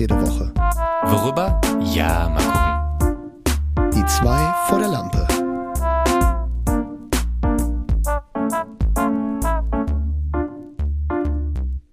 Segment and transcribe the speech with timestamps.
[0.00, 0.52] jede Woche.
[1.04, 1.60] Worüber?
[1.94, 3.92] Ja, mal gucken.
[3.94, 5.26] Die zwei vor der Lampe.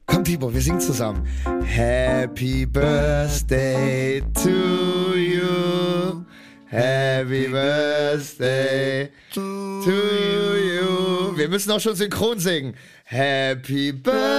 [0.06, 1.28] Komm, Tibor, wir singen zusammen.
[1.66, 6.24] Happy Birthday to you.
[6.68, 11.36] Happy Birthday to you.
[11.36, 12.74] Wir müssen auch schon synchron singen.
[13.04, 14.34] Happy Birthday,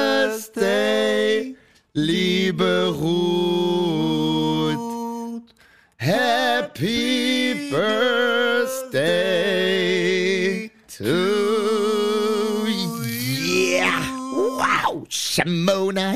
[1.99, 4.79] liebe Ruth.
[5.97, 7.69] Happy
[8.91, 14.01] Birthday to Yeah.
[14.33, 15.07] Wow.
[15.09, 16.15] Shamona.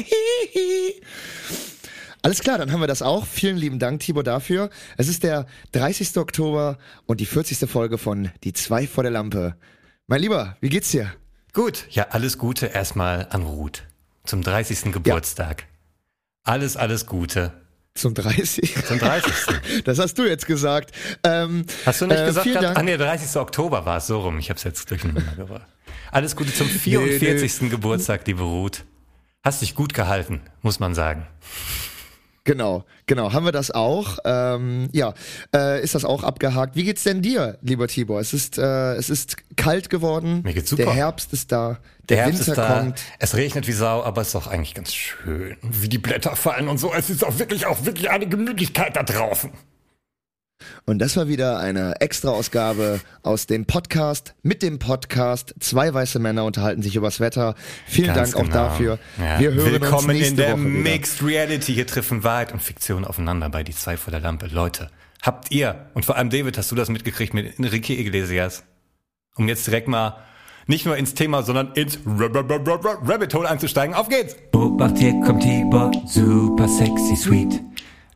[2.23, 3.26] Alles klar, dann haben wir das auch.
[3.26, 4.70] Vielen lieben Dank, Tibor, dafür.
[4.96, 6.16] Es ist der 30.
[6.18, 7.68] Oktober und die 40.
[7.68, 9.57] Folge von Die zwei vor der Lampe.
[10.07, 11.12] Mein Lieber, wie geht's dir?
[11.52, 13.82] Gut, ja, alles Gute erstmal an Ruth.
[14.24, 14.92] Zum 30.
[14.92, 15.64] Geburtstag.
[16.45, 17.52] Alles, alles Gute.
[17.95, 18.74] Zum 30.
[18.87, 19.32] Zum 30.
[19.85, 20.93] Das hast du jetzt gesagt.
[21.24, 22.46] Ähm, Hast du nicht äh, gesagt?
[22.46, 22.65] gehabt?
[22.65, 22.79] Dank.
[22.79, 23.37] Ah, nee, der 30.
[23.40, 24.38] Oktober war es so rum.
[24.38, 25.66] Ich habe es jetzt durcheinander gebracht.
[26.10, 27.70] Alles Gute zum 44.
[27.70, 28.85] Geburtstag, liebe Ruth.
[29.45, 31.26] Hast dich gut gehalten, muss man sagen.
[32.45, 33.32] Genau, genau.
[33.32, 34.18] Haben wir das auch?
[34.24, 35.15] Ähm, ja,
[35.54, 36.74] äh, ist das auch abgehakt?
[36.74, 38.18] Wie geht's denn dir, lieber Tibor?
[38.18, 40.43] Es ist, äh, es ist kalt geworden.
[40.43, 40.85] Mir geht's super.
[40.85, 41.79] Der Herbst ist da.
[42.09, 43.02] Der, Der Herbst Winter ist da, kommt.
[43.20, 45.57] es regnet wie Sau, aber es ist doch eigentlich ganz schön.
[45.63, 46.93] Wie die Blätter fallen und so.
[46.93, 49.51] Es ist auch wirklich, auch wirklich eine Gemütlichkeit da draußen.
[50.87, 55.54] Und das war wieder eine Extra-Ausgabe aus dem Podcast mit dem Podcast.
[55.60, 57.54] Zwei weiße Männer unterhalten sich übers Wetter.
[57.87, 58.65] Vielen Ganz Dank auch genau.
[58.69, 58.99] dafür.
[59.19, 59.38] Ja.
[59.41, 60.91] Wir hören Willkommen uns nächste in der Woche wieder.
[60.91, 61.74] Mixed Reality.
[61.74, 64.47] Hier treffen Wahrheit und Fiktion aufeinander bei Die zwei vor der Lampe.
[64.47, 64.91] Leute,
[65.22, 68.65] habt ihr, und vor allem David, hast du das mitgekriegt mit Enrique Iglesias?
[69.37, 70.19] Um jetzt direkt mal
[70.66, 73.94] nicht nur ins Thema, sondern ins Rab- Rab- Rab- Rab- Rabbit Hole einzusteigen.
[73.97, 74.36] Auf geht's!
[74.54, 77.60] Obacht, hier kommt Tibor, super sexy sweet.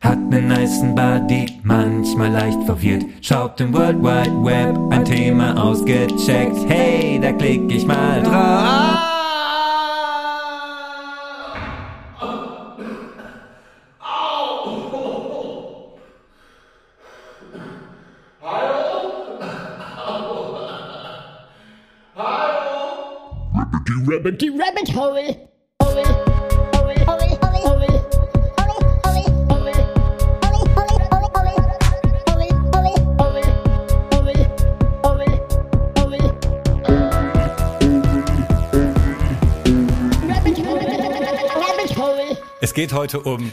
[0.01, 3.03] Hat nen nicen Body, manchmal leicht verwirrt.
[3.21, 6.69] Schaut im World Wide Web ein Thema ausgecheckt.
[6.69, 9.07] Hey, da klick ich mal drauf.
[24.07, 24.95] Rabbit.
[24.95, 25.46] Hole.
[42.77, 43.51] Geht heute um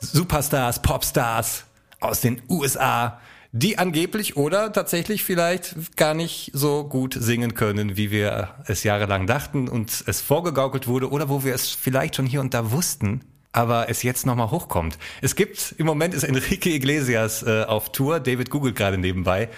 [0.00, 1.64] Superstars, Popstars
[2.00, 3.20] aus den USA,
[3.52, 9.26] die angeblich oder tatsächlich vielleicht gar nicht so gut singen können, wie wir es jahrelang
[9.26, 13.20] dachten und es vorgegaukelt wurde oder wo wir es vielleicht schon hier und da wussten,
[13.52, 14.96] aber es jetzt nochmal hochkommt.
[15.20, 19.50] Es gibt, im Moment ist Enrique Iglesias äh, auf Tour, David googelt gerade nebenbei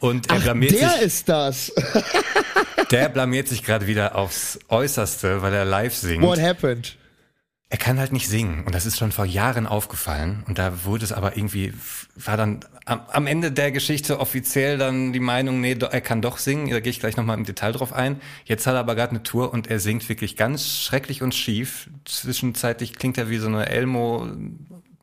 [0.00, 1.70] und er Ach, blamiert der sich, ist das.
[2.90, 6.22] der blamiert sich gerade wieder aufs Äußerste, weil er live singt.
[6.22, 6.96] What happened?
[7.70, 11.04] Er kann halt nicht singen und das ist schon vor Jahren aufgefallen und da wurde
[11.04, 11.72] es aber irgendwie,
[12.14, 16.38] war dann am, am Ende der Geschichte offiziell dann die Meinung, nee, er kann doch
[16.38, 18.20] singen, da gehe ich gleich nochmal im Detail drauf ein.
[18.44, 21.90] Jetzt hat er aber gerade eine Tour und er singt wirklich ganz schrecklich und schief.
[22.04, 24.28] Zwischenzeitlich klingt er wie so eine Elmo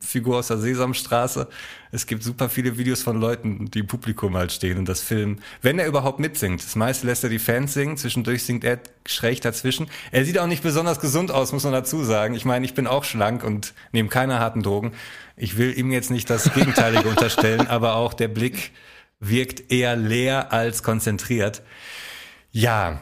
[0.02, 1.48] Figur aus der Sesamstraße.
[1.90, 5.40] Es gibt super viele Videos von Leuten, die im Publikum halt stehen und das filmen.
[5.60, 6.62] Wenn er überhaupt mitsingt.
[6.62, 9.88] Das meiste lässt er die Fans singen, zwischendurch singt er schräg dazwischen.
[10.10, 12.34] Er sieht auch nicht besonders gesund aus, muss man dazu sagen.
[12.34, 14.92] Ich meine, ich bin auch schlank und nehme keine harten Drogen.
[15.36, 18.72] Ich will ihm jetzt nicht das Gegenteilige unterstellen, aber auch der Blick
[19.20, 21.62] wirkt eher leer als konzentriert.
[22.50, 23.00] Ja,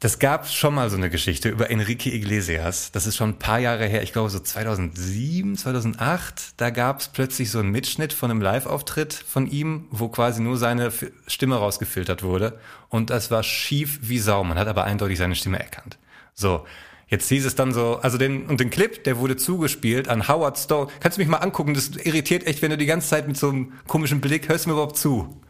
[0.00, 2.92] das gab schon mal so eine Geschichte über Enrique Iglesias.
[2.92, 6.52] Das ist schon ein paar Jahre her, ich glaube so 2007, 2008.
[6.56, 10.56] Da gab es plötzlich so einen Mitschnitt von einem Live-Auftritt von ihm, wo quasi nur
[10.56, 10.92] seine
[11.26, 12.60] Stimme rausgefiltert wurde.
[12.88, 14.44] Und das war schief wie Sau.
[14.44, 15.98] Man hat aber eindeutig seine Stimme erkannt.
[16.32, 16.64] So.
[17.10, 20.58] Jetzt hieß es dann so, also den, und den Clip, der wurde zugespielt an Howard
[20.58, 20.92] Stone.
[21.00, 21.72] Kannst du mich mal angucken?
[21.72, 24.74] Das irritiert echt, wenn du die ganze Zeit mit so einem komischen Blick, hörst mir
[24.74, 25.40] überhaupt zu?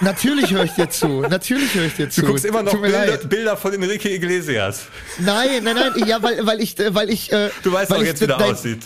[0.00, 1.22] Natürlich höre ich dir zu.
[1.22, 2.20] Natürlich höre ich dir zu.
[2.20, 3.16] Du guckst immer noch Bilder.
[3.18, 4.82] Bilder von Enrique Iglesias.
[5.18, 6.06] Nein, nein, nein.
[6.06, 7.32] Ja, weil, weil ich, äh, weil ich.
[7.32, 8.80] Äh, Du weißt weil auch ich, jetzt, wie der dein- aussieht.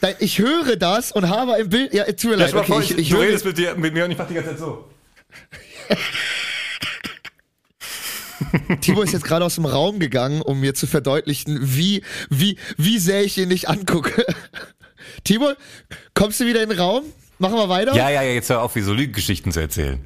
[0.00, 1.94] dein- Ich höre das und habe im Bild.
[1.94, 2.52] Ja, tut mir leid.
[2.54, 3.22] Okay, vor, ich, ich, ich du höre.
[3.26, 4.88] redest mit, dir, mit mir und ich mach die ganze Zeit so.
[8.80, 12.98] Timo ist jetzt gerade aus dem Raum gegangen, um mir zu verdeutlichen, wie, wie, wie
[12.98, 14.24] sehr ich ihn nicht angucke.
[15.24, 15.52] Timo,
[16.14, 17.04] kommst du wieder in den Raum?
[17.38, 17.94] Machen wir weiter?
[17.94, 20.00] Ja, ja, ja, jetzt hör auf, wie so Lügengeschichten zu erzählen.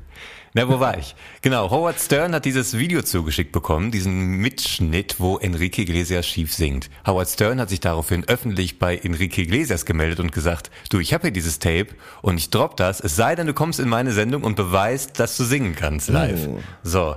[0.54, 1.14] Na, wo war ich?
[1.40, 6.90] Genau, Howard Stern hat dieses Video zugeschickt bekommen, diesen Mitschnitt, wo Enrique Iglesias schief singt.
[7.06, 11.22] Howard Stern hat sich daraufhin öffentlich bei Enrique Iglesias gemeldet und gesagt, du, ich habe
[11.22, 11.88] hier dieses Tape
[12.20, 15.38] und ich drop das, es sei denn, du kommst in meine Sendung und beweist, dass
[15.38, 16.46] du singen kannst live.
[16.46, 16.60] Oh.
[16.82, 17.16] So.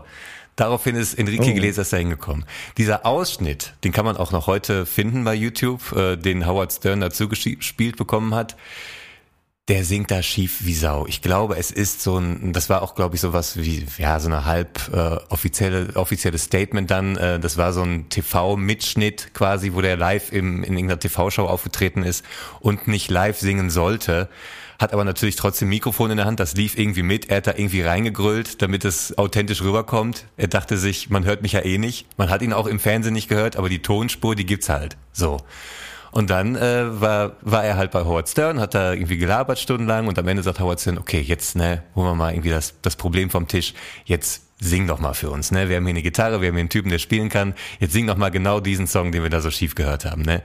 [0.56, 2.46] Daraufhin ist Enrique Iglesias da hingekommen.
[2.78, 7.02] Dieser Ausschnitt, den kann man auch noch heute finden bei YouTube, äh, den Howard Stern
[7.02, 8.56] dazu gespielt bekommen hat
[9.68, 11.08] der singt da schief wie Sau.
[11.08, 14.28] Ich glaube, es ist so ein, das war auch, glaube ich, sowas wie, ja, so
[14.28, 17.18] eine halb äh, offizielle, offizielles Statement dann.
[17.18, 22.04] Äh, das war so ein TV-Mitschnitt quasi, wo der live im, in irgendeiner TV-Show aufgetreten
[22.04, 22.24] ist
[22.60, 24.30] und nicht live singen sollte.
[24.78, 27.30] Hat aber natürlich trotzdem Mikrofon in der Hand, das lief irgendwie mit.
[27.30, 30.26] Er hat da irgendwie reingegrüllt, damit es authentisch rüberkommt.
[30.38, 32.06] Er dachte sich, man hört mich ja eh nicht.
[32.18, 34.96] Man hat ihn auch im Fernsehen nicht gehört, aber die Tonspur, die gibt's halt.
[35.12, 35.38] So.
[36.16, 40.08] Und dann äh, war, war er halt bei Howard Stern, hat da irgendwie gelabert stundenlang
[40.08, 42.96] und am Ende sagt Howard Stern, okay, jetzt ne, holen wir mal irgendwie das, das
[42.96, 43.74] Problem vom Tisch,
[44.06, 45.68] jetzt sing doch mal für uns, ne?
[45.68, 48.08] Wir haben hier eine Gitarre, wir haben hier einen Typen, der spielen kann, jetzt sing
[48.08, 50.42] doch mal genau diesen Song, den wir da so schief gehört haben, ne?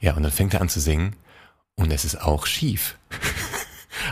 [0.00, 1.14] Ja, und dann fängt er an zu singen
[1.74, 2.96] und es ist auch schief.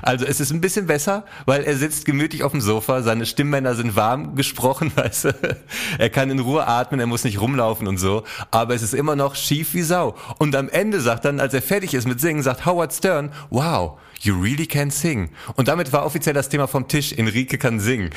[0.02, 3.74] Also es ist ein bisschen besser, weil er sitzt gemütlich auf dem Sofa, seine Stimmbänder
[3.74, 5.56] sind warm gesprochen, weißt du?
[5.98, 9.16] Er kann in Ruhe atmen, er muss nicht rumlaufen und so, aber es ist immer
[9.16, 10.14] noch schief wie Sau.
[10.38, 13.98] Und am Ende sagt dann, als er fertig ist mit Singen, sagt Howard Stern, wow,
[14.20, 15.30] you really can sing.
[15.56, 18.10] Und damit war offiziell das Thema vom Tisch, Enrique kann singen.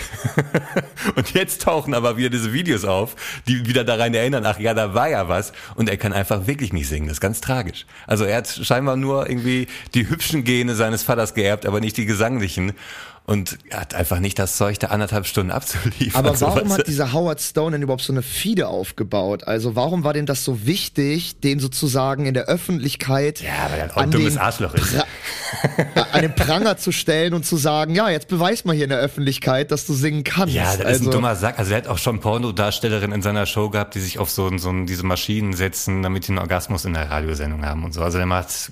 [1.16, 3.16] und jetzt tauchen aber wieder diese Videos auf,
[3.48, 5.54] die wieder daran erinnern, ach ja, da war ja was.
[5.76, 7.86] Und er kann einfach wirklich nicht singen, das ist ganz tragisch.
[8.08, 12.06] Also er hat scheinbar nur irgendwie die hübschen Gene seines Vaters geerbt, aber nicht die
[12.06, 12.74] gesanglichen.
[13.24, 16.26] Und hat einfach nicht das Zeug, da anderthalb Stunden abzuliefern.
[16.26, 19.44] Aber So, warum hat dieser Howard Stone denn überhaupt so eine Fide aufgebaut?
[19.46, 23.96] Also warum war dem das so wichtig, den sozusagen in der Öffentlichkeit Ja, weil er
[23.96, 24.96] ein an, dummes Arschloch ist.
[24.96, 25.06] Pra-
[26.12, 29.00] an den Pranger zu stellen und zu sagen, ja, jetzt beweis mal hier in der
[29.00, 30.56] Öffentlichkeit, dass du singen kannst.
[30.56, 31.60] Ja, das also, ist ein dummer Sack.
[31.60, 34.72] Also er hat auch schon Pornodarstellerinnen in seiner Show gehabt, die sich auf so, so
[34.86, 38.02] diese Maschinen setzen, damit die einen Orgasmus in der Radiosendung haben und so.
[38.02, 38.72] Also der macht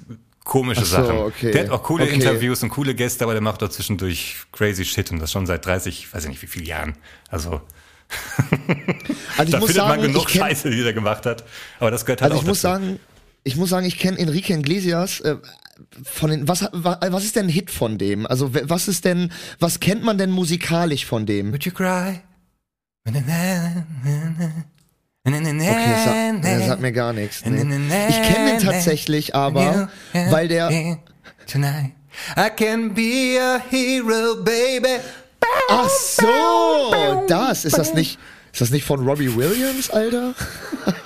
[0.49, 1.17] komische so, Sachen.
[1.19, 1.51] okay.
[1.51, 2.15] Der hat auch coole Okay.
[2.15, 5.65] Interviews und coole Gäste, aber der macht auch zwischendurch crazy Shit und das schon seit
[5.65, 6.95] 30, weiß ich nicht wie viele Jahren.
[7.29, 7.61] Also
[9.37, 11.43] Also ich da muss findet sagen, man genug kenn, Scheiße, die er gemacht hat.
[11.79, 12.73] Aber das gehört halt also auch ich muss dazu.
[12.81, 12.99] sagen,
[13.43, 15.37] ich muss sagen, ich kenne Enrique Iglesias äh,
[16.03, 18.25] von den was wa- was ist denn ein Hit von dem?
[18.25, 21.51] Also was ist denn was kennt man denn musikalisch von dem?
[21.51, 22.21] Would you cry?
[25.25, 27.43] Okay, das sagt, das sagt mir gar nichts.
[27.45, 27.61] Nee.
[28.09, 30.99] Ich kenne den tatsächlich aber, weil der
[31.45, 31.91] Tonight.
[32.37, 34.99] I can be a hero, baby.
[35.69, 38.19] Ach so, das ist das nicht
[38.51, 40.33] ist das nicht von Robbie Williams, Alter?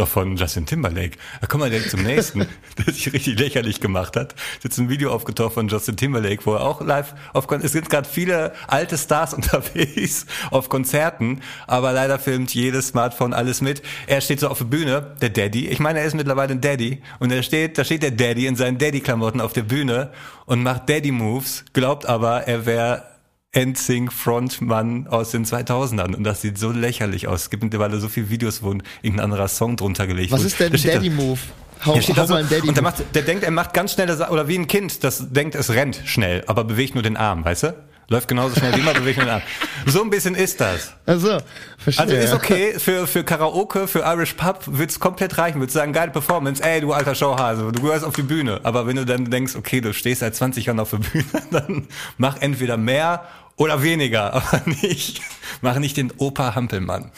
[0.00, 1.18] Doch von Justin Timberlake.
[1.42, 2.46] Da kommen wir direkt zum nächsten,
[2.78, 4.32] der sich richtig lächerlich gemacht hat.
[4.54, 7.72] Ist jetzt ein Video aufgetaucht von Justin Timberlake, wo er auch live auf Kon es
[7.72, 13.82] sind gerade viele alte Stars unterwegs auf Konzerten, aber leider filmt jedes Smartphone alles mit.
[14.06, 15.68] Er steht so auf der Bühne, der Daddy.
[15.68, 18.56] Ich meine, er ist mittlerweile ein Daddy und er steht, da steht der Daddy in
[18.56, 20.12] seinen Daddy-Klamotten auf der Bühne
[20.46, 23.10] und macht Daddy-Moves, glaubt aber, er wäre
[23.56, 27.42] NSYNC Frontmann aus den 2000ern und das sieht so lächerlich aus.
[27.42, 28.70] Es gibt mittlerweile so viele Videos, wo
[29.02, 30.46] irgendein anderer Song drunter gelegt Was wurde.
[30.48, 31.38] ist denn Da steht da- Daddy Move?
[31.84, 33.92] Hau, der steht hau so, ein Daddy und der, macht, der denkt, er macht ganz
[33.94, 37.16] schnelle Sachen, oder wie ein Kind, das denkt, es rennt schnell, aber bewegt nur den
[37.16, 37.74] Arm, weißt du?
[38.10, 39.40] Läuft genauso schnell wie immer, bewegt den Arm.
[39.86, 40.92] So ein bisschen ist das.
[41.06, 41.38] Also,
[41.78, 42.04] verstehe.
[42.04, 45.60] Also ist okay, für, für Karaoke, für Irish Pub wird's komplett reichen.
[45.60, 48.60] Würdest sagen, geile Performance, ey, du alter Showhase, du gehörst auf die Bühne.
[48.64, 51.86] Aber wenn du dann denkst, okay, du stehst seit 20 Jahren auf der Bühne, dann
[52.18, 55.20] mach entweder mehr oder weniger, aber nicht,
[55.60, 57.12] mach nicht den Opa Hampelmann.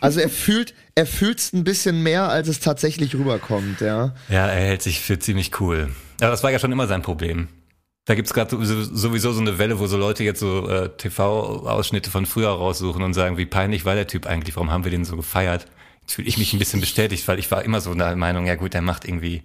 [0.00, 4.12] Also er fühlt, er fühlt's ein bisschen mehr, als es tatsächlich rüberkommt, ja.
[4.28, 5.90] Ja, er hält sich für ziemlich cool.
[6.20, 7.46] Aber das war ja schon immer sein Problem.
[8.04, 12.26] Da gibt's gerade sowieso so eine Welle, wo so Leute jetzt so äh, TV-Ausschnitte von
[12.26, 15.16] früher raussuchen und sagen, wie peinlich war der Typ eigentlich, warum haben wir den so
[15.16, 15.66] gefeiert?
[16.00, 18.56] Jetzt fühle ich mich ein bisschen bestätigt, weil ich war immer so der Meinung, ja
[18.56, 19.42] gut, der macht irgendwie.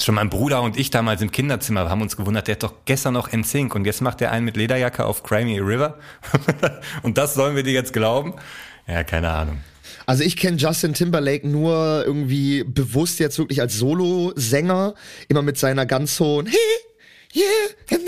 [0.00, 3.14] Schon mein Bruder und ich damals im Kinderzimmer haben uns gewundert, der hat doch gestern
[3.14, 5.98] noch NSYNC und jetzt macht der einen mit Lederjacke auf Crimey River.
[7.02, 8.34] und das sollen wir dir jetzt glauben?
[8.86, 9.58] Ja, keine Ahnung.
[10.06, 14.94] Also ich kenne Justin Timberlake nur irgendwie bewusst jetzt wirklich als Solo-Sänger,
[15.28, 16.48] immer mit seiner ganz hohen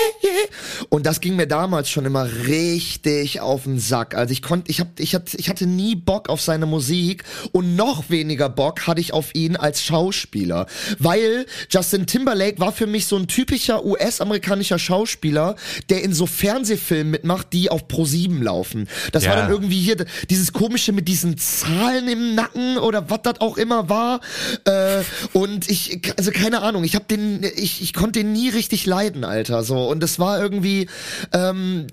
[0.88, 4.14] Und das ging mir damals schon immer richtig auf den Sack.
[4.14, 7.76] Also ich konnte, ich hab, ich hab, ich hatte nie Bock auf seine Musik und
[7.76, 10.66] noch weniger Bock hatte ich auf ihn als Schauspieler,
[10.98, 15.56] weil Justin Timberlake war für mich so ein typischer US-amerikanischer Schauspieler,
[15.88, 18.88] der in so Fernsehfilmen mitmacht, die auf Pro 7 laufen.
[19.12, 19.42] Das war Ja.
[19.42, 19.96] dann irgendwie hier
[20.28, 24.20] dieses komische mit diesen Zahlen im Nacken oder was das auch immer war.
[24.64, 25.02] Äh,
[25.32, 29.24] und ich, also keine Ahnung, ich hab den, ich, ich konnte den nie richtig leiden,
[29.24, 29.62] Alter.
[29.62, 30.88] So und es war irgendwie
[31.32, 31.86] ähm,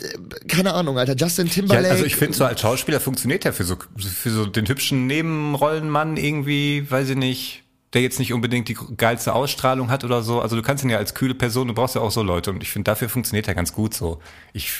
[0.47, 1.89] keine Ahnung, Alter, Justin Ja, Timberlake.
[1.91, 6.17] also ich finde so als Schauspieler funktioniert er für so für so den hübschen Nebenrollenmann
[6.17, 7.63] irgendwie, weiß ich nicht,
[7.93, 10.41] der jetzt nicht unbedingt die geilste Ausstrahlung hat oder so.
[10.41, 12.61] Also du kannst ihn ja als kühle Person, du brauchst ja auch so Leute und
[12.61, 14.21] ich finde dafür funktioniert er ganz gut so.
[14.53, 14.71] Ich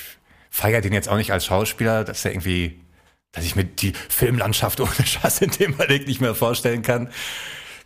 [0.50, 2.80] feiere den jetzt auch nicht als Schauspieler, dass er irgendwie
[3.34, 7.10] dass ich mir die Filmlandschaft ohne Justin Timberlake nicht mehr vorstellen kann.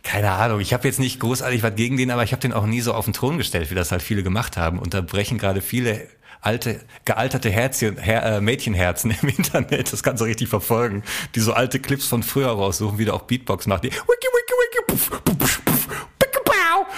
[0.02, 2.66] Keine Ahnung, ich habe jetzt nicht großartig was gegen den, aber ich habe den auch
[2.66, 4.78] nie so auf den Thron gestellt, wie das halt viele gemacht haben.
[4.78, 6.08] Und da brechen gerade viele
[6.40, 11.04] alte, gealterte Herzchen, Her, äh, Mädchenherzen im Internet, das kannst du richtig verfolgen,
[11.34, 14.54] die so alte Clips von früher raussuchen, wie der auch Beatbox macht, die wiki, wiki,
[14.58, 15.88] wiki, puff, puff, puff, puff,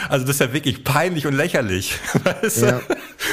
[0.08, 1.98] also das ist ja wirklich peinlich und lächerlich.
[2.24, 2.66] Weißt du?
[2.66, 2.80] Ja.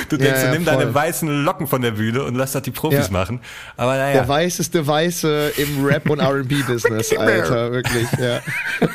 [0.09, 0.77] du denkst, Ja, ja, du nimm voll.
[0.77, 3.41] deine weißen Locken von der Bühne und lass das die Profis machen.
[3.77, 4.13] Aber naja.
[4.13, 8.39] Der weißeste Weiße im Rap- und R&B-Business, Alter, wirklich, ja.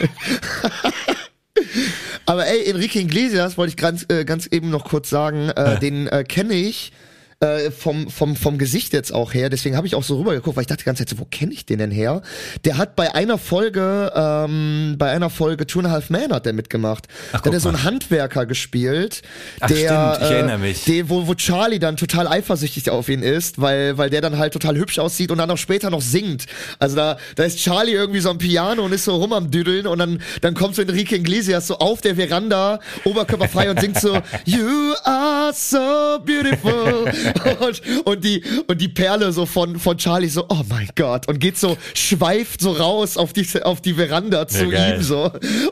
[2.26, 6.06] Aber ey, Enrique Iglesias wollte ich ganz, äh, ganz eben noch kurz sagen, äh, den
[6.06, 6.92] äh, kenne ich
[7.40, 10.62] äh, vom, vom, vom Gesicht jetzt auch her, deswegen habe ich auch so rübergeguckt, weil
[10.62, 12.20] ich dachte die ganze Zeit so, wo kenne ich den denn her?
[12.66, 16.44] Der hat bei einer Folge, ähm, bei einer Folge Two and a Half Man hat
[16.44, 17.08] der mitgemacht.
[17.32, 19.22] da hat er so einen Handwerker gespielt,
[19.60, 19.76] Ach, der,
[20.14, 20.84] stimmt, ich äh, erinnere mich.
[20.84, 24.52] der, wo, wo Charlie dann total eifersüchtig auf ihn ist, weil, weil der dann halt
[24.52, 26.44] total hübsch aussieht und dann auch später noch singt.
[26.78, 29.86] Also da, da ist Charlie irgendwie so am Piano und ist so rum am Düdeln
[29.86, 34.12] und dann, dann kommt so Enrique Iglesias so auf der Veranda, oberkörperfrei und singt so,
[34.44, 37.10] You are so beautiful.
[37.60, 41.28] Und, und die, und die Perle so von, von Charlie so, oh mein Gott.
[41.28, 44.96] Und geht so, schweift so raus auf die, auf die Veranda zu geil.
[44.98, 45.30] ihm so.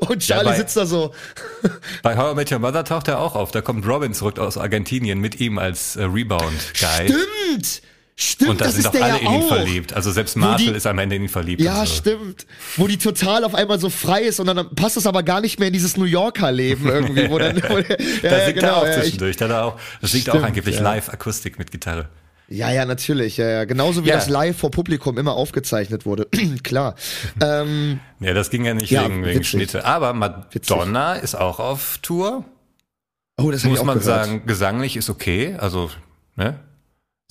[0.09, 1.13] Und Charlie bei- sitzt da so,
[2.03, 3.51] Bei How I Met Your Mother taucht er auch auf.
[3.51, 7.09] Da kommt Robin zurück aus Argentinien mit ihm als äh, Rebound-Guy.
[7.09, 7.83] stimmt!
[8.21, 9.49] Stimmt, Und da das sind ist doch der alle ja in ihn auch.
[9.49, 9.93] verliebt.
[9.93, 11.63] Also selbst Marshall die- ist am Ende in ihn verliebt.
[11.63, 11.95] Ja, so.
[11.95, 12.47] stimmt.
[12.77, 15.61] Wo die total auf einmal so frei ist und dann passt es aber gar nicht
[15.61, 17.31] mehr in dieses New Yorker Leben irgendwie.
[17.31, 17.85] Wo dann, wo ja,
[18.23, 19.37] Da ja, singt genau, er auch ja, ich, zwischendurch.
[19.37, 20.83] Da auch, das singt auch angeblich ja.
[20.83, 22.09] live Akustik mit Gitarre.
[22.49, 23.37] ja, ja, natürlich.
[23.37, 23.65] Ja, ja.
[23.67, 24.17] Genauso wie Ja.
[24.17, 26.27] das live vor Publikum immer aufgezeichnet wurde.
[26.65, 26.97] Klar.
[27.41, 29.49] ähm, Ja, das ging ja nicht Ja, wegen, wegen witzig.
[29.51, 29.85] Schnitte.
[29.85, 32.45] Aber Madonna ist auch auf Tour.
[33.41, 34.25] oh, das Muss man gehört.
[34.27, 35.55] sagen, gesanglich ist okay.
[35.57, 35.91] Also,
[36.35, 36.59] ne?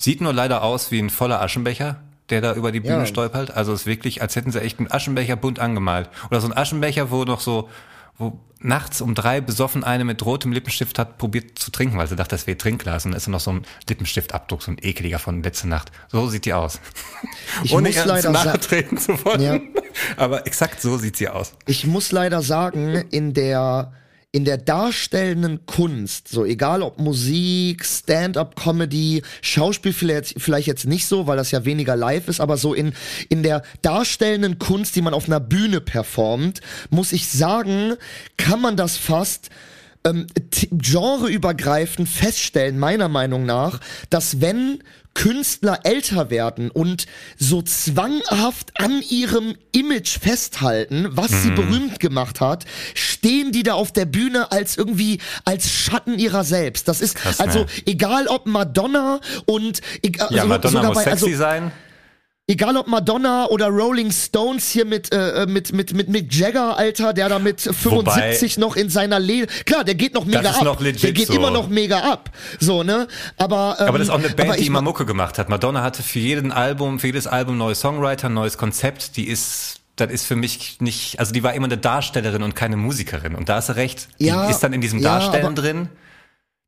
[0.00, 1.96] Sieht nur leider aus wie ein voller Aschenbecher,
[2.30, 3.06] der da über die Bühne Ja.
[3.06, 3.50] stolpert.
[3.50, 6.08] Also es ist wirklich, als hätten sie echt einen Aschenbecher bunt angemalt.
[6.30, 7.68] Oder so ein Aschenbecher, wo noch so,
[8.16, 12.14] wo nachts um drei besoffen eine mit rotem Lippenstift hat probiert zu trinken, weil sie
[12.14, 13.06] dachte, das wäre Trinkglas.
[13.06, 15.90] Und da ist noch so ein Lippenstiftabdruck, so ein ekeliger von letzte Nacht.
[16.12, 16.78] So sieht die aus.
[17.64, 19.40] Ich Ohne muss leider nachtreten zu wollen.
[19.40, 19.58] Ja.
[20.16, 21.54] Aber exakt so sieht sie aus.
[21.66, 23.92] Ich muss leider sagen, in der
[24.30, 31.26] in der darstellenden Kunst, so egal ob Musik, Stand-up-Comedy, Schauspiel vielleicht, vielleicht jetzt nicht so,
[31.26, 32.92] weil das ja weniger live ist, aber so in,
[33.30, 37.94] in der darstellenden Kunst, die man auf einer Bühne performt, muss ich sagen,
[38.36, 39.48] kann man das fast
[40.04, 40.26] ähm,
[40.70, 43.80] genreübergreifend feststellen, meiner Meinung nach,
[44.10, 44.82] dass wenn
[45.18, 47.06] Künstler älter werden und
[47.36, 53.90] so zwanghaft an ihrem Image festhalten, was sie berühmt gemacht hat, stehen die da auf
[53.90, 56.86] der Bühne als irgendwie als Schatten ihrer selbst.
[56.86, 57.66] Das ist Krass, also ne?
[57.86, 61.72] egal ob Madonna und egal, Ja, so- Madonna sogar muss bei, sexy also, sein.
[62.48, 67.12] Egal ob Madonna oder Rolling Stones hier mit äh, mit mit mit Mick Jagger Alter,
[67.12, 70.64] der da mit 75 noch in seiner Lehre, klar, der geht noch mega ist ab.
[70.64, 71.34] noch legit der geht so.
[71.34, 72.30] immer noch mega ab.
[72.58, 73.06] So, ne?
[73.36, 75.48] Aber ähm, Aber das ist auch eine Band, aber die immer Mucke gemacht hat.
[75.48, 79.16] Madonna hatte für jeden Album, für jedes Album neue Songwriter, neues Konzept.
[79.16, 82.76] Die ist, das ist für mich nicht, also die war immer eine Darstellerin und keine
[82.76, 83.34] Musikerin.
[83.34, 84.08] Und da hast du recht.
[84.18, 85.88] Die Ja, ist dann in diesem ja, Darstellen aber- drin.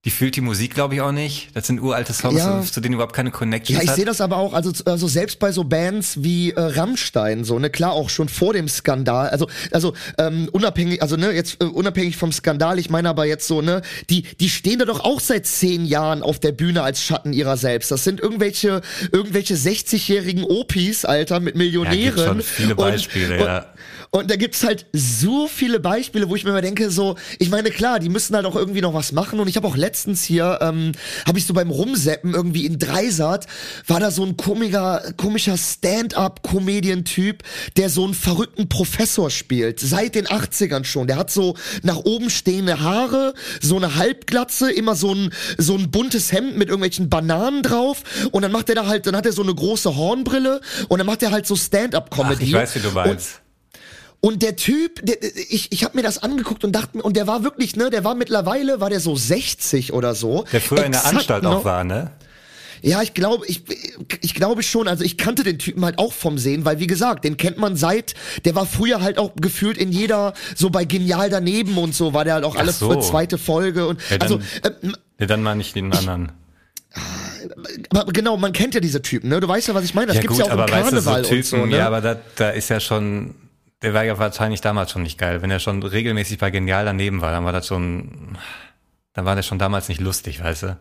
[0.07, 1.49] Die fühlt die Musik, glaube ich, auch nicht.
[1.53, 2.63] Das sind uralte Songs, Ja.
[2.63, 3.97] zu denen überhaupt keine Connections Ja, ich hat.
[3.97, 7.69] sehe das aber auch, also, also selbst bei so Bands wie äh, Rammstein, so, ne,
[7.69, 12.17] klar, auch schon vor dem Skandal, also, also ähm, unabhängig, also ne, jetzt äh, unabhängig
[12.17, 15.45] vom Skandal, ich meine aber jetzt so, ne, die, die stehen da doch auch seit
[15.45, 17.91] zehn Jahren auf der Bühne als Schatten ihrer selbst.
[17.91, 18.81] Das sind irgendwelche,
[19.13, 21.99] irgendwelche 60-jährigen Opis, Alter, mit Millionären.
[21.99, 23.67] Ja, gibt schon viele Und- Beispiele, und, ja.
[24.13, 27.71] Und da gibt's halt so viele Beispiele, wo ich mir immer denke, so, ich meine,
[27.71, 29.39] klar, die müssen halt auch irgendwie noch was machen.
[29.39, 30.93] Und ich habe auch letztens hier, ähm,
[31.27, 33.47] habe ich so beim Rumseppen irgendwie in Dreisat,
[33.87, 37.45] war da so ein komischer, komischer Stand-up-Comedian-Typ,
[37.77, 41.07] der so einen verrückten Professor spielt, seit den 80ern schon.
[41.07, 45.93] Der hat so nach oben stehende Haare, so eine Halbglatze, immer so ein, so ein
[45.93, 48.03] buntes Hemd mit irgendwelchen Bananen drauf.
[48.33, 51.07] Und dann macht er da halt, dann hat er so eine große Hornbrille und dann
[51.07, 52.47] macht er halt so Stand-up-Comedy.
[52.47, 53.37] Ich weiß, wie du meinst.
[53.37, 53.50] und
[54.23, 55.17] der Typ, der,
[55.49, 58.05] ich, ich habe mir das angeguckt und dachte mir, und der war wirklich, ne, der
[58.05, 60.45] war mittlerweile, war der so 60 oder so.
[60.53, 62.11] Der früher in der Anstalt noch- auch war, ne?
[62.83, 63.63] Ja, ich glaube, ich,
[64.23, 67.25] ich glaube schon, also ich kannte den Typen halt auch vom Sehen, weil wie gesagt,
[67.25, 68.15] den kennt man seit,
[68.47, 72.25] der war früher halt auch gefühlt in jeder, so bei Genial daneben und so, war
[72.25, 72.99] der halt auch alle so.
[73.01, 74.41] zweite Folge und, Ja, dann- also,
[74.83, 76.33] ähm, Ja, dann meine ich den anderen.
[77.91, 79.41] aber genau, man kennt ja diese Typen, ne?
[79.41, 80.09] Du weißt ja, was ich meine.
[80.09, 81.67] Das ja gibt's gut, ja auch im aber weißt du, Karneval so Typen, und so,
[81.67, 81.77] ne?
[81.77, 83.35] ja, aber da, da ist ja schon,
[83.83, 85.43] der war ja wahrscheinlich damals schon nicht geil.
[85.43, 88.37] Wenn er schon regelmäßig bei Genial daneben war, dann war das schon,
[89.15, 90.77] dann war der schon damals nicht lustig, weißt du?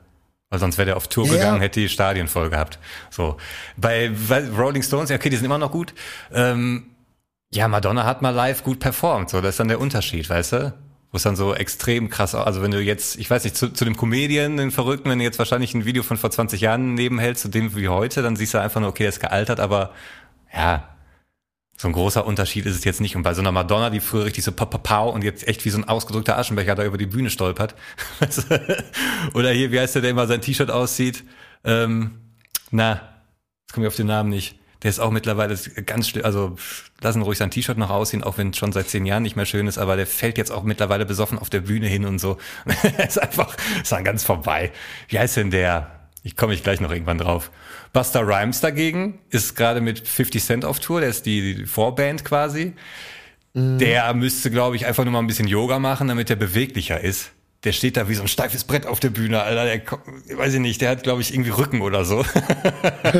[0.49, 1.33] Weil sonst wäre der auf Tour Ja.
[1.33, 2.79] gegangen, hätte die Stadien voll gehabt.
[3.09, 3.37] So.
[3.77, 5.93] Bei, bei Rolling Stones, ja, okay, die sind immer noch gut.
[6.33, 6.87] Ähm,
[7.51, 10.73] ja, Madonna hat mal live gut performt, so, das ist dann der Unterschied, weißt du?
[11.11, 13.83] Wo es dann so extrem krass, also wenn du jetzt, ich weiß nicht, zu, zu
[13.85, 17.41] dem Comedian, den Verrückten, wenn du jetzt wahrscheinlich ein Video von vor 20 Jahren nebenhältst,
[17.41, 19.91] zu dem wie heute, dann siehst du einfach nur, okay, der ist gealtert, aber
[20.53, 20.87] ja,
[21.81, 23.15] so ein großer Unterschied ist es jetzt nicht.
[23.15, 25.63] Und bei so einer Madonna, die früher richtig so pau, pau, pau und jetzt echt
[25.63, 27.73] wie so ein ausgedrückter Aschenbecher da über die Bühne stolpert.
[29.33, 31.23] Oder hier, wie heißt der, der immer sein T-Shirt aussieht?
[31.63, 32.19] Ähm,
[32.69, 33.01] na,
[33.61, 34.59] jetzt komme ich auf den Namen nicht.
[34.83, 36.57] Der ist auch mittlerweile ganz schlimm, also
[36.99, 39.45] lassen ruhig sein T-Shirt noch aussehen, auch wenn es schon seit zehn Jahren nicht mehr
[39.45, 42.37] schön ist, aber der fällt jetzt auch mittlerweile besoffen auf der Bühne hin und so.
[43.07, 44.73] ist einfach, ist dann ganz vorbei.
[45.07, 45.98] Wie heißt denn der?
[46.29, 47.49] Ich komme ich gleich noch irgendwann drauf.
[47.91, 52.73] Buster Rhymes dagegen ist gerade mit 50 Cent auf Tour, der ist die, Vorband quasi.
[53.55, 57.31] Der müsste, glaube ich, einfach nur mal ein bisschen Yoga machen, damit er beweglicher ist.
[57.63, 59.65] Der steht da wie so ein steifes Brett auf der Bühne, Alter.
[59.65, 62.23] Der, weiß ich nicht, der hat, glaube ich, irgendwie Rücken oder so.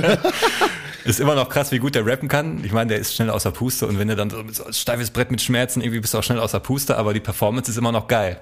[1.04, 2.64] ist immer noch krass, wie gut der rappen kann.
[2.64, 5.32] Ich meine, der ist schnell außer Puste und wenn er dann so ein steifes Brett
[5.32, 8.08] mit Schmerzen, irgendwie bist du auch schnell außer Puste, aber die Performance ist immer noch
[8.08, 8.40] geil.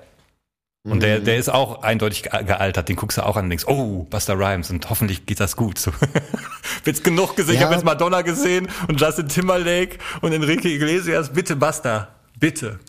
[0.90, 2.88] Und der, der ist auch eindeutig ge- gealtert.
[2.90, 5.78] Den guckst du auch an und denkst, oh, Buster Rhymes und hoffentlich geht das gut.
[5.80, 5.92] So.
[6.86, 7.56] Jetzt genug gesehen.
[7.56, 7.66] Ich Ja.
[7.68, 11.34] habe jetzt Madonna gesehen und Justin Timberlake und Enrique Iglesias.
[11.34, 12.08] Bitte Buster,
[12.40, 12.80] bitte.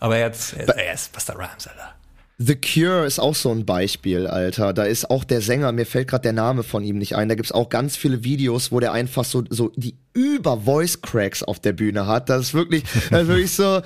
[0.00, 1.94] Aber er, hat, er, er ist Buster Rhymes, Alter.
[2.40, 4.72] The Cure ist auch so ein Beispiel, Alter.
[4.72, 7.28] Da ist auch der Sänger, mir fällt gerade der Name von ihm nicht ein.
[7.28, 11.44] Da gibt's auch ganz viele Videos, wo der einfach so, so die über Voice Cracks
[11.44, 12.28] auf der Bühne hat.
[12.28, 13.80] Das ist wirklich, das ist wirklich so,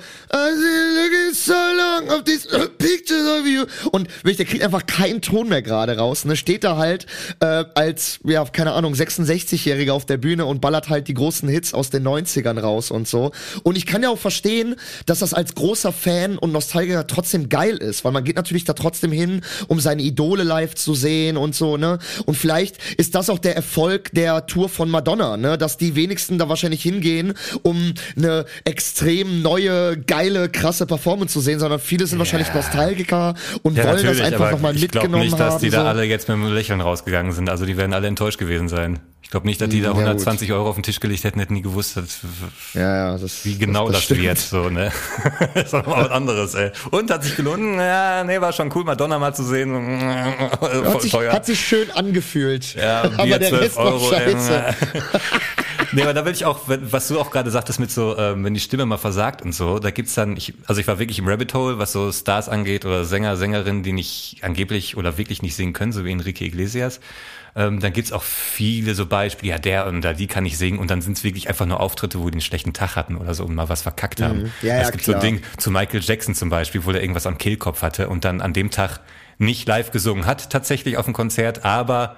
[1.31, 3.65] so long of these uh, pictures of you.
[3.91, 6.25] Und wirklich, der kriegt einfach keinen Ton mehr gerade raus.
[6.25, 6.35] Ne?
[6.35, 7.05] Steht da halt
[7.39, 11.75] äh, als, ja, keine Ahnung, 66-Jähriger auf der Bühne und ballert halt die großen Hits
[11.75, 13.31] aus den 90ern raus und so.
[13.61, 17.77] Und ich kann ja auch verstehen, dass das als großer Fan und Nostalgiker trotzdem geil
[17.77, 21.53] ist, weil man geht natürlich da trotzdem hin, um seine Idole live zu sehen und
[21.53, 21.99] so, ne?
[22.25, 25.59] Und vielleicht ist das auch der Erfolg der Tour von Madonna, ne?
[25.59, 27.33] Dass die wenigsten da wahrscheinlich hingehen,
[27.63, 33.77] um eine extrem neue, geile, krasse Performance zu sehen, sondern viele sind wahrscheinlich Nostalgiker und
[33.77, 35.61] wollen das einfach aber nochmal ich glaube mitgenommen nicht, dass haben.
[35.61, 35.87] die da so.
[35.87, 37.49] alle jetzt mit einem Lächeln rausgegangen sind.
[37.49, 38.99] Also die werden alle enttäuscht gewesen sein.
[39.21, 40.01] Ich glaube nicht, dass die da Ja, gut.
[40.01, 42.19] 120 Euro auf den Tisch gelegt hätten, hätten nie gewusst, dass,
[42.73, 42.81] ja,
[43.13, 44.21] ja, das, wie genau das, stimmt.
[44.21, 44.37] wird.
[44.37, 44.91] So, ne?
[45.55, 46.71] das ist doch mal was anderes, ey.
[46.91, 47.63] Und hat sich gelohnt?
[47.77, 49.71] Ja, nee, war schon cool, Madonna mal zu sehen.
[50.59, 51.33] Voll Hat sich, teuer.
[51.33, 52.75] hat sich schön angefühlt.
[52.75, 54.65] Ja, aber Bier der 12 Rest war Euro, scheiße.
[55.91, 58.53] Nee, aber da will ich auch, was du auch gerade sagtest mit so, ähm, wenn
[58.53, 61.27] die Stimme mal versagt und so, da gibt's dann, ich, also ich war wirklich im
[61.27, 65.55] Rabbit Hole, was so Stars angeht oder Sänger, Sängerinnen, die nicht angeblich oder wirklich nicht
[65.55, 66.99] singen können, so wie Enrique Iglesias.
[67.55, 70.79] Ähm, dann gibt's auch viele so Beispiele, ja, der und da, die kann nicht singen
[70.79, 73.45] und dann sind's wirklich einfach nur Auftritte, wo die einen schlechten Tag hatten oder so
[73.45, 74.43] und mal was verkackt haben.
[74.43, 74.51] Mhm.
[74.63, 75.21] Ja, es ja, gibt klar.
[75.21, 78.25] so ein Ding zu Michael Jackson zum Beispiel, wo der irgendwas am Kehlkopf hatte und
[78.25, 79.01] dann an dem Tag
[79.37, 82.17] nicht live gesungen hat, tatsächlich auf dem Konzert, aber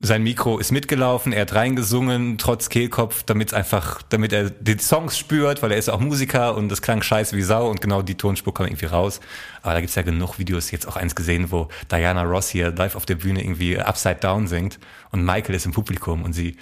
[0.00, 5.16] sein Mikro ist mitgelaufen, er hat reingesungen, trotz Kehlkopf, damit einfach, damit er die Songs
[5.16, 8.16] spürt, weil er ist auch Musiker und das klang scheiße wie Sau und genau die
[8.16, 9.20] Tonspur kam irgendwie raus.
[9.62, 12.96] Aber da gibt's ja genug Videos, jetzt auch eins gesehen, wo Diana Ross hier live
[12.96, 14.78] auf der Bühne irgendwie Upside Down singt
[15.10, 16.56] und Michael ist im Publikum und sie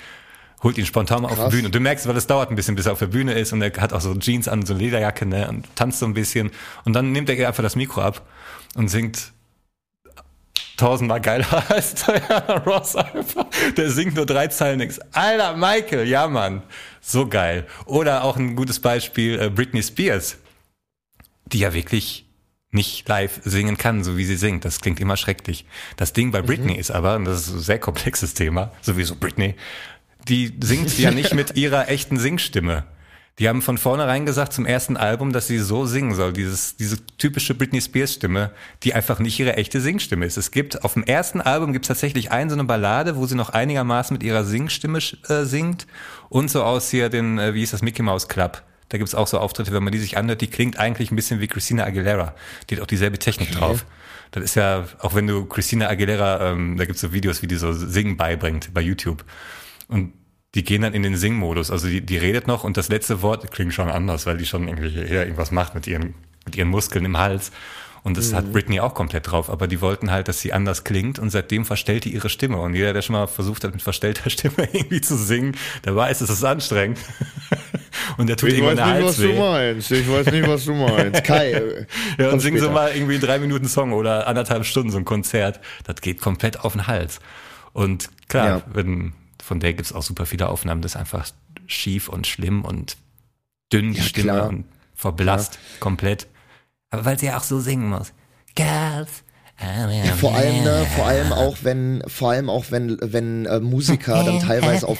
[0.62, 1.50] holt ihn spontan mal auf die.
[1.50, 1.66] Bühne.
[1.66, 3.60] Und du merkst, weil es dauert ein bisschen, bis er auf der Bühne ist und
[3.62, 6.52] er hat auch so Jeans an, so eine Lederjacke, ne, und tanzt so ein bisschen.
[6.84, 8.24] Und dann nimmt er ihr einfach das Mikro ab
[8.76, 9.32] und singt
[10.76, 13.46] tausendmal geiler als Diana Ross einfach.
[13.76, 14.98] Der singt nur drei Zeilen nix.
[15.12, 16.62] Alter, Michael, ja Mann.
[17.00, 17.66] So geil.
[17.86, 20.38] Oder auch ein gutes Beispiel, äh, Britney Spears,
[21.46, 22.26] die ja wirklich
[22.72, 24.64] nicht live singen kann, so wie sie singt.
[24.64, 25.66] Das klingt immer schrecklich.
[25.96, 29.54] Das Ding bei Britney ist aber, und das ist ein sehr komplexes Thema, sowieso Britney,
[30.26, 32.84] die singt ja nicht mit ihrer echten Singstimme.
[33.38, 36.98] Die haben von vornherein gesagt zum ersten Album, dass sie so singen soll, dieses, diese
[37.16, 38.50] typische Britney Spears Stimme,
[38.82, 40.36] die einfach nicht ihre echte Singstimme ist.
[40.36, 43.34] Es gibt, auf dem ersten Album gibt es tatsächlich eine so eine Ballade, wo sie
[43.34, 45.86] noch einigermaßen mit ihrer Singstimme äh, singt
[46.28, 48.62] und so aus hier den, äh, wie hieß das, Mickey Mouse Club.
[48.90, 51.40] Da gibt's auch so Auftritte, wenn man die sich anhört, die klingt eigentlich ein bisschen
[51.40, 52.34] wie Christina Aguilera.
[52.68, 53.86] Die hat auch dieselbe Technik drauf.
[54.32, 57.56] Das ist ja, auch wenn du Christina Aguilera, ähm, da gibt's so Videos, wie die
[57.56, 59.24] so Singen beibringt bei YouTube.
[59.88, 60.12] Und
[60.54, 61.70] die gehen dann in den Singmodus.
[61.70, 64.68] Also die, die redet noch und das letzte Wort klingt schon anders, weil die schon
[64.68, 67.52] irgendwie hier irgendwas macht mit ihren, mit ihren Muskeln im Hals.
[68.04, 71.20] Und das hat Britney auch komplett drauf, aber die wollten halt, dass sie anders klingt
[71.20, 72.56] und seitdem verstellt die ihre Stimme.
[72.60, 76.20] Und jeder, der schon mal versucht hat, mit verstellter Stimme irgendwie zu singen, der weiß,
[76.20, 76.98] es ist anstrengend.
[78.16, 79.38] und der tut Ich irgendwann weiß nicht, was Hals du weh.
[79.38, 79.90] meinst.
[79.92, 81.22] Ich weiß nicht, was du meinst.
[81.24, 81.52] Kai.
[81.52, 81.86] äh,
[82.18, 85.60] Ja, und singen so mal irgendwie drei Minuten Song oder anderthalb Stunden so ein Konzert.
[85.84, 87.20] Das geht komplett auf den Hals.
[87.72, 88.62] Und klar, Ja.
[88.74, 89.12] wenn,
[89.52, 91.28] von der gibt's auch super viele Aufnahmen, das ist einfach
[91.66, 92.96] schief und schlimm und
[93.70, 94.48] dünn Ja, Stimme klar.
[94.48, 96.26] und verblasst komplett.
[96.88, 98.14] Aber weil sie ja auch so singen muss.
[98.54, 99.24] Girls.
[99.60, 104.24] Ja, vor allem, ne, vor allem auch wenn, vor allem auch wenn, wenn äh, Musiker
[104.24, 104.98] dann teilweise auf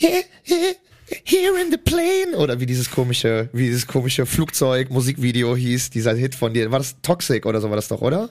[0.00, 0.24] Here
[1.24, 6.14] here in the plane oder wie dieses komische, wie dieses komische Flugzeug Musikvideo hieß, dieser
[6.14, 8.30] Hit von dir, war das Toxic oder so war das doch, oder?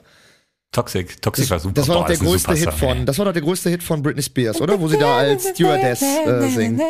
[0.72, 1.22] Toxic.
[1.22, 1.74] Toxic war super.
[1.74, 4.22] Das war doch der größte Hit von, das war doch der größte Hit von Britney
[4.22, 4.78] Spears, oder?
[4.78, 6.82] Wo sie da als Stewardess äh, singt.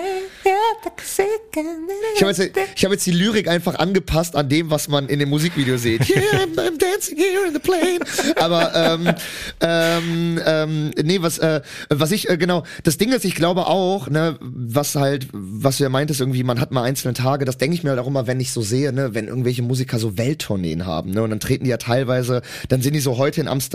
[2.14, 5.18] Ich habe jetzt, ich hab jetzt die Lyrik einfach angepasst an dem, was man in
[5.18, 6.06] dem Musikvideo sieht.
[6.16, 7.98] Yeah, I'm, I'm dancing here in the plane.
[8.36, 9.14] Aber ähm,
[9.60, 11.60] ähm, ähm, nee, was, äh,
[11.90, 15.84] was ich äh, genau, das Ding ist, ich glaube auch, ne, was halt, was du
[15.84, 17.44] ja meintest, irgendwie, man hat mal einzelne Tage.
[17.44, 19.98] Das denke ich mir halt auch immer, wenn ich so sehe, ne, wenn irgendwelche Musiker
[19.98, 23.40] so Welttourneen haben, ne, und dann treten die ja teilweise, dann sind die so heute
[23.40, 23.65] in Amsterdam,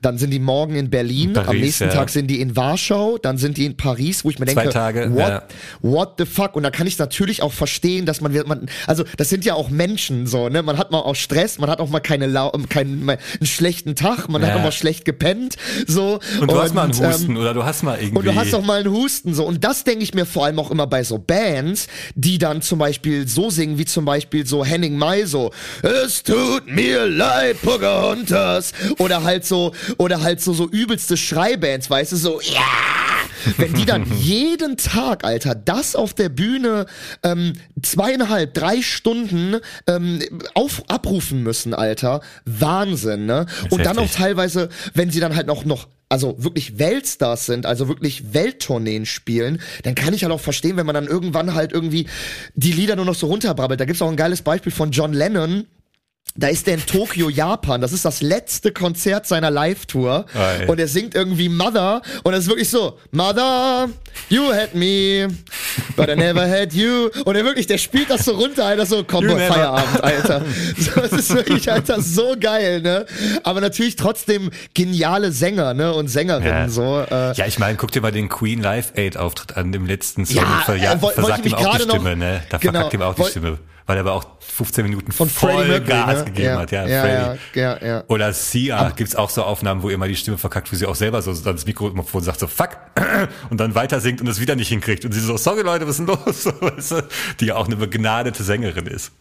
[0.00, 1.90] dann sind die morgen in Berlin, am Paris, nächsten ja.
[1.94, 4.70] Tag sind die in Warschau, dann sind die in Paris, wo ich mir Zwei denke,
[4.72, 5.42] Tage, what, ja.
[5.80, 6.56] what the fuck?
[6.56, 9.70] Und da kann ich natürlich auch verstehen, dass man, man, also das sind ja auch
[9.70, 10.62] Menschen so, ne?
[10.62, 13.94] Man hat mal auch Stress, man hat auch mal keine Lau keinen mal einen schlechten
[13.94, 14.56] Tag, man hat Ja.
[14.56, 15.56] auch mal schlecht gepennt,
[15.86, 16.20] so.
[16.40, 18.18] Und du hast mal einen ähm, Husten oder du hast mal irgendwie.
[18.18, 19.44] und du hast auch mal einen Husten so.
[19.44, 22.78] Und das denke ich mir vor allem auch immer bei so Bands, die dann zum
[22.78, 25.50] Beispiel so singen, wie zum Beispiel so Henning Mai so,
[25.82, 28.72] es tut mir leid, Pocahontas.
[28.98, 32.62] Oder halt so, oder halt so, so übelste Schreibands, weißt du, so, ja.
[33.56, 36.86] Wenn die dann jeden Tag, Alter, das auf der Bühne
[37.22, 40.20] ähm, zweieinhalb, drei Stunden ähm,
[40.54, 43.46] auf, abrufen müssen, Alter, Wahnsinn, ne?
[43.70, 47.88] Und dann auch teilweise, wenn sie dann halt noch, noch also wirklich Weltstars sind, also
[47.88, 52.06] wirklich Welttourneen spielen, dann kann ich halt auch verstehen, wenn man dann irgendwann halt irgendwie
[52.54, 53.80] die Lieder nur noch so runterbrabbelt.
[53.80, 55.66] Da gibt's auch ein geiles Beispiel von John Lennon.
[56.34, 57.82] Da ist der in Tokio, Japan.
[57.82, 60.24] Das ist das letzte Konzert seiner Live-Tour.
[60.66, 62.00] Und er singt irgendwie Mother.
[62.22, 63.90] Und es ist wirklich so, Mother,
[64.30, 65.28] you had me,
[65.94, 67.10] but I never had you.
[67.26, 69.46] Und er wirklich, der spielt das so runter, Alter, so, komm, boy.
[69.46, 70.42] Feierabend, Alter.
[70.78, 73.04] So, es ist wirklich, Alter, so geil, ne?
[73.44, 75.92] Aber natürlich trotzdem geniale Sänger, ne?
[75.92, 76.68] Und Sängerinnen, Ja.
[76.70, 77.00] so.
[77.10, 80.24] Äh, Ja, ich meine, guck dir mal den Queen Live Aid Auftritt an, dem letzten
[80.24, 80.36] Song.
[80.36, 82.42] Ja, Ver- äh, woll- versagt ich ihm auch die gerade noch- Stimme, ne?
[82.48, 83.58] Da Genau, verkackt ihm auch die woll- Stimme.
[83.86, 86.24] Weil er aber auch 15 Minuten Freddie voll Mercury, Gas ne?
[86.26, 86.70] gegeben ja, hat.
[86.70, 88.04] Ja, ja, ja, ja.
[88.08, 90.94] Oder Sia gibt's auch so Aufnahmen, wo ihr mal die Stimme verkackt, wo sie auch
[90.94, 92.76] selber so ans Mikrofon sagt so fuck
[93.50, 95.98] und dann weiter singt und es wieder nicht hinkriegt und sie so sorry Leute, was
[95.98, 96.16] ist denn
[96.60, 96.94] los?
[97.40, 99.12] Die ja auch eine begnadete Sängerin ist.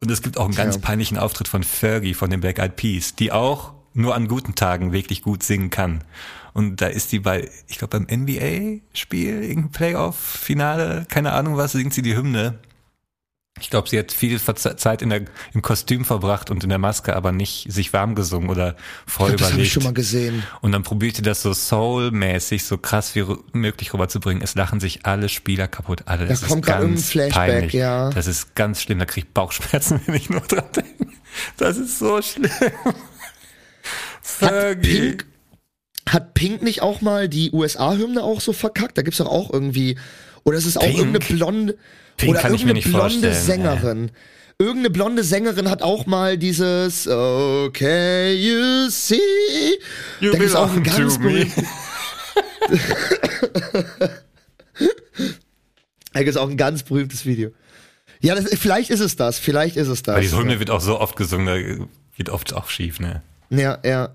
[0.00, 0.82] Und es gibt auch einen ganz Ja.
[0.82, 4.92] peinlichen Auftritt von Fergie von den Black Eyed Peas, die auch nur an guten Tagen
[4.92, 6.04] wirklich gut singen kann.
[6.52, 11.94] Und da ist die bei, ich glaube beim NBA-Spiel, irgendein Playoff-Finale, keine Ahnung was, singt
[11.94, 12.58] sie die Hymne.
[13.60, 17.14] Ich glaube, sie hat viel Zeit in der, im Kostüm verbracht und in der Maske,
[17.14, 18.74] aber nicht sich warm gesungen oder
[19.06, 19.66] voll das habe überlegt.
[19.68, 20.42] ich schon mal gesehen.
[20.60, 24.42] Und dann probiert ihr das so soulmäßig, so krass wie möglich rüberzubringen.
[24.42, 26.02] Es lachen sich alle Spieler kaputt.
[26.06, 26.26] Alle.
[26.26, 27.72] Das kommt ist grad ganz irgendein Flashback, peinlich.
[27.74, 28.10] ja.
[28.10, 28.98] Das ist ganz schlimm.
[28.98, 31.06] Da krieg ich Bauchschmerzen, wenn ich nur dran denke.
[31.56, 32.50] Das ist so schlimm.
[34.40, 34.80] Hat.
[34.80, 35.26] Pink,
[36.08, 38.98] hat Pink nicht auch mal die USA-Hymne auch so verkackt?
[38.98, 39.96] Da gibt's doch auch irgendwie,
[40.42, 40.98] oder ist es auch Pink?
[40.98, 41.78] irgendeine blonde,
[42.16, 44.10] Pink oder kann ich mir irgendeine nicht blonde vorstellen, Sängerin.
[44.58, 49.16] Irgendeine blonde Sängerin hat auch mal dieses Okay, you see.
[50.20, 51.46] You da gibt's auch ein belong ganz to me.
[51.46, 51.64] berühmtes,
[56.12, 57.50] da gibt's auch ein ganz berühmtes Video.
[58.20, 60.14] Ja, das, vielleicht ist es das, vielleicht ist es das.
[60.14, 63.22] Weil diese Hymne wird auch so oft gesungen, da geht oft auch schief, ne?
[63.58, 64.10] Ja, ja.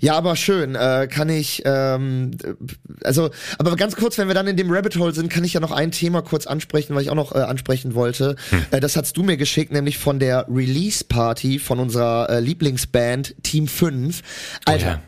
[0.00, 0.74] Ja, aber schön.
[0.74, 2.32] Äh, kann ich, ähm,
[3.04, 5.60] also, aber ganz kurz, wenn wir dann in dem Rabbit Hole sind, kann ich ja
[5.60, 8.36] noch ein Thema kurz ansprechen, weil ich auch noch äh, ansprechen wollte.
[8.70, 13.34] Äh, das hast du mir geschickt, nämlich von der Release Party von unserer äh, Lieblingsband
[13.42, 14.22] Team 5.
[14.64, 14.86] Alter.
[14.86, 15.00] ja.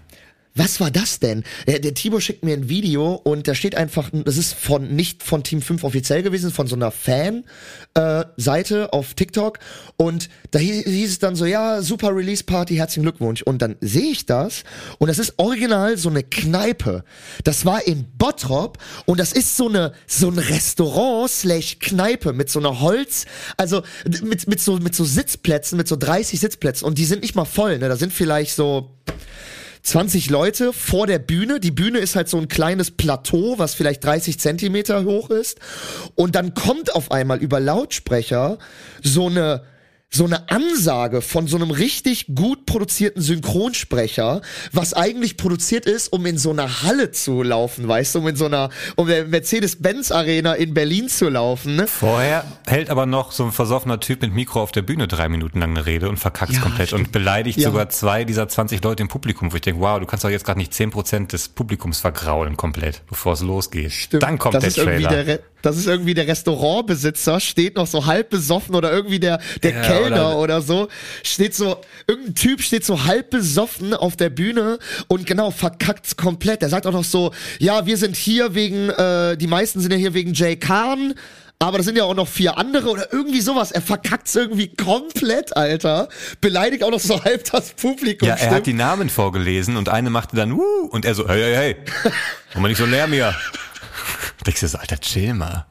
[0.57, 1.43] Was war das denn?
[1.67, 5.25] Der, der Tibor schickt mir ein Video und da steht einfach, das ist von nicht
[5.25, 9.59] von Team 5 offiziell gewesen, von so einer Fan-Seite auf TikTok.
[9.97, 13.43] Und da hieß, hieß es dann so, ja, super Release-Party, herzlichen Glückwunsch.
[13.43, 14.63] Und dann sehe ich das
[14.99, 17.03] und das ist original so eine Kneipe.
[17.43, 22.49] Das war in Bottrop und das ist so eine so ein Restaurant slash Kneipe mit
[22.49, 23.83] so einer Holz, also
[24.23, 27.45] mit, mit so mit so Sitzplätzen, mit so 30 Sitzplätzen und die sind nicht mal
[27.45, 27.89] voll, ne?
[27.89, 28.93] Da sind vielleicht so
[29.85, 31.61] 20 Leute vor der Bühne.
[31.61, 35.61] Die Bühne ist halt so ein kleines Plateau, was vielleicht 30 Zentimeter hoch ist.
[36.15, 38.59] Und dann kommt auf einmal über Lautsprecher
[39.03, 39.63] so eine
[40.11, 46.25] so eine Ansage von so einem richtig gut produzierten Synchronsprecher, was eigentlich produziert ist, um
[46.27, 50.13] in so einer Halle zu laufen, weißt du, um in so einer, um der Mercedes-Benz
[50.13, 51.75] Arena in Berlin zu laufen.
[51.75, 51.89] Ne?
[51.89, 55.59] Vorher hält aber noch so ein versoffener Typ mit Mikro auf der Bühne drei Minuten
[55.61, 57.07] lang eine Rede und verkackt Ja, komplett stimmt.
[57.07, 57.71] und beleidigt Ja.
[57.71, 60.45] sogar zwei dieser 20 Leute im Publikum, wo ich denke, wow, du kannst doch jetzt
[60.45, 64.09] gerade nicht 10% des Publikums vergraulen komplett, bevor es losgeht.
[64.13, 65.25] Dann kommt das der Trailer.
[65.25, 69.73] der das ist irgendwie der Restaurantbesitzer, steht noch so halb besoffen oder irgendwie der, der
[69.73, 70.89] Ja, Kellner oder, oder- so,
[71.23, 76.63] steht so, irgendein Typ steht so halb besoffen auf der Bühne und genau, verkackt's komplett.
[76.63, 79.97] Der sagt auch noch so, ja, wir sind hier wegen, äh, die meisten sind ja
[79.97, 81.15] hier wegen Jay Kahn.
[81.61, 83.71] Aber das sind ja auch noch vier andere oder irgendwie sowas.
[83.71, 86.09] Er verkackt's irgendwie komplett, Alter.
[86.41, 88.29] Beleidigt auch noch so halb das Publikum.
[88.29, 91.41] Ja, er hat die Namen vorgelesen und eine machte dann, uh, und er so, hey,
[91.41, 91.77] hey, hey,
[92.55, 93.35] mach mal nicht so Lärm hier.
[94.47, 95.67] Denkst du so, Alter, chill mal.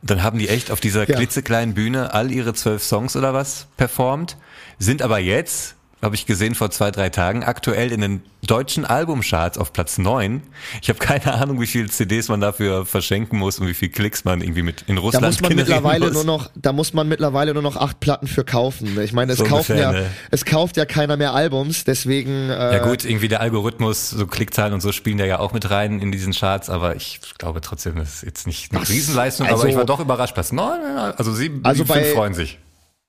[0.00, 3.68] Und dann haben die echt auf dieser klitzekleinen Bühne all ihre zwölf Songs oder was
[3.76, 4.36] performt,
[4.78, 9.56] sind aber jetzt, habe ich gesehen vor zwei, drei Tagen, aktuell in den deutschen Albumcharts
[9.56, 10.42] auf Platz neun.
[10.82, 14.24] Ich habe keine Ahnung, wie viele CDs man dafür verschenken muss und wie viele Klicks
[14.24, 16.14] man irgendwie mit in Da Russland muss man mittlerweile muss.
[16.14, 19.00] nur noch, da muss man mittlerweile nur noch acht Platten für kaufen.
[19.00, 20.06] Ich meine, es So kaufen ungefähr, ja, ne?
[20.32, 22.50] es kauft ja keiner mehr Albums, deswegen.
[22.50, 25.70] Äh, Ja gut, irgendwie der Algorithmus, so Klickzahlen und so spielen da ja auch mit
[25.70, 28.88] rein in diesen Charts, aber ich glaube trotzdem, das ist jetzt nicht eine?
[28.88, 30.34] Riesenleistung, Also- aber ich war doch überrascht.
[30.34, 30.80] Platz neun,
[31.16, 32.58] also sie, Also die bei- freuen sich.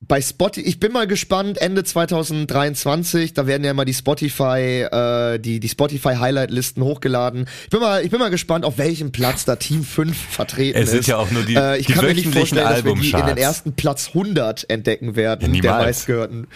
[0.05, 5.39] Bei Spotify, ich bin mal gespannt, Ende 2023, da werden ja immer die Spotify, äh,
[5.39, 7.47] die, die Spotify Highlight-Listen hochgeladen.
[7.63, 10.89] Ich bin mal, ich bin mal gespannt, auf welchem Platz da Team 5 vertreten Es
[10.89, 11.07] sind ist.
[11.07, 13.25] ja auch nur die- äh, ich die kann mir nicht vorstellen, dass wir die in
[13.25, 16.47] den ersten Platz 100 entdecken werden, Ja, der meistgehörten.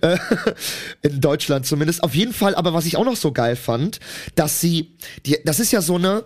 [0.00, 0.16] Äh,
[1.02, 2.02] in Deutschland zumindest.
[2.02, 4.00] Auf jeden Fall, aber was ich auch noch so geil fand,
[4.34, 4.92] dass sie,
[5.26, 6.24] die, das ist ja so eine,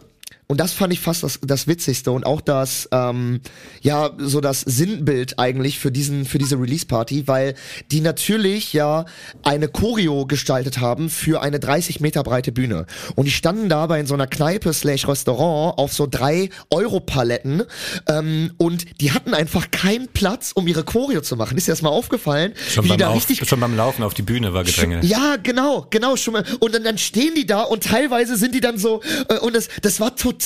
[0.51, 3.43] und das fand ich fast das, das Witzigste und auch das, ähm,
[3.83, 7.55] ja, so das Sinnbild eigentlich für diesen, für diese Release-Party, weil
[7.91, 9.05] die natürlich ja
[9.43, 12.87] eine Choreo gestaltet haben für eine 30 Meter breite Bühne.
[13.15, 17.65] Und die standen dabei in so einer Kneipe slash Restaurant auf so drei Euro-Paletten
[18.09, 21.59] ähm, und die hatten einfach keinen Platz, um ihre Choreo zu machen.
[21.59, 22.55] Ist dir das mal aufgefallen?
[22.71, 25.01] Schon wie beim, da Auf, richtig schon beim Laufen auf die Bühne war Gedränge.
[25.05, 26.45] ja, genau, genau, schon mal.
[26.59, 29.69] Und dann, dann stehen die da und teilweise sind die dann so, äh, und das,
[29.83, 30.38] das war total,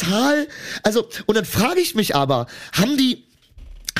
[0.83, 3.24] also, und dann frage ich mich aber, haben die,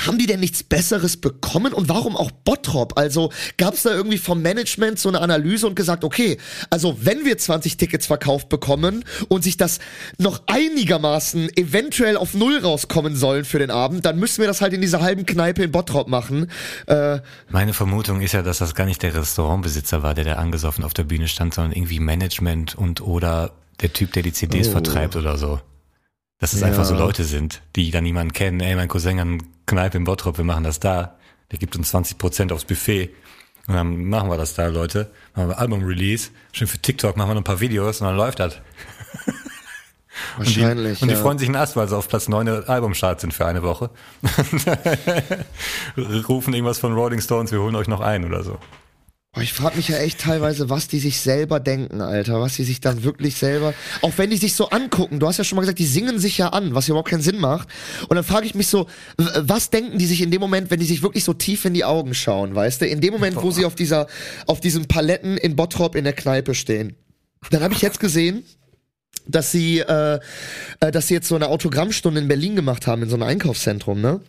[0.07, 2.98] haben die denn nichts Besseres bekommen und warum auch Bottrop?
[2.98, 6.38] Also gab es da irgendwie vom Management so eine Analyse und gesagt, okay,
[6.70, 9.81] also wenn wir 20 Tickets verkauft bekommen und sich das
[10.16, 14.72] noch einigermaßen eventuell auf Null rauskommen sollen für den Abend, dann müssen wir das halt
[14.72, 16.50] in dieser halben Kneipe in Bottrop machen.
[16.87, 20.85] Äh, Meine Vermutung ist ja, dass das gar nicht der Restaurantbesitzer war, der da angesoffen
[20.85, 23.52] auf der Bühne stand, sondern irgendwie Management und oder
[23.83, 24.72] der Typ, der die CDs Oh.
[24.72, 25.61] vertreibt oder so.
[26.42, 26.66] Dass es Ja.
[26.66, 28.59] einfach so Leute sind, die dann niemanden kennen.
[28.59, 31.14] Ey, mein Cousin hat eine Kneipe in Bottrop, wir machen das da.
[31.52, 33.11] Der gibt uns 20% aufs Buffet.
[33.68, 35.12] Und dann machen wir das da, Leute.
[35.37, 36.31] Machen wir Album-Release.
[36.50, 38.57] Schön für TikTok machen wir noch ein paar Videos und dann läuft das.
[40.37, 41.00] wahrscheinlich.
[41.00, 41.20] Und die ja.
[41.20, 43.90] freuen sich einen Ast, weil sie auf Platz 9 der Albumcharts sind für eine Woche.
[46.28, 48.59] Rufen irgendwas von Rolling Stones, wir holen euch noch ein oder so.
[49.35, 52.42] Boah, ich frage mich ja echt teilweise, was die sich selber denken, Alter.
[52.42, 53.73] Was die sich dann wirklich selber.
[54.03, 56.37] Auch wenn die sich so angucken, du hast ja schon mal gesagt, die singen sich
[56.37, 57.66] ja an, was überhaupt keinen Sinn macht.
[58.09, 60.87] Und dann frage ich mich so, was denken die sich in dem Moment, wenn die
[60.87, 62.87] sich wirklich so tief in die Augen schauen, weißt du?
[62.87, 64.07] In dem Moment, wo sie auf dieser,
[64.47, 66.95] auf diesen Paletten in Bottrop in der Kneipe stehen.
[67.51, 68.45] Dann habe ich jetzt gesehen,
[69.27, 70.21] dass sie, äh,
[70.81, 74.03] äh, dass sie jetzt so eine Autogrammstunde in Berlin gemacht haben, in so einem Einkaufszentrum,
[74.03, 74.21] ne?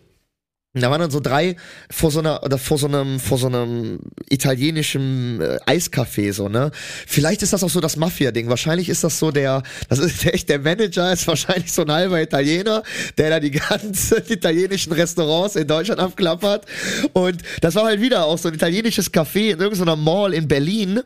[0.76, 1.56] Da waren dann so drei
[1.92, 6.72] vor so einer oder vor so einem vor so einem italienischen äh, Eiscafé so ne.
[7.06, 8.50] Vielleicht ist das auch so das Mafia-Ding.
[8.50, 12.20] Wahrscheinlich ist das so der, das ist echt der Manager ist wahrscheinlich so ein halber
[12.20, 12.82] Italiener,
[13.20, 16.66] der da die ganzen italienischen Restaurants in Deutschland abklappert.
[17.14, 21.02] Und das war halt wieder auch so ein italienisches Café in irgendeiner Mall in Berlin.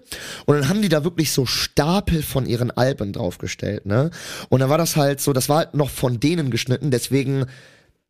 [0.45, 4.11] Und dann haben die da wirklich so Stapel von ihren Alben draufgestellt ne.
[4.47, 6.89] Und dann war das halt so, das war halt noch von denen geschnitten.
[6.89, 7.47] Deswegen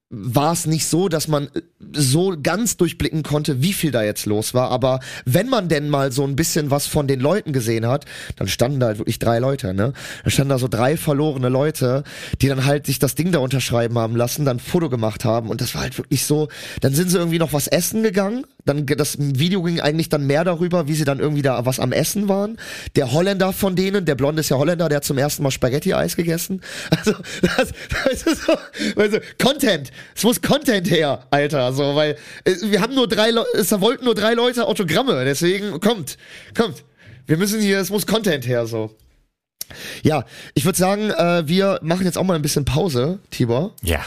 [0.10, 1.62] war es nicht so, dass man äh,
[1.94, 4.72] so ganz durchblicken konnte, wie viel da jetzt los war.
[4.72, 8.06] Aber wenn man denn mal so ein bisschen was von den Leuten gesehen hat,
[8.38, 9.94] dann standen da halt wirklich drei Leute, ne?
[10.24, 12.04] Da standen da so drei verlorene Leute,
[12.42, 15.60] die dann halt sich das Ding da unterschreiben haben lassen, dann Foto gemacht haben und
[15.60, 16.48] das war halt wirklich so.
[16.82, 18.46] Dann sind sie irgendwie noch was essen gegangen.
[18.68, 21.92] Dann das Video ging eigentlich dann mehr darüber, wie sie dann irgendwie da was am
[21.92, 22.58] Essen waren.
[22.96, 26.16] Der Holländer von denen, der Blonde ist ja Holländer, der hat zum ersten Mal Spaghetti-Eis
[26.16, 26.62] gegessen.
[26.98, 28.54] Also das, das ist so,
[28.96, 29.92] also Content.
[30.16, 34.06] Es muss Content her, Alter, so, weil äh, wir haben nur drei, Leute, es wollten
[34.06, 36.18] nur drei Leute Autogramme, deswegen kommt,
[36.56, 36.84] kommt.
[37.28, 38.96] Wir müssen hier, es muss Content her, so.
[40.04, 43.74] Ja, ich würde sagen, äh, wir machen jetzt auch mal ein bisschen Pause, Tibor.
[43.84, 44.04] Ja.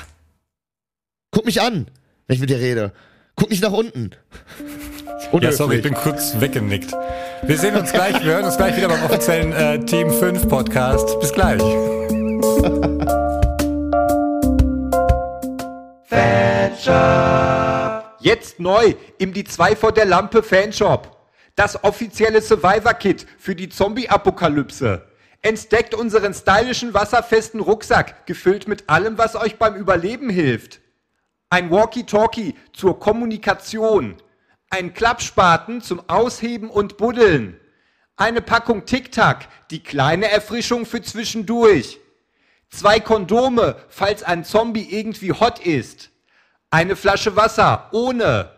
[1.31, 1.87] Guck mich an,
[2.27, 2.93] wenn ich mit dir rede.
[3.41, 4.11] Guck nicht nach unten.
[5.41, 6.93] Ja, sorry, ich bin kurz weggenickt.
[7.43, 11.19] Wir sehen uns gleich, wir hören uns gleich wieder beim offiziellen äh, Team 5 Podcast.
[11.21, 11.63] Bis gleich.
[18.21, 21.17] Jetzt neu im Die 2 vor der Lampe Fanshop.
[21.57, 25.07] Das offizielle Survivor-Kit für die Zombie-Apokalypse.
[25.41, 30.81] Entdeckt unseren stylischen wasserfesten Rucksack, gefüllt mit allem, was euch beim Überleben hilft.
[31.53, 34.15] Ein Walkie-Talkie zur Kommunikation.
[34.71, 37.59] Ein Klappspaten zum Ausheben und Buddeln.
[38.15, 41.99] Eine Packung Tic-Tac, die kleine Erfrischung für zwischendurch.
[42.69, 46.11] Zwei Kondome, falls ein Zombie irgendwie hot ist.
[46.71, 48.53] Eine Flasche Wasser ohne.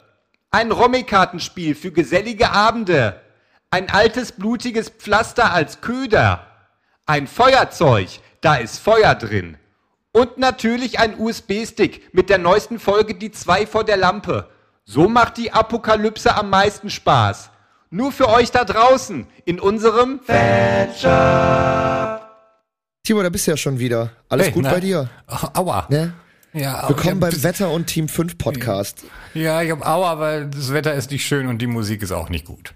[0.51, 3.23] Ein Rommi-Kartenspiel für gesellige Abende.
[3.71, 6.47] Ein altes blutiges Pflaster als Köder.
[7.07, 9.57] Ein Feuerzeug, da ist Feuer drin.
[10.15, 14.49] Und natürlich ein USB-Stick mit der neuesten Folge Die 2 vor der Lampe.
[14.85, 17.49] So macht die Apokalypse am meisten Spaß.
[17.89, 20.21] Nur für euch da draußen in unserem
[23.05, 24.11] Timo, da bist du ja schon wieder.
[24.29, 24.71] Alles Hey, gut na?
[24.71, 25.09] bei dir?
[25.55, 25.87] Aua.
[25.89, 26.13] Ne?
[26.53, 29.05] Ja, Willkommen beim Wetter und Team 5 Podcast.
[29.33, 32.29] Ja, ich hab aua, weil das Wetter ist nicht schön und die Musik ist auch
[32.29, 32.75] nicht gut.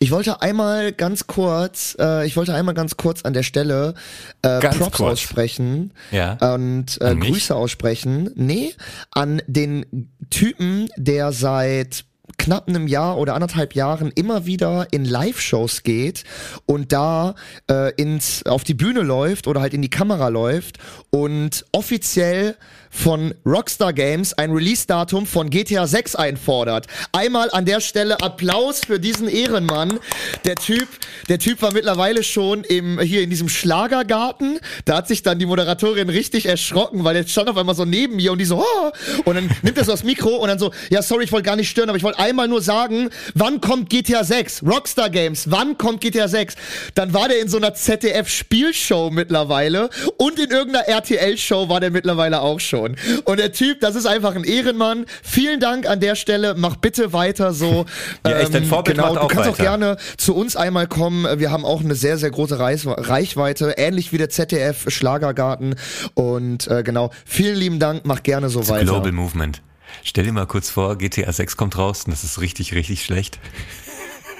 [0.00, 3.94] Ich wollte einmal ganz kurz, äh, ich wollte einmal ganz kurz an der Stelle
[4.42, 5.12] äh, Ganz Props kurz.
[5.12, 6.34] aussprechen Ja.
[6.54, 7.16] und äh?
[7.16, 8.30] Grüße aussprechen.
[8.36, 8.74] Nee,
[9.10, 12.04] an den Typen, der seit
[12.36, 16.22] knapp einem Jahr oder anderthalb Jahren immer wieder in Live-Shows geht
[16.66, 17.34] und da
[17.68, 20.78] äh, ins auf die Bühne läuft oder halt in die Kamera läuft
[21.10, 22.54] und offiziell
[22.90, 26.86] von Rockstar Games ein Release-Datum von GTA 6 einfordert.
[27.12, 29.98] Einmal an der Stelle Applaus für diesen Ehrenmann.
[30.44, 30.88] Der Typ,
[31.28, 34.58] der Typ war mittlerweile schon im, hier in diesem Schlagergarten.
[34.84, 38.16] Da hat sich dann die Moderatorin richtig erschrocken, weil der stand auf einmal so neben
[38.16, 38.90] mir und die so, oh!
[39.24, 41.56] und dann nimmt er so das Mikro und dann so, ja, sorry, ich wollte gar
[41.56, 44.62] nicht stören, aber ich wollte einmal nur sagen, wann kommt GTA 6?
[44.62, 46.54] Rockstar Games, wann kommt GTA 6?
[46.94, 52.40] Dann war der in so einer ZDF-Spielshow mittlerweile und in irgendeiner RTL-Show war der mittlerweile
[52.40, 52.77] auch schon.
[53.24, 55.06] Und der Typ, das ist einfach ein Ehrenmann.
[55.22, 56.54] Vielen Dank an der Stelle.
[56.56, 57.86] Mach bitte weiter so.
[58.24, 59.62] Ähm, Ja, echt, dein Vorbild genau, macht du auch kannst auch weiter.
[59.62, 61.38] gerne zu uns einmal kommen.
[61.38, 65.74] Wir haben auch eine sehr, sehr große Reichweite, ähnlich wie der ZDF Schlagergarten.
[66.14, 68.02] Und äh, genau, vielen lieben Dank.
[68.04, 68.84] Mach gerne so weiter.
[68.84, 69.62] Global Movement.
[70.04, 73.38] Stell dir mal kurz vor, GTA 6 kommt raus und das ist richtig, richtig schlecht.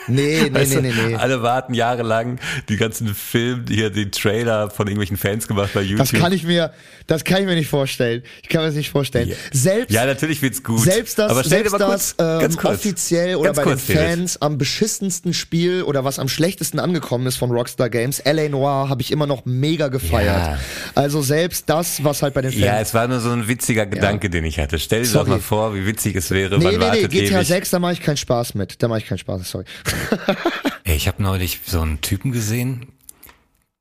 [0.08, 1.14] Nee, nee, Weißt nee, du, nee, nee.
[1.16, 5.98] Alle warten jahrelang die ganzen Filme, hier den Trailer von irgendwelchen Fans gemacht bei YouTube.
[5.98, 6.72] Das kann ich mir,
[7.06, 8.22] das kann ich mir nicht vorstellen.
[8.42, 9.28] Ich kann mir das nicht vorstellen.
[9.28, 9.36] Ja.
[9.52, 10.80] Selbst, Ja, natürlich wird's gut.
[10.80, 13.78] selbst das, Aber selbst das kurz, ähm, ganz kurz, offiziell oder bei den.
[13.78, 18.88] Fans am beschissensten Spiel oder was am schlechtesten angekommen ist von Rockstar Games, LA Noir,
[18.88, 20.36] habe ich immer noch mega gefeiert.
[20.36, 20.58] Ja.
[20.94, 23.86] Also selbst das, was halt bei den Fans Ja, es war nur so ein witziger
[23.86, 24.78] Gedanke, den ich hatte.
[24.78, 25.24] Stell dir Sorry.
[25.26, 26.58] doch mal vor, wie witzig es wäre.
[26.58, 27.46] Nee, man nee, nee, GTA ewig.
[27.46, 28.82] 6, da mache ich keinen Spaß mit.
[28.82, 29.64] Da mache ich keinen Spaß, sorry.
[30.84, 32.92] Ey, ich habe neulich so einen Typen gesehen,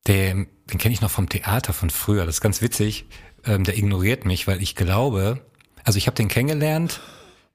[0.08, 2.26] der, den kenne ich noch vom Theater von früher.
[2.26, 3.06] Das ist ganz witzig.
[3.46, 5.42] Ähm, der ignoriert mich, weil ich glaube,
[5.84, 7.00] also ich habe den kennengelernt.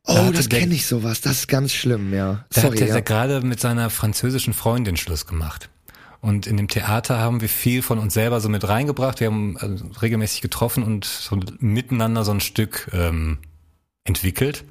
[0.04, 1.20] Da Oh, das kenne ich sowas.
[1.20, 2.44] Das ist ganz schlimm, ja.
[2.50, 2.92] Da Sorry, hat der, ja.
[2.94, 5.70] der gerade mit seiner französischen Freundin Schluss gemacht.
[6.20, 9.20] Und in dem Theater haben wir viel von uns selber so mit reingebracht.
[9.20, 13.38] Wir haben also regelmäßig getroffen und so miteinander so ein Stück ähm,
[14.04, 14.64] entwickelt.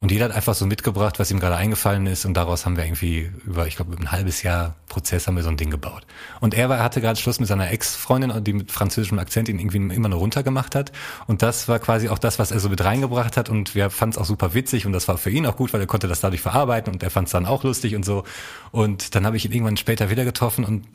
[0.00, 2.26] Und jeder hat einfach so mitgebracht, was ihm gerade eingefallen ist.
[2.26, 5.42] Und daraus haben wir irgendwie über, ich glaube, über ein halbes Jahr Prozess haben wir
[5.42, 6.06] so ein Ding gebaut.
[6.40, 9.78] Und er war, hatte gerade Schluss mit seiner Ex-Freundin, die mit französischem Akzent ihn irgendwie
[9.78, 10.92] immer nur runtergemacht hat.
[11.26, 13.48] Und das war quasi auch das, was er so mit reingebracht hat.
[13.48, 14.84] Und wir fanden es auch super witzig.
[14.84, 16.92] Und das war für ihn auch gut, weil er konnte das dadurch verarbeiten.
[16.92, 18.24] Und er fand es dann auch lustig und so.
[18.72, 20.66] Und dann habe ich ihn irgendwann später wieder getroffen.
[20.66, 20.86] Und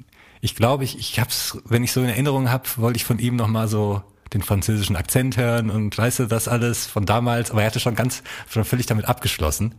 [0.41, 3.35] ich glaube, ich, ich hab's, wenn ich so in Erinnerung habe, wollte ich von ihm
[3.35, 7.67] nochmal so den französischen Akzent hören und weißt du, das alles von damals, aber er
[7.67, 9.75] hatte schon ganz, schon völlig damit abgeschlossen.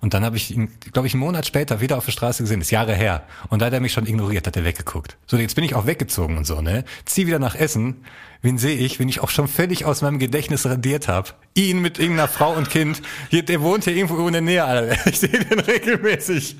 [0.00, 2.60] Und dann habe ich ihn, glaube ich, einen Monat später wieder auf der Straße gesehen,
[2.60, 3.22] ist Jahre her.
[3.50, 5.16] Und da hat er mich schon ignoriert, hat er weggeguckt.
[5.28, 6.84] So, jetzt bin ich auch weggezogen und so, ne?
[7.04, 8.04] Zieh wieder nach Essen.
[8.40, 11.28] Wen sehe ich, wenn ich auch schon völlig aus meinem Gedächtnis radiert habe?
[11.54, 13.00] Ihn mit irgendeiner Frau und Kind.
[13.30, 15.06] Hier, der wohnt hier irgendwo in der Nähe, Alter.
[15.06, 16.56] Ich sehe den regelmäßig.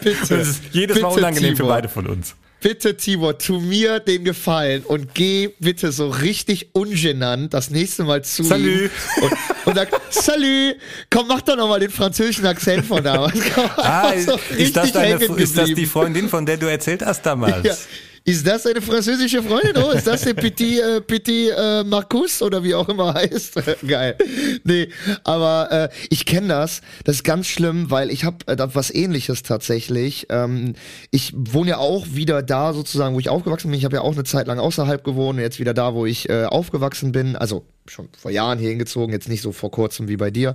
[0.00, 1.74] Bitte, Das ist jedes Mal bitte, unangenehm für Tibor.
[1.74, 2.34] beide von uns.
[2.60, 8.24] Bitte, Tibor, tu mir den Gefallen und geh bitte so richtig ungenannt das nächste Mal
[8.24, 8.90] zu Salü.
[9.22, 9.32] und,
[9.66, 10.74] und sag, Salü,
[11.08, 13.38] komm, mach doch nochmal den französischen Akzent von damals.
[13.54, 15.86] Komm, Ah, so ist, das deine, ist das die.
[15.86, 17.64] Freundin, von der du erzählt hast damals?
[17.64, 17.74] Ja.
[18.28, 19.82] Ist das eine französische Freundin?
[19.82, 23.54] Oh, ist das der Petit, äh, Petit äh, Marcus oder wie auch immer heißt?
[23.86, 24.18] Geil.
[24.64, 24.90] Nee,
[25.24, 26.82] aber äh, ich kenne das.
[27.04, 30.26] Das ist ganz schlimm, weil ich habe äh, da was ähnliches tatsächlich.
[30.28, 30.74] Ähm,
[31.10, 33.78] ich wohne ja auch wieder da sozusagen, wo ich aufgewachsen bin.
[33.78, 36.44] Ich habe ja auch eine Zeit lang außerhalb gewohnt, jetzt wieder da, wo ich äh,
[36.44, 37.34] aufgewachsen bin.
[37.34, 40.54] Also schon vor Jahren hier hingezogen, jetzt nicht so vor kurzem wie bei dir.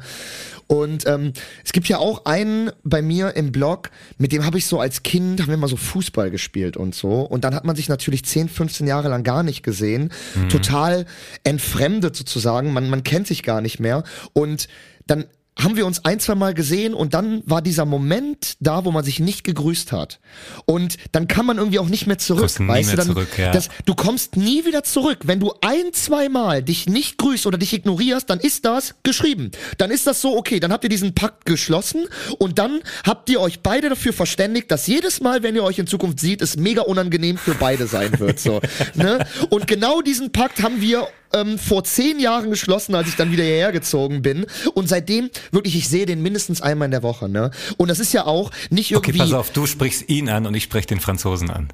[0.67, 4.65] Und ähm, es gibt ja auch einen bei mir im Blog, mit dem habe ich
[4.65, 7.21] so als Kind, haben wir mal so Fußball gespielt und so.
[7.21, 10.11] Und dann hat man sich natürlich 10, 15 Jahre lang gar nicht gesehen.
[10.49, 11.05] Total
[11.43, 12.73] entfremdet sozusagen.
[12.73, 14.03] Man, man kennt sich gar nicht mehr.
[14.33, 14.67] Und
[15.07, 15.25] dann
[15.59, 19.03] haben wir uns ein, zwei Mal gesehen und dann war dieser Moment da, wo man
[19.03, 20.19] sich nicht gegrüßt hat.
[20.65, 22.41] Und dann kann man irgendwie auch nicht mehr zurück.
[22.41, 23.51] Kommst weißt mehr du, dann, zurück, ja.
[23.51, 25.19] das, du kommst nie wieder zurück.
[25.25, 29.51] Wenn du ein, zwei Mal dich nicht grüßt oder dich ignorierst, dann ist das geschrieben.
[29.77, 32.07] Dann ist das so, okay, dann habt ihr diesen Pakt geschlossen
[32.39, 35.87] und dann habt ihr euch beide dafür verständigt, dass jedes Mal, wenn ihr euch in
[35.87, 38.39] Zukunft sieht, es mega unangenehm für beide sein wird.
[38.39, 38.59] So,
[38.95, 39.25] ne?
[39.49, 43.43] Und genau diesen Pakt haben wir ähm, vor zehn Jahren geschlossen, als ich dann wieder
[43.43, 44.45] hierher gezogen bin.
[44.73, 47.29] Und seitdem, wirklich, ich sehe den mindestens einmal in der Woche.
[47.29, 47.51] Ne?
[47.77, 49.19] Und das ist ja auch nicht Okay, irgendwie.
[49.19, 51.69] pass auf, du sprichst ihn an und ich spreche den Franzosen an.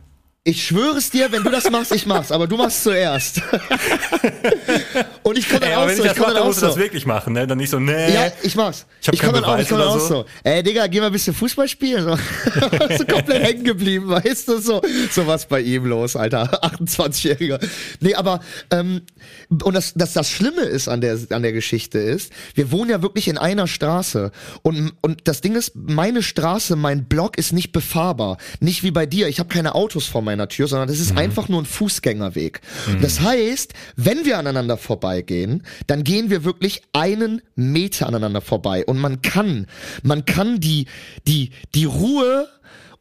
[0.49, 3.39] Ich schwöre es dir, wenn du das machst, ich mach's, aber du machst zuerst.
[5.21, 6.65] und ich kann dann Ey, auch wenn so, ich ich das mache, dann musst du
[6.65, 6.81] das so.
[6.81, 7.45] wirklich machen, ne?
[7.45, 8.11] Dann nicht so, nee.
[8.11, 8.87] Ja, ich mach's.
[8.99, 10.07] Ich hab kann dann auch, ich kann dann auch so.
[10.07, 10.25] so.
[10.43, 12.03] Ey, Digga, geh mal ein bisschen Fußball spielen.
[12.03, 12.15] So,
[12.97, 14.81] so komplett hängen geblieben, weißt du, so,
[15.11, 17.63] so was bei ihm los, Alter, 28-Jähriger.
[17.99, 18.39] Nee, aber,
[18.71, 19.03] ähm,
[19.49, 23.03] und das, das, das Schlimme ist an der, an der Geschichte ist, wir wohnen ja
[23.03, 24.31] wirklich in einer Straße
[24.63, 28.39] und, und das Ding ist, meine Straße, mein Block ist nicht befahrbar.
[28.59, 31.49] Nicht wie bei dir, ich habe keine Autos vor meiner Tür, sondern das ist einfach
[31.49, 32.61] nur ein Fußgängerweg.
[33.01, 38.97] Das heißt, wenn wir aneinander vorbeigehen, dann gehen wir wirklich einen Meter aneinander vorbei und
[38.99, 39.67] man kann,
[40.03, 40.85] man kann die,
[41.27, 42.47] die, die Ruhe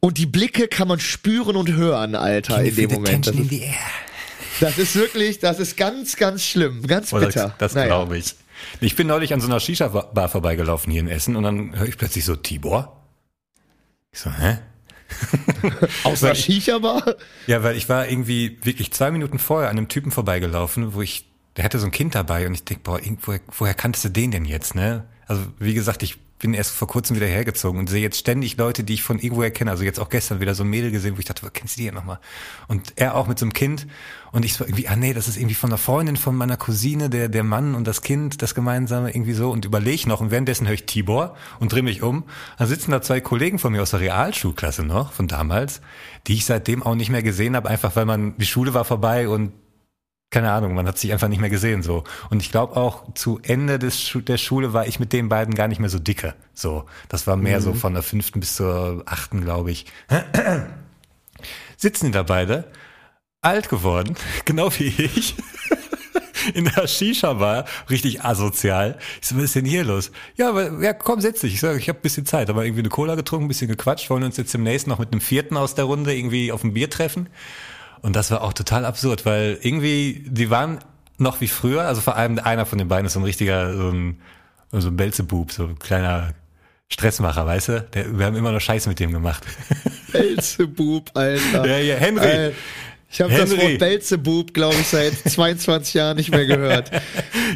[0.00, 3.26] und die Blicke kann man spüren und hören, Alter, in dem Moment.
[3.26, 3.52] Das ist,
[4.60, 7.48] das ist wirklich, das ist ganz, ganz schlimm, ganz Oh, bitter.
[7.58, 7.86] das das Naja.
[7.86, 8.34] glaube ich.
[8.80, 11.96] Ich bin neulich an so einer Shisha-Bar vorbeigelaufen hier in Essen und dann höre ich
[11.96, 12.96] plötzlich so, Tibor?
[14.12, 14.58] Ich so, hä?
[16.04, 17.16] Aus der Shisha-Bar?
[17.46, 21.26] Ja, weil ich war irgendwie wirklich zwei Minuten vorher an einem Typen vorbeigelaufen, wo ich,
[21.58, 24.30] der hatte so ein Kind dabei und ich denk, boah, irgendwo, woher kanntest du den
[24.30, 25.04] denn jetzt, ne?
[25.26, 28.84] Also, wie gesagt, ich bin erst vor kurzem wieder hergezogen und sehe jetzt ständig Leute,
[28.84, 29.72] die ich von irgendwoher kenne.
[29.72, 31.80] Also jetzt auch gestern wieder so ein Mädel gesehen, wo ich dachte, wo kennst du
[31.80, 32.20] die denn nochmal?
[32.68, 33.88] Und er auch mit so einem Kind.
[34.30, 37.10] Und ich so irgendwie, ah nee, das ist irgendwie von einer Freundin von meiner Cousine,
[37.10, 39.50] der, der Mann und das Kind, das gemeinsame, irgendwie so.
[39.50, 40.20] Und überleg noch.
[40.20, 42.22] Und währenddessen höre ich Tibor und drehe mich um.
[42.56, 45.80] Dann sitzen da zwei Kollegen von mir aus der Realschulklasse noch, von damals,
[46.28, 49.28] die ich seitdem auch nicht mehr gesehen habe, einfach weil man, die Schule war vorbei
[49.28, 49.52] und
[50.30, 52.04] keine Ahnung, man hat sich einfach nicht mehr gesehen so.
[52.28, 55.68] Und ich glaube auch zu Ende des der Schule war ich mit den beiden gar
[55.68, 56.34] nicht mehr so dicke.
[56.52, 59.86] So, das war mehr so von der fünften bis zur achten, glaube ich.
[61.76, 62.70] Sitzen die da beide,
[63.40, 65.34] alt geworden, genau wie ich.
[66.54, 68.98] In der Shisha-Bar, richtig asozial.
[69.20, 70.12] Ich so, was ist denn hier los?
[70.36, 71.54] Ja, aber, ja, komm, setz dich.
[71.54, 72.48] Ich sag, ich habe ein bisschen Zeit.
[72.48, 75.20] Aber irgendwie eine Cola getrunken, ein bisschen gequatscht, wollen uns jetzt demnächst noch mit einem
[75.20, 77.28] vierten aus der Runde irgendwie auf ein Bier treffen.
[78.02, 80.78] Und das war auch total absurd, weil irgendwie, die waren
[81.18, 83.90] noch wie früher, also vor allem einer von den beiden ist so ein richtiger, so
[83.90, 84.20] ein,
[84.72, 86.34] so ein Belzebub, so ein kleiner
[86.90, 87.80] Stressmacher, weißt du?
[87.92, 89.44] Der, wir haben immer noch Scheiße mit dem gemacht.
[90.12, 91.66] Belzebub, Alter.
[91.66, 92.26] Ja, ja, Henry.
[92.26, 92.52] Äh,
[93.10, 93.56] ich habe das.
[93.56, 96.90] Wort Belzebub, glaube ich, seit 22 Jahren nicht mehr gehört.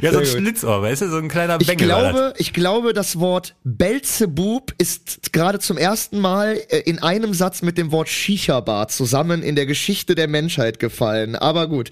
[0.01, 0.27] Ja, so ein.
[0.27, 1.11] Schlitzohr, weißt du?
[1.11, 1.99] So ein kleiner Ich Bengel das.
[2.13, 7.63] glaube, ich glaube, das Wort Belzebub ist gerade zum ersten Mal äh, in einem Satz
[7.63, 11.37] mit dem Wort Shisha-Bar zusammen in der Geschichte der Menschheit gefallen.
[11.37, 11.91] Aber gut.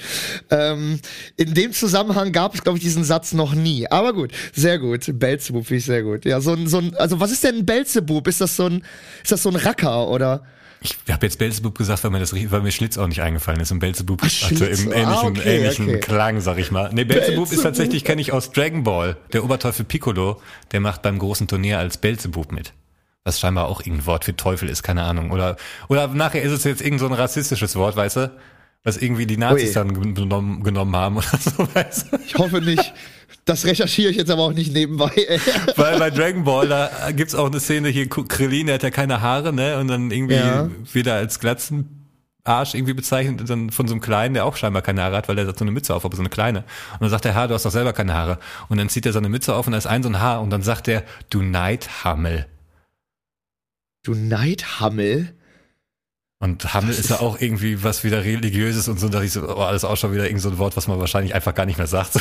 [0.51, 0.99] Ähm,
[1.37, 3.87] in dem Zusammenhang gab es, glaube ich, diesen Satz noch nie.
[3.91, 5.05] Aber gut, sehr gut.
[5.19, 6.25] Belzebub finde ich sehr gut.
[6.25, 8.27] Ja, so ein, so ein, also was ist denn ein Belzebub?
[8.27, 8.83] Ist das so ein,
[9.23, 10.43] ist das so ein Racker oder?
[10.83, 13.70] Ich habe jetzt Belzebub gesagt, weil mir das weil mir Schlitz auch nicht eingefallen ist.
[13.70, 16.01] Und Belzebub Ach, hatte Schlitz, im ah, ähnlichen, okay, ähnlichen okay.
[16.01, 16.91] Klang, sag ich mal.
[16.93, 17.62] Nee, Belzebub, ist Belzebub.
[17.62, 19.18] tatsächlich, kenne ich aus Dragon Ball.
[19.33, 20.41] Der Oberteufel Piccolo,
[20.72, 22.72] der macht beim großen Turnier als Belzebub mit.
[23.24, 25.31] Was scheinbar auch irgendein Wort für Teufel ist, keine Ahnung.
[25.31, 25.57] Oder,
[25.89, 28.31] oder nachher ist es jetzt irgend so ein rassistisches Wort, weißt du?
[28.83, 29.74] Was irgendwie die Nazis Ui.
[29.74, 32.18] dann genommen, genommen haben oder so, weißt du?
[32.24, 32.95] Ich hoffe nicht.
[33.51, 35.11] Das recherchiere ich jetzt aber auch nicht nebenbei.
[35.16, 35.40] Ey.
[35.76, 39.22] Weil bei Dragon Ball, da gibt's auch eine Szene hier, Krillin, der hat ja keine
[39.22, 39.76] Haare, ne?
[39.78, 40.70] Und dann irgendwie Ja.
[40.92, 45.03] wieder als Glatzenarsch irgendwie bezeichnet, und dann von so einem Kleinen, der auch scheinbar keine
[45.03, 46.61] Haare hat, weil der hat so eine Mütze auf, aber so eine kleine.
[46.92, 48.38] Und dann sagt der Herr, du hast doch selber keine Haare.
[48.68, 50.51] Und dann zieht er seine Mütze auf und da ist ein so ein Haar und
[50.51, 52.46] dann sagt er, du Neidhammel.
[54.05, 55.34] Du Neidhammel.
[56.43, 59.61] Und Hammel ist ja auch irgendwie was wieder religiöses und so, da ich so, oh,
[59.61, 61.86] alles auch schon wieder irgend so ein Wort, was man wahrscheinlich einfach gar nicht mehr
[61.86, 62.14] sagt.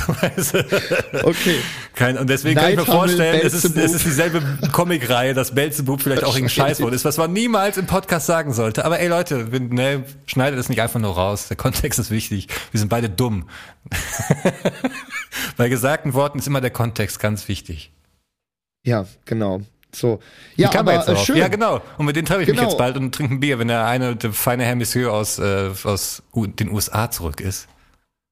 [1.24, 1.56] Okay.
[1.96, 4.42] Kein, und deswegen kann ich mir Neidhammel, vorstellen, es ist, es ist dieselbe
[4.72, 8.84] Comicreihe, dass Belzebub vielleicht auch irgendein Scheißwort ist, was man niemals im Podcast sagen sollte.
[8.84, 11.48] Aber ey Leute, ne, schneidet es nicht einfach nur raus.
[11.48, 12.48] Der Kontext ist wichtig.
[12.72, 13.48] Wir sind beide dumm.
[15.58, 17.94] Bei gesagten Worten ist immer der Kontext ganz wichtig.
[18.84, 19.62] Ja, genau.
[19.94, 20.20] So.
[20.56, 21.38] Ja, Wie kam aber er jetzt äh, schön.
[21.38, 21.82] Ja, genau.
[21.98, 22.70] Und mit denen treffe ich mich Genau.
[22.70, 25.70] jetzt bald und trinke ein Bier, wenn der eine, der feine Herr Monsieur aus, äh,
[25.84, 27.68] aus den USA zurück ist.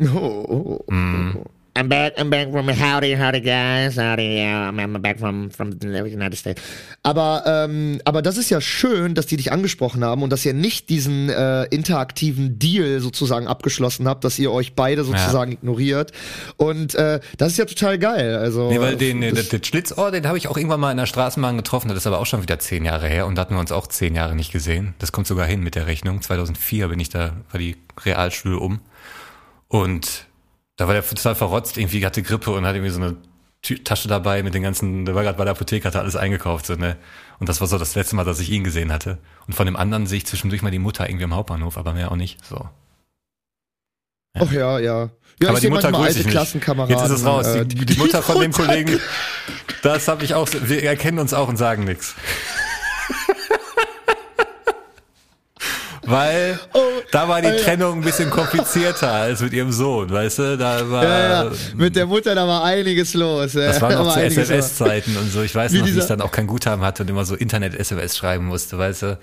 [0.02, 1.38] Oh, oh, oh, oh, Mm.
[1.38, 1.46] oh.
[1.78, 5.72] I'm back, I'm back from howdy, howdy guys, howdy, yeah, I'm, I'm back from, from
[5.80, 6.62] the United States.
[7.04, 10.54] Aber, ähm, aber das ist ja schön, dass die dich angesprochen haben und dass ihr
[10.54, 16.12] nicht diesen äh, interaktiven Deal sozusagen abgeschlossen habt, dass ihr euch beide sozusagen ignoriert.
[16.58, 18.36] Und äh, das ist ja total geil.
[18.36, 20.98] Also, Nee, weil den, den, das- den Schlitzohr, den habe ich auch irgendwann mal in
[20.98, 23.54] der Straßenbahn getroffen, das ist aber auch schon wieder zehn Jahre her und da hatten
[23.54, 24.96] wir uns auch zehn Jahre nicht gesehen.
[25.00, 26.22] Das kommt sogar hin mit der Rechnung.
[26.22, 28.80] 2004 bin ich da, war die Realschule um
[29.68, 30.26] und
[30.78, 33.18] da war der total verrotzt, irgendwie hatte Grippe und hatte irgendwie so eine
[33.84, 36.76] Tasche dabei mit den ganzen, der war gerade bei der Apotheke, hatte alles eingekauft, so,
[36.76, 36.96] ne?
[37.40, 39.18] Und das war so das letzte Mal, dass ich ihn gesehen hatte.
[39.48, 42.12] Und von dem anderen sehe ich zwischendurch mal die Mutter irgendwie am Hauptbahnhof, aber mehr
[42.12, 42.70] auch nicht, so.
[44.40, 45.10] Ach ja, ja.
[45.42, 46.30] Ja, aber die Mutter grüße alte.
[46.30, 46.96] Klassenkameraden.
[46.96, 47.48] Jetzt ist es raus.
[47.48, 49.00] äh, Die, die Mutter von dem Kollegen,
[49.82, 50.48] das habe ich auch.
[50.52, 52.16] Wir erkennen uns auch und sagen nichts.
[56.10, 56.58] Weil
[57.12, 57.64] da war die Oh, Alter.
[57.64, 60.58] Trennung ein bisschen komplizierter als mit ihrem Sohn, weißt du?
[60.58, 63.54] Da war, Ja, ja, mit der Mutter, da war einiges los.
[63.54, 64.22] das waren noch zu.
[64.22, 65.42] SMS-Zeiten und so.
[65.44, 68.16] Ich weiß Wie noch, wie ich dann auch kein Guthaben hatte und immer so Internet-SMS
[68.18, 69.20] schreiben musste, weißt du?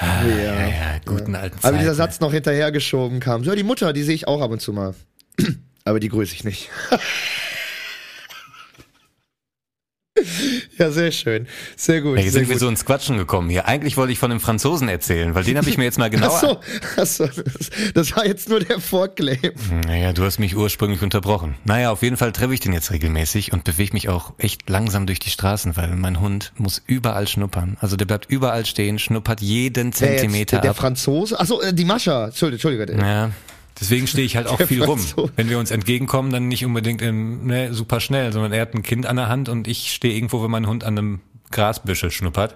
[0.00, 0.22] Ja.
[0.26, 1.78] Ja, ja, guten alten Aber Zeiten.
[1.78, 3.44] dieser Satz noch hinterhergeschoben kam.
[3.44, 4.94] So, die Mutter, die sehe ich auch ab und zu mal.
[5.84, 6.70] Aber die grüße ich nicht.
[10.78, 11.46] ja, sehr schön.
[11.76, 12.18] Sehr gut.
[12.18, 13.66] Hey, jetzt sind wir so ins Quatschen gekommen hier.
[13.66, 16.32] Eigentlich wollte ich von dem Franzosen erzählen, weil den habe ich mir jetzt mal genauer
[16.34, 16.60] Ach so,
[16.96, 17.28] ach so,
[17.94, 19.52] das, war jetzt nur der Vorclaim.
[19.86, 21.54] Naja, du hast mich ursprünglich unterbrochen.
[21.64, 25.06] Naja, auf jeden Fall treffe ich den jetzt regelmäßig und bewege mich auch echt langsam
[25.06, 27.78] durch die Straßen, weil mein Hund muss überall schnuppern.
[27.80, 30.76] Also der bleibt überall stehen, schnuppert jeden Wer jetzt, Zentimeter der ab.
[30.76, 31.40] Franzose?
[31.40, 32.26] Achso, äh, die Mascha.
[32.26, 32.52] Entschuldigung.
[32.52, 32.98] Entschuldigung.
[33.00, 33.30] Ja,
[33.80, 34.98] deswegen stehe ich halt auch viel rum.
[34.98, 35.32] Franzose.
[35.36, 38.82] Wenn wir uns entgegenkommen, dann nicht unbedingt im, ne, super schnell, sondern er hat ein
[38.82, 41.20] Kind an der Hand und ich stehe irgendwo, wenn mein Hund an einem
[41.50, 42.54] Grasbüschel schnuppert.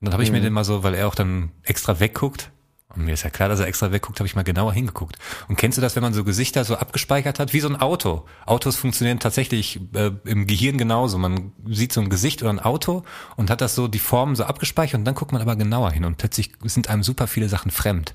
[0.00, 0.36] Und dann habe ich Mhm.
[0.36, 2.50] mir den mal so, weil er auch dann extra wegguckt,
[2.94, 5.16] und mir ist ja klar, dass er extra wegguckt, habe ich mal genauer hingeguckt.
[5.48, 8.26] Und kennst du das, wenn man so Gesichter so abgespeichert hat, wie so ein Auto?
[8.44, 11.16] Autos funktionieren tatsächlich äh, im Gehirn genauso.
[11.16, 13.02] Man sieht so ein Gesicht oder ein Auto
[13.36, 16.04] und hat das so die Form so abgespeichert und dann guckt man aber genauer hin
[16.04, 18.14] und plötzlich sind einem super viele Sachen fremd.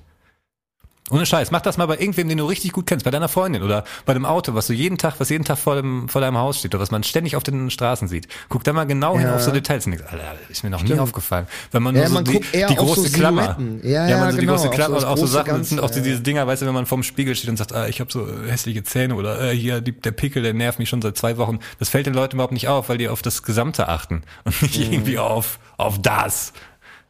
[1.09, 3.63] Ohne Scheiß, mach das mal bei irgendwem, den du richtig gut kennst, bei deiner Freundin
[3.63, 6.37] oder bei dem Auto, was du jeden Tag, was jeden Tag vor, dem, vor deinem
[6.37, 8.27] Haus steht oder was man ständig auf den Straßen sieht.
[8.49, 9.35] Guck da mal genau hin Ja.
[9.35, 10.99] auf so Details und denkst, Alter, ist mir noch nie Stimmt.
[11.01, 11.47] aufgefallen.
[11.71, 13.41] Wenn man Ja, nur so man die, guckt eher die auf so große Klammer.
[13.57, 13.79] Silhouetten.
[13.89, 15.79] Ja, ja, man so die genau, große Klammer so und auch so große Sachen, sind
[15.79, 16.03] auch so ja.
[16.03, 18.27] diese Dinger, weißt du, wenn man vorm Spiegel steht und sagt, ah, ich habe so
[18.45, 21.59] hässliche Zähne oder äh, hier die, der Pickel, der nervt mich schon seit zwei Wochen.
[21.79, 24.77] Das fällt den Leuten überhaupt nicht auf, weil die auf das Gesamte achten und nicht
[24.87, 24.91] Mhm.
[24.93, 26.51] irgendwie auf, auf das.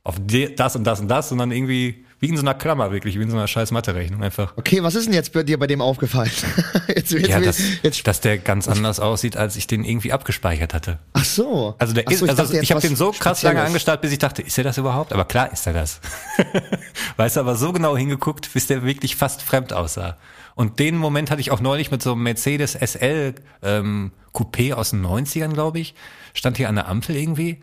[0.04, 3.18] Auf die, das und das und das, sondern irgendwie wie in so einer Klammer, wirklich,
[3.18, 4.54] wie in so einer scheiß Mathe-Rechnung einfach.
[4.58, 6.32] Okay, was ist denn jetzt bei dir bei dem aufgefallen?
[6.88, 10.74] jetzt, jetzt, Ja, dass, jetzt, dass der ganz anders aussieht, als ich den irgendwie abgespeichert
[10.74, 11.00] hatte.
[11.14, 11.76] ach so.
[11.78, 14.12] Also der Ach ist, so, also dachte ich habe den so krass lange angestarrt, bis
[14.12, 15.14] ich dachte, ist er das überhaupt?
[15.14, 16.02] Aber klar ist er das.
[17.18, 20.18] weißt du, aber so genau hingeguckt, bis der wirklich fast fremd aussah.
[20.56, 24.90] Und den Moment hatte ich auch neulich mit so einem Mercedes SL ähm, Coupé aus
[24.90, 25.94] den 90ern, glaube ich.
[26.34, 27.62] Stand hier an der Ampel irgendwie.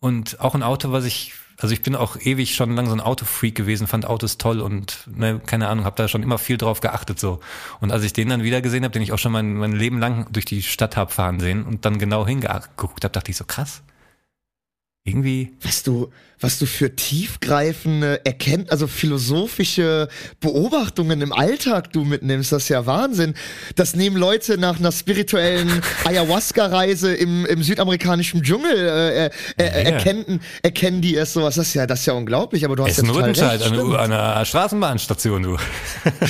[0.00, 3.00] Und auch ein Auto, was ich, also ich bin auch ewig schon lang so ein
[3.00, 6.80] Autofreak gewesen, fand Autos toll und ne, keine Ahnung, habe da schon immer viel drauf
[6.80, 7.40] geachtet so.
[7.80, 9.98] Und als ich den dann wieder gesehen habe, den ich auch schon mein, mein Leben
[9.98, 13.44] lang durch die Stadt hab fahren sehen und dann genau hingeguckt habe, dachte ich so
[13.44, 13.82] krass.
[15.08, 20.08] Irgendwie was du, was du für tiefgreifende erkennt, also philosophische
[20.40, 23.34] Beobachtungen im Alltag du mitnimmst, das ist ja Wahnsinn.
[23.76, 29.66] Das nehmen Leute nach einer spirituellen Ayahuasca-Reise im, im südamerikanischen Dschungel äh, äh, äh, Ja.
[29.92, 31.54] erkennen, erkennen die es sowas.
[31.54, 33.94] Das ist ja, das ist ja unglaublich, aber du hast ja total recht, an, stimmt.
[33.94, 35.56] an einer Straßenbahnstation, du.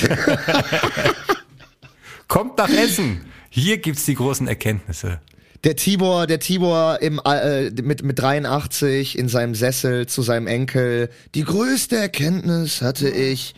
[2.27, 3.25] Kommt nach Essen.
[3.49, 5.19] Hier gibt's die großen Erkenntnisse.
[5.63, 11.09] Der Tibor, der Tibor im, äh, mit, mit 83 in seinem Sessel zu seinem Enkel.
[11.35, 13.55] Die größte Erkenntnis hatte ich,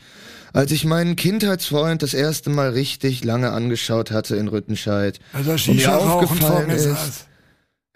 [0.53, 5.19] als ich meinen Kindheitsfreund das erste Mal richtig lange angeschaut hatte in Rüttenscheid.
[5.33, 7.25] Also Und mir aufgefallen ist,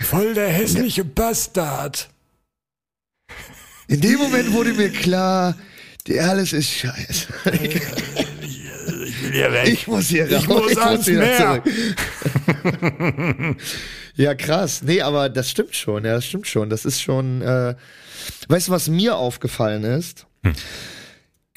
[0.01, 2.09] Voll der hässliche Bastard.
[3.87, 5.55] in dem Moment wurde mir klar,
[6.07, 7.27] die alles ist scheiße.
[9.33, 9.67] Ich hier weg.
[9.67, 11.63] Ich muss hier Ich raus, muss ans wieder Meer.
[14.15, 14.81] ja, krass.
[14.83, 16.05] Nee, aber das stimmt schon.
[16.05, 16.69] Ja, das stimmt schon.
[16.69, 17.41] Das ist schon.
[17.41, 17.75] Äh,
[18.47, 20.27] weißt du, was mir aufgefallen ist?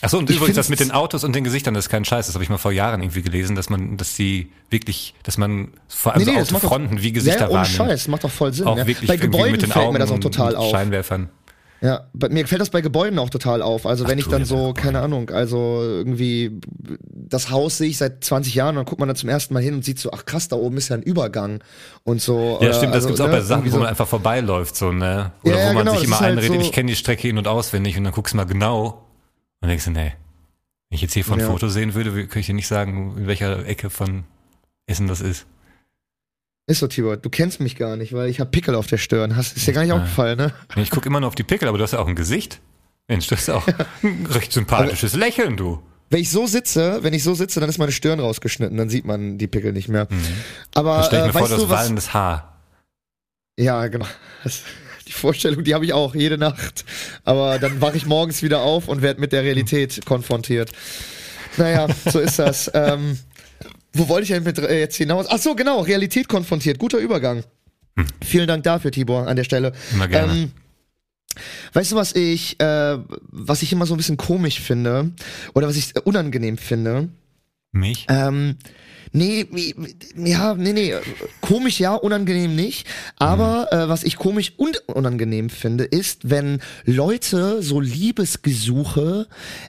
[0.03, 2.27] Achso, und Ich übrigens das mit den Autos und den Gesichtern, das ist kein Scheiß.
[2.27, 5.72] Das habe ich mal vor Jahren irgendwie gelesen, dass man, dass die wirklich, dass man
[5.89, 7.77] vor allem so das macht doch- Autofronten wie Gesichter ja, wahrnimmt.
[7.77, 8.66] Scheiß, macht doch voll Sinn.
[8.66, 8.87] Auch ja.
[8.87, 10.70] wirklich Bei Gebäuden mit den fällt Augen mir das auch total auf.
[10.70, 11.31] Scheinwerfern.
[11.83, 13.85] Ja, bei, mir fällt das bei Gebäuden auch total auf.
[13.87, 16.59] Also wenn ich dann so, keine Ahnung, also irgendwie
[17.12, 19.62] das Haus sehe ich seit 20 Jahren und dann guckt man da zum ersten Mal
[19.62, 21.62] hin und sieht so, ach krass, da oben ist ja ein Übergang
[22.05, 22.59] und so.
[22.62, 24.74] Ja, stimmt, das also, gibt's auch ne, bei Sachen, irgendwie wo so- man einfach vorbeiläuft,
[24.77, 25.33] so, ne?
[25.43, 27.37] Oder Ja, wo man genau, sich immer halt einredet, so- ich kenne die Strecke in-
[27.39, 29.05] und auswendig und dann guckst du mal genau
[29.61, 30.12] und denkst du, nee,
[30.89, 31.47] wenn ich jetzt hier von Ja.
[31.51, 34.24] Foto sehen würde, könnte ich dir nicht sagen, in welcher Ecke von
[34.87, 35.47] Essen das ist.
[36.69, 39.37] Ist so, Tibor, du kennst mich gar nicht, weil ich habe Pickel auf der Stirn.
[39.37, 40.53] Hast, ist dir gar nicht aufgefallen, ne?
[40.77, 42.61] Ich gucke immer nur auf die Pickel, aber du hast ja auch ein Gesicht.
[43.07, 43.67] Mensch, das ist auch
[44.03, 45.81] ein recht sympathisches Lächeln, du.
[46.11, 49.05] Wenn ich so sitze, wenn ich so sitze, dann ist meine Stirn rausgeschnitten, dann sieht
[49.05, 50.09] man die Pickel nicht mehr.
[50.75, 51.79] Aber Dann stell ich äh, mir vor, weißt das du was?
[51.79, 52.61] wallendes Haar.
[53.59, 54.07] Ja, genau.
[54.43, 54.62] Das,
[55.07, 56.85] die Vorstellung, die habe ich auch jede Nacht.
[57.25, 60.73] Aber dann wache ich morgens wieder auf und werde mit der Realität konfrontiert.
[61.59, 62.71] Naja, so ist das.
[62.75, 63.19] ähm,
[63.99, 65.26] wo wollte ich denn mit äh, jetzt hinaus?
[65.28, 66.78] Ach so, genau, Realität konfrontiert.
[66.78, 67.44] Guter Übergang.
[68.22, 69.72] Vielen Dank dafür, Tibor, an der Stelle.
[69.92, 70.32] Immer gerne.
[70.32, 70.53] Ähm,
[71.72, 72.99] weißt du, was ich, äh,
[73.30, 75.12] was ich immer so ein bisschen komisch finde
[75.55, 77.09] oder was ich äh, unangenehm finde?
[77.72, 78.07] Mich?
[78.09, 78.57] Ähm,
[79.13, 79.75] nee, wie-
[80.17, 80.95] ja, nee, nee,
[81.41, 82.87] komisch ja, unangenehm nicht.
[83.17, 89.27] Aber äh, was ich komisch und unangenehm finde, ist, wenn Leute so Liebesgesuche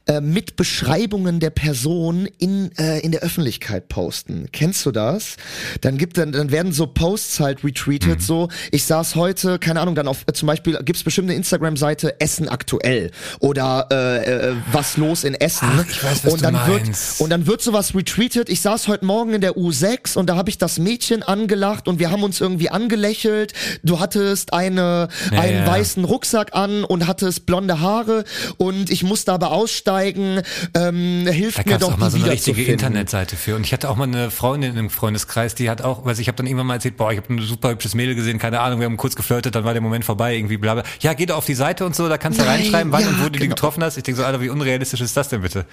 [0.08, 4.48] äh, mit Beschreibungen der Person in, äh, in der Öffentlichkeit posten.
[4.52, 5.38] Kennst du das?
[5.82, 9.96] Dann gibt dann, dann werden so Posts halt retweetet, so, ich saß heute, keine Ahnung,
[9.96, 14.98] dann auf, äh, zum Beispiel gibt's bestimmt eine Instagram-Seite Essen aktuell oder äh, äh, was
[14.98, 15.68] los in Essen.
[15.72, 17.22] Ach, ich weiß, was und du dann wird meinst.
[17.22, 18.50] und dann wird sowas retweetet.
[18.50, 22.00] Ich saß heute Morgen in der U6 und da habe ich das Mädchen angelacht und
[22.00, 23.54] wir haben uns irgendwie angelächelt.
[23.84, 25.68] Du hattest eine Ja, einen ja.
[25.68, 28.24] weißen Rucksack an und hattest blonde Haare
[28.58, 30.42] und ich musste aber aussteigen.
[30.74, 32.64] Ähm, hilft Da mir doch auch mal die so eine richtige.
[32.64, 33.56] Internetseite für.
[33.56, 36.36] Und ich hatte auch mal eine Freundin im Freundeskreis, die hat auch, weiß ich, habe
[36.36, 38.86] dann irgendwann mal erzählt, boah, ich habe ein super hübsches Mädel gesehen, keine Ahnung, wir
[38.86, 40.84] haben kurz geflirtet, dann war der Moment vorbei, irgendwie bla bla.
[41.00, 43.10] Ja, geh doch auf die Seite und so, da kannst du Nein, reinschreiben, wann ja,
[43.10, 43.56] und wo du die genau.
[43.56, 43.98] getroffen hast.
[43.98, 45.66] Ich denke so, Alter, wie unrealistisch ist das denn bitte?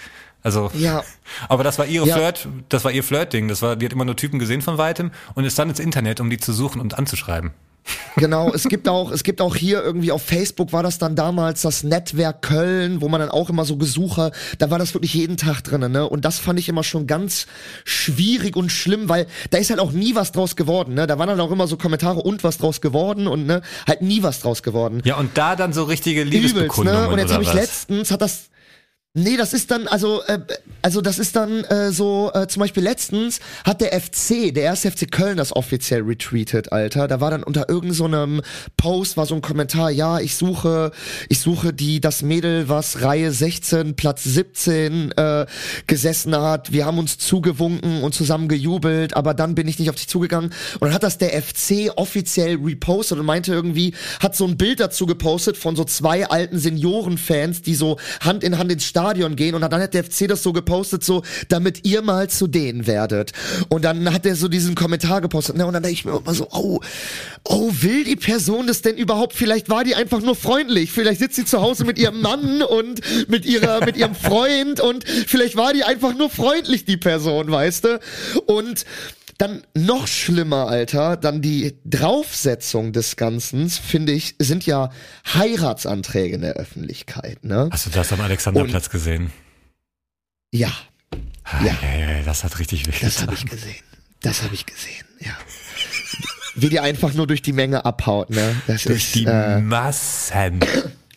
[0.44, 1.02] Also, Ja.
[1.48, 2.14] aber das war ihre Ja.
[2.14, 3.48] Flirt, das war ihr Flirtding.
[3.48, 6.20] Das war, die hat immer nur Typen gesehen von weitem und ist dann ins Internet,
[6.20, 7.50] um die zu suchen und anzuschreiben.
[8.16, 11.62] Genau, es gibt auch, es gibt auch hier irgendwie auf Facebook war das dann damals
[11.62, 15.36] das Netzwerk Köln, wo man dann auch immer so Gesuche, da war das wirklich jeden
[15.36, 16.08] Tag drinnen, ne?
[16.08, 17.48] Und das fand ich immer schon ganz
[17.84, 21.08] schwierig und schlimm, weil da ist halt auch nie was draus geworden, ne?
[21.08, 24.22] Da waren dann auch immer so Kommentare und was draus geworden und ne, halt nie
[24.22, 25.02] was draus geworden.
[25.04, 27.08] Ja, und da dann so richtige Übelst, Liebesbekundungen ne?
[27.08, 28.44] Und jetzt habe ich letztens, hat das.
[29.16, 30.40] Nee, das ist dann, also, äh,
[30.82, 34.90] also das ist dann äh, so, äh, zum Beispiel letztens hat der FC, der erste
[34.90, 37.06] FC Köln das offiziell retweetet, Alter.
[37.06, 38.42] Da war dann unter irgendeinem so
[38.76, 40.90] Post, war so ein Kommentar, ja, ich suche,
[41.28, 45.46] ich suche die, das Mädel, was Reihe 16, Platz 17 äh,
[45.86, 46.72] gesessen hat.
[46.72, 50.50] Wir haben uns zugewunken und zusammen gejubelt, aber dann bin ich nicht auf dich zugegangen.
[50.80, 54.80] Und dann hat das der FC offiziell repostet und meinte irgendwie, hat so ein Bild
[54.80, 59.03] dazu gepostet von so zwei alten Seniorenfans, die so Hand in Hand ins Stadion
[59.36, 62.86] gehen und dann hat der FC das so gepostet, so, damit ihr mal zu denen
[62.86, 63.32] werdet.
[63.68, 66.34] Und dann hat er so diesen Kommentar gepostet, ne, und dann denke ich mir immer
[66.34, 66.80] so, oh,
[67.44, 69.34] oh, will die Person das denn überhaupt?
[69.34, 70.90] Vielleicht war die einfach nur freundlich.
[70.90, 75.04] Vielleicht sitzt sie zu Hause mit ihrem Mann und mit ihrer, mit ihrem Freund und
[75.08, 78.00] vielleicht war die einfach nur freundlich, die Person, weißt du?
[78.46, 78.84] Und
[79.38, 84.90] dann noch schlimmer, Alter, dann die Draufsetzung des Ganzen, finde ich, sind ja
[85.32, 87.68] Heiratsanträge in der Öffentlichkeit, ne?
[87.72, 89.30] Hast du das am Alexanderplatz gesehen?
[90.52, 90.72] Ja,
[91.44, 91.76] Ah, Ja.
[91.82, 92.92] ja, ja, das hat richtig weh.
[93.02, 93.82] das habe ich gesehen.
[94.20, 95.32] Das habe ich gesehen, ja.
[96.54, 98.54] Wie die einfach nur durch die Menge abhaut, ne?
[98.66, 100.60] Das Durch ist die äh, Massen.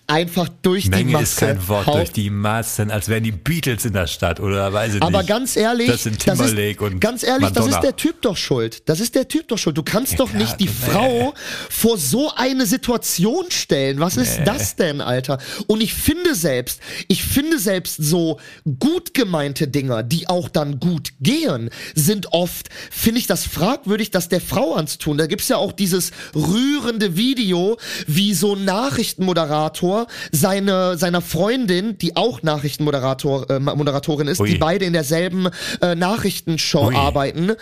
[0.08, 1.24] Einfach durch die Menge Masse.
[1.24, 4.72] ist kein Wort, haut- durch die Massen, als wären die Beatles in der Stadt oder
[4.72, 5.28] weiß ich Aber nicht.
[5.28, 7.76] ganz ehrlich, das sind Timberlake ist, und ganz ehrlich, das Madonna.
[7.78, 8.84] ist der Typ doch schuld.
[8.88, 9.78] Das ist der Typ doch schuld.
[9.78, 10.72] Du kannst Ja, doch klar, nicht die nee.
[10.91, 11.34] Frau
[11.70, 13.99] vor so eine Situation stellen.
[13.99, 15.39] Was ist das denn, Alter?
[15.68, 16.80] Und ich finde selbst,
[17.10, 18.39] ich finde selbst so
[18.80, 24.30] gut gemeinte Dinger, die auch dann gut gehen, sind oft, finde ich das fragwürdig, das
[24.30, 25.18] der Frau anzutun.
[25.18, 27.78] Da gibt's ja auch dieses rührende Video,
[28.08, 29.97] wie so ein Nachrichtenmoderator
[30.32, 34.50] seine, seiner Freundin, die auch Nachrichtenmoderator, äh, Moderatorin ist, Ui.
[34.50, 35.50] die beide in derselben
[35.82, 36.95] äh, Nachrichtenshow Ui.
[36.95, 37.54] arbeiten,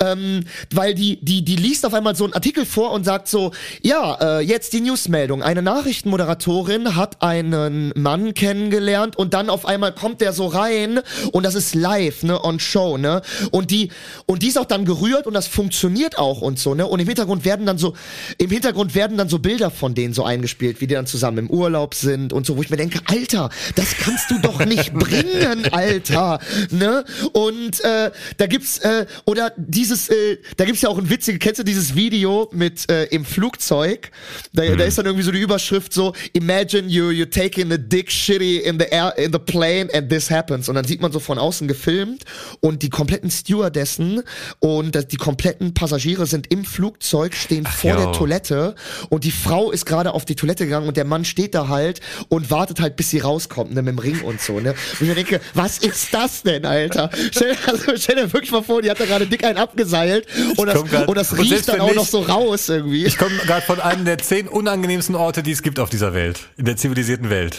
[0.00, 3.52] ähm, weil die, die, die liest auf einmal so einen Artikel vor und sagt so,
[3.82, 5.42] ja, äh, jetzt die Newsmeldung.
[5.42, 11.00] Eine Nachrichtenmoderatorin hat einen Mann kennengelernt und dann auf einmal kommt der so rein
[11.32, 13.90] und das ist live, ne, on show, ne, und die,
[14.26, 17.06] und die ist auch dann gerührt und das funktioniert auch und so, ne, und im
[17.06, 17.94] Hintergrund werden dann so,
[18.38, 21.50] im Hintergrund werden dann so Bilder von denen so eingespielt, wie die dann zusammen im
[21.50, 25.66] Urlaub sind und so, wo ich mir denke, Alter, das kannst du doch nicht bringen,
[25.72, 27.04] Alter, ne?
[27.32, 31.60] Und äh, da gibt's äh, oder dieses, äh, da gibt's ja auch ein witziges, kennst
[31.60, 34.10] du dieses Video mit äh, im Flugzeug?
[34.52, 38.10] Da, da ist dann irgendwie so die Überschrift so: Imagine you you taking a dick
[38.10, 40.68] shitty in the air in the plane and this happens.
[40.68, 42.24] Und dann sieht man so von außen gefilmt
[42.60, 44.22] und die kompletten Stewardessen
[44.58, 47.96] und die kompletten Passagiere sind im Flugzeug, stehen vor yo.
[47.96, 48.74] der Toilette
[49.08, 52.00] und die Frau ist gerade auf die Toilette gegangen und der Mann steht da halt
[52.28, 54.70] und wartet halt, bis sie rauskommt, ne, mit dem Ring und so, ne.
[54.72, 57.10] Und ich mir denke, was ist das denn, Alter?
[57.32, 60.66] Stell, also, stell dir wirklich mal vor, die hat da gerade dick einen abgeseilt und
[60.66, 63.06] das, grad- und das und riecht dann wenn auch nicht- noch so raus irgendwie.
[63.06, 66.40] Ich komme gerade von einem der zehn unangenehmsten Orte, die es gibt auf dieser Welt,
[66.58, 67.56] in der zivilisierten Welt.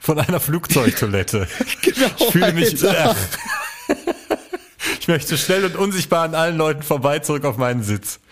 [0.00, 1.46] Von einer Flugzeugtoilette.
[1.82, 2.84] Genau, ich fühle mich.
[2.84, 3.16] Alter.
[5.08, 8.20] Ich möchte schnell und unsichtbar an allen Leuten vorbei zurück auf meinen Sitz.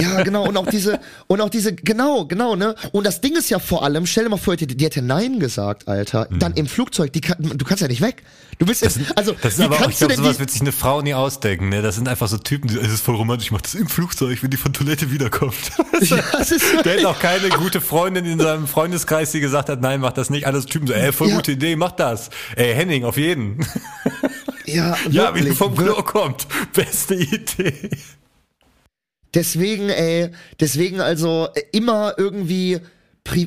[0.00, 0.46] Ja, genau.
[0.46, 2.74] Und auch diese, und auch diese, genau, genau, ne?
[2.92, 5.40] Und das Ding ist ja vor allem, stell dir mal vor, die, die hätte Nein
[5.40, 6.28] gesagt, Alter.
[6.30, 8.22] Dann im Flugzeug, die kann, du kannst ja nicht weg.
[8.58, 10.60] Du bist jetzt, also, Das ist wie aber auch, ich glaube, sowas die, wird sich
[10.60, 11.70] eine Frau nie ausdenken.
[11.70, 11.82] Ne?
[11.82, 14.42] Das sind einfach so Typen, die, es ist voll romantisch, ich mach das im Flugzeug,
[14.42, 15.54] wenn die von Toilette wiederkommt.
[16.00, 19.80] ja, das ist, Der hat auch keine gute Freundin in seinem Freundeskreis, die gesagt hat,
[19.80, 20.46] nein, mach das nicht.
[20.46, 21.36] Alles Typen so, ey, voll Ja.
[21.36, 22.30] gute Idee, mach das.
[22.54, 23.66] Ey, Henning, auf jeden.
[24.74, 26.46] Ja, Ja, wie wirklich, vom Klo kommt.
[26.72, 27.90] Beste Idee.
[29.34, 32.80] Deswegen, ey, deswegen also äh, immer irgendwie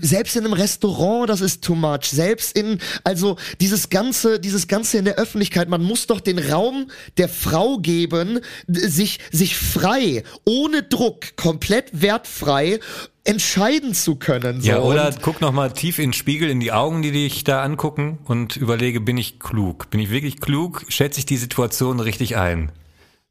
[0.02, 2.06] selbst in einem Restaurant, das ist too much.
[2.06, 6.92] Selbst in, also dieses ganze, dieses ganze in der Öffentlichkeit, man muss doch den Raum
[7.18, 12.80] der Frau geben, sich, sich frei, ohne Druck, komplett wertfrei
[13.24, 14.62] entscheiden zu können.
[14.62, 14.68] So.
[14.68, 17.44] Ja, oder Und- guck noch mal tief in den Spiegel, in die Augen, die dich
[17.44, 19.90] da angucken und überlege, bin ich klug?
[19.90, 20.84] Bin ich wirklich klug?
[20.90, 22.72] Schätze ich die Situation richtig ein?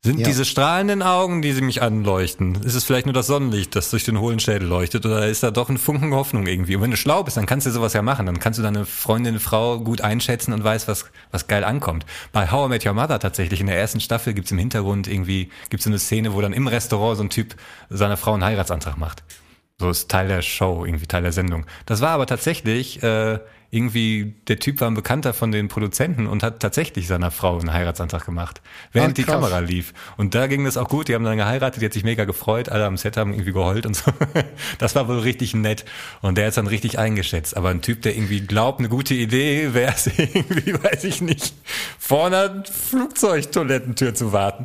[0.02, 0.26] Sind Ja.
[0.28, 4.02] diese strahlenden Augen, die sie mich anleuchten, ist es vielleicht nur das Sonnenlicht, das durch
[4.04, 6.74] den hohlen Schädel leuchtet, oder ist da doch ein Funken Hoffnung irgendwie?
[6.76, 8.24] Und wenn du schlau bist, dann kannst du sowas ja machen.
[8.24, 12.06] Dann kannst du deine Freundin, Frau gut einschätzen und weißt, was, was geil ankommt.
[12.32, 15.50] Bei How I Met Your Mother tatsächlich, in der ersten Staffel gibt's im Hintergrund irgendwie,
[15.68, 17.54] gibt's so eine Szene, wo dann im Restaurant so ein Typ
[17.90, 19.22] seiner Frau einen Heiratsantrag macht.
[19.80, 21.64] So ist Teil der Show, irgendwie Teil der Sendung.
[21.86, 23.38] Das war aber tatsächlich äh,
[23.70, 27.72] irgendwie, der Typ war ein Bekannter von den Produzenten und hat tatsächlich seiner Frau einen
[27.72, 28.60] Heiratsantrag gemacht,
[28.92, 29.22] während Ah, die.
[29.22, 29.94] Kamera lief.
[30.18, 32.68] Und da ging das auch gut, die haben dann geheiratet, die hat sich mega gefreut,
[32.68, 34.10] alle am Set haben irgendwie geheult und so.
[34.78, 35.86] Das war wohl richtig nett
[36.20, 37.56] und der ist dann richtig eingeschätzt.
[37.56, 41.54] Aber ein Typ, der irgendwie glaubt, eine gute Idee wäre es irgendwie, weiß ich nicht,
[41.98, 44.64] vor einer Flugzeugtoilettentür zu warten.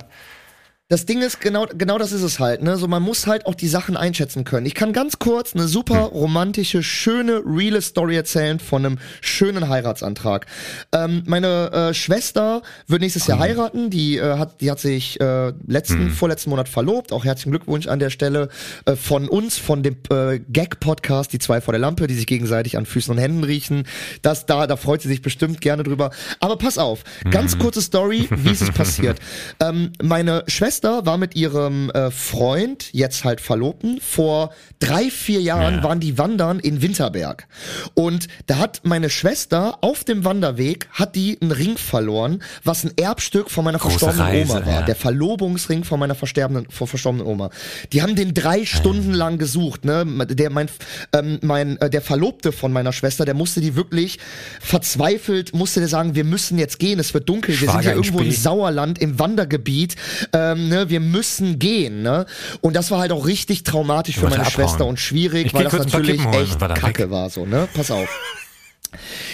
[0.87, 2.77] Das Ding ist, genau, genau das ist es halt, ne?
[2.77, 4.67] So, man muss halt auch die Sachen einschätzen können.
[4.67, 10.45] Ich kann ganz kurz eine super romantische, schöne, reale Story erzählen von einem schönen Heiratsantrag.
[10.91, 15.53] Ähm, meine äh, Schwester wird nächstes Jahr heiraten, die äh, hat, die hat sich äh,
[15.65, 17.11] letzten, vorletzten Monat verlobt.
[17.13, 18.49] Auch herzlichen Glückwunsch an der Stelle
[18.85, 22.77] äh, von uns, von dem äh, Gag-Podcast, die zwei vor der Lampe, die sich gegenseitig
[22.77, 23.87] an Füßen und Händen riechen.
[24.21, 26.11] Das da, da freut sie sich bestimmt gerne drüber.
[26.39, 29.17] Aber pass auf, ganz kurze Story, wie ist es passiert.
[29.61, 35.75] Ähm, meine Schwester war mit ihrem äh, Freund, jetzt halt Verlobten, vor drei, vier Jahren
[35.75, 35.83] Ja.
[35.83, 37.47] waren die wandern in Winterberg.
[37.93, 42.91] Und da hat meine Schwester auf dem Wanderweg, hat die einen Ring verloren, was ein
[42.97, 44.73] Erbstück von meiner Große verstorbenen Reise, Oma war.
[44.73, 44.81] ja.
[44.83, 47.49] Der Verlobungsring von meiner verstorbenen, von verstorbenen Oma.
[47.93, 50.05] Die haben den drei Stunden lang gesucht, ne?
[50.29, 50.67] Der, mein,
[51.13, 54.19] ähm, mein, äh, der Verlobte von meiner Schwester, der musste die wirklich
[54.59, 57.95] verzweifelt, musste der sagen, wir müssen jetzt gehen, es wird dunkel, wir sind Schwager ja
[57.95, 58.31] irgendwo im.
[58.31, 59.95] Sauerland, im Wandergebiet,
[60.33, 60.89] ähm, ne?
[60.89, 62.25] Wir müssen gehen, ne?
[62.61, 64.51] Und das war halt auch richtig traumatisch für meine abhauen.
[64.51, 67.09] Schwester und schwierig, Ich weil das natürlich echt war kacke weg.
[67.11, 67.67] war, so, ne?
[67.73, 68.07] Pass auf.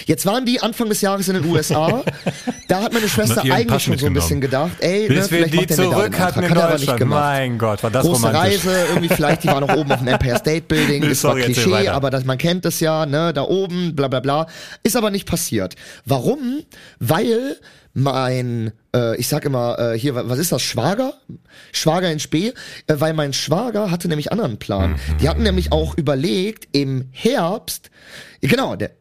[0.08, 2.04] Jetzt waren die Anfang des Jahres in den USA.
[2.68, 5.70] Da hat meine Schwester eigentlich schon so ein bisschen gedacht, ey, ne, vielleicht die macht
[5.70, 7.00] der mir da zurück hatten in Hat aber nicht Deutschland.
[7.00, 7.22] gemacht.
[7.24, 8.66] Mein Gott, war das Große romantisch.
[8.66, 11.32] Reise, irgendwie vielleicht, die war noch oben auf dem Empire State Building, Nee, das war
[11.32, 14.48] sorry, erzähl Klischee, aber das, man kennt es ja, ne, da oben, bla bla bla.
[14.82, 15.76] Ist aber nicht passiert.
[16.06, 16.64] Warum?
[17.00, 17.58] Weil
[17.94, 21.14] mein, äh, ich sag immer, äh, hier, wa- was ist das, Schwager?
[21.72, 22.54] Schwager in Spee,
[22.88, 24.96] äh, weil mein Schwager hatte nämlich anderen Plan.
[25.22, 27.90] Die hatten nämlich auch überlegt, im Herbst,
[28.42, 28.92] genau, der,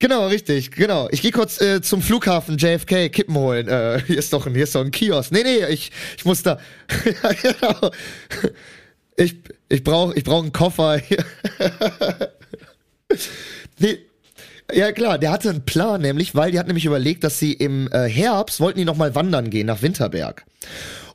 [0.00, 1.08] Genau, richtig, genau.
[1.10, 3.66] Ich gehe kurz äh, zum Flughafen JFK Kippen holen.
[3.66, 5.32] Äh, hier ist doch ein, hier ist doch ein Kiosk.
[5.32, 6.60] Nee, nee, ich, ich muss da.
[7.04, 7.90] ja, genau.
[9.16, 9.34] Ich,
[9.68, 11.00] ich brauche ich brauch einen Koffer.
[13.78, 13.98] nee.
[14.72, 17.90] Ja klar, der hatte einen Plan, nämlich, weil die hat nämlich überlegt, dass sie im
[17.90, 20.44] äh, Herbst wollten die noch mal wandern gehen nach Winterberg.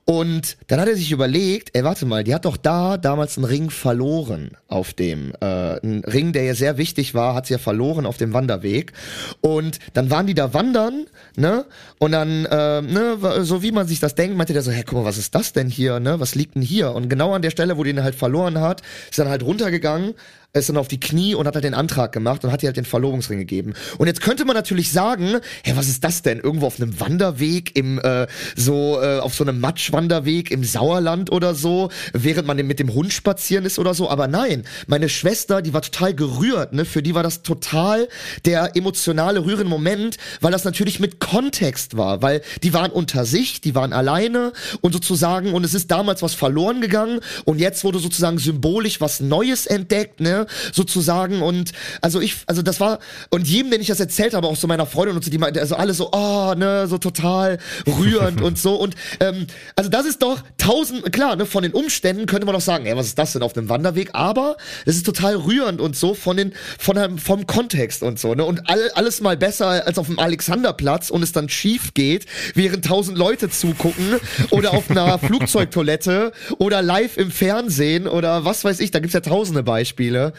[0.05, 3.45] Und dann hat er sich überlegt, ey, warte mal, die hat doch da damals einen
[3.45, 7.57] Ring verloren auf dem, äh, einen Ring, der ja sehr wichtig war, hat sie ja
[7.57, 8.91] verloren auf dem Wanderweg.
[9.39, 11.05] Und dann waren die da wandern,
[11.37, 11.65] ne?
[11.99, 14.99] Und dann, äh, ne, so wie man sich das denkt, meinte der so, hä, guck
[14.99, 16.19] mal, was ist das denn hier, ne?
[16.19, 16.91] Was liegt denn hier?
[16.91, 20.15] Und genau an der Stelle, wo die ihn halt verloren hat, ist dann halt runtergegangen,
[20.59, 22.77] ist dann auf die Knie und hat halt den Antrag gemacht und hat ihr halt
[22.77, 23.73] den Verlobungsring gegeben.
[23.97, 26.37] Und jetzt könnte man natürlich sagen, hä, was ist das denn?
[26.37, 31.55] Irgendwo auf einem Wanderweg im äh, so äh, auf so einem Matschwanderweg im Sauerland oder
[31.55, 34.11] so, während man mit dem Hund spazieren ist oder so.
[34.11, 36.71] Aber nein, meine Schwester, die war total gerührt.
[36.73, 38.07] Ne, für die war das total
[38.45, 43.61] der emotionale rührende Moment, weil das natürlich mit Kontext war, weil die waren unter sich,
[43.61, 47.97] die waren alleine und sozusagen und es ist damals was verloren gegangen und jetzt wurde
[47.97, 50.19] sozusagen symbolisch was Neues entdeckt.
[50.19, 51.41] Ne, ne, sozusagen.
[51.41, 51.71] Und
[52.01, 54.85] also ich, also das war und jedem, den ich das erzählt habe, auch so meiner
[54.85, 58.75] Freundin und so, die meinte, also alle so, oh, ne, so total rührend und so.
[58.75, 62.61] Und ähm, also das ist doch tausend, klar, ne, von den Umständen könnte man doch
[62.61, 65.95] sagen, ey, was ist das denn auf einem Wanderweg, aber das ist total rührend und
[65.95, 69.67] so von den, von einem, vom Kontext und so, ne, und all, alles mal besser
[69.85, 74.19] als auf dem Alexanderplatz und es dann schief geht, während tausend Leute zugucken
[74.49, 79.21] oder auf einer Flugzeugtoilette oder live im Fernsehen oder was weiß ich, da gibt's ja
[79.21, 80.32] tausende Beispiele.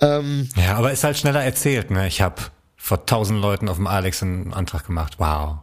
[0.00, 2.06] Ähm, Ja, aber ist halt schneller erzählt, ne?
[2.06, 2.42] Ich habe
[2.76, 5.14] vor tausend Leuten auf dem Alex einen Antrag gemacht.
[5.18, 5.58] Wow.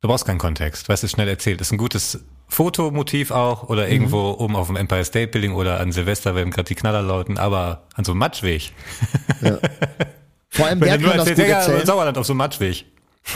[0.00, 1.60] Du brauchst keinen Kontext, weißt du, ist schnell erzählt.
[1.60, 5.92] Ist ein gutes Fotomotiv auch oder irgendwo oben auf dem Empire State Building oder an
[5.92, 8.72] Silvester, wenn gerade die Knaller lauten, aber an so einem Matschweg.
[10.48, 11.84] vor allem nur kann das gut ja, erzählen.
[11.84, 12.86] Sauerland auf so einem Matschweg.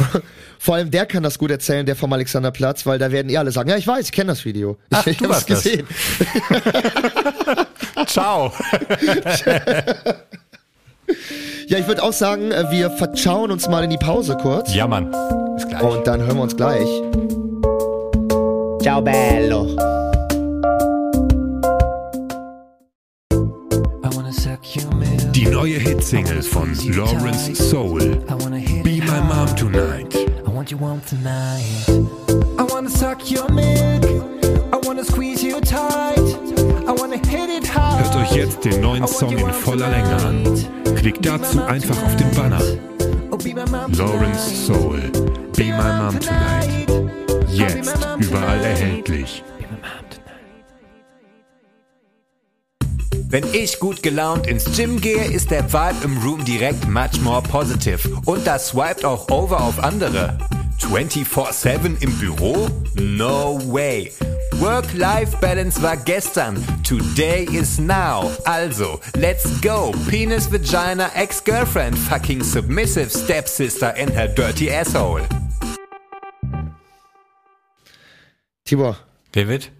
[0.59, 3.51] Vor allem der kann das gut erzählen, der vom Alexanderplatz, weil da werden eh alle
[3.51, 4.78] sagen, ja, ich weiß, ich kenne das Video.
[4.90, 5.62] Ich, Ach, ich du habe es das.
[5.64, 5.86] gesehen.
[8.07, 8.53] Ciao.
[11.66, 14.74] Ja, ich würde auch sagen, äh, wir vertschauen uns mal in die Pause kurz.
[14.74, 15.11] ja, Mann.
[15.57, 15.82] Bis gleich.
[15.82, 16.88] Und dann hören wir uns gleich.
[18.82, 19.76] Ciao bello.
[25.34, 28.01] Die neue Hitsingle von Lawrence Soul.
[28.01, 28.20] Be
[29.13, 30.17] My Mom Tonight.
[30.47, 31.85] I want you warm tonight.
[32.59, 34.05] I wanna suck your milk.
[34.73, 36.17] I wanna squeeze you tight.
[36.89, 38.07] I wanna hit it hard.
[38.07, 40.97] Hört euch jetzt den neuen Song in voller Länge an.
[40.97, 42.63] Klickt dazu einfach auf den Banner.
[43.31, 43.37] Oh,
[43.99, 45.03] Lawrence Soul.
[45.59, 46.91] Be My Mom Tonight.
[47.49, 49.45] Jetzt überall erhältlich.
[53.33, 57.41] Wenn ich gut gelaunt ins Gym gehe, ist der Vibe im Room direkt much more
[57.41, 57.99] positive.
[58.26, 60.37] Und das swiped auch over auf andere.
[60.78, 62.68] 24-7 im Büro?
[62.95, 64.12] No way.
[64.61, 66.62] Work-Life-Balance war gestern.
[66.85, 68.30] Today is now.
[68.45, 69.93] Also, let's go.
[70.11, 75.22] Penis, Vagina, Ex-Girlfriend, fucking submissive stepsister and her dirty asshole.
[78.66, 78.99] Tibor,
[79.35, 79.72] David?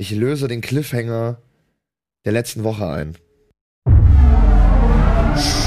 [0.00, 1.36] ich löse den Cliffhanger
[2.24, 3.16] der letzten Woche ein.
[5.36, 5.64] Ich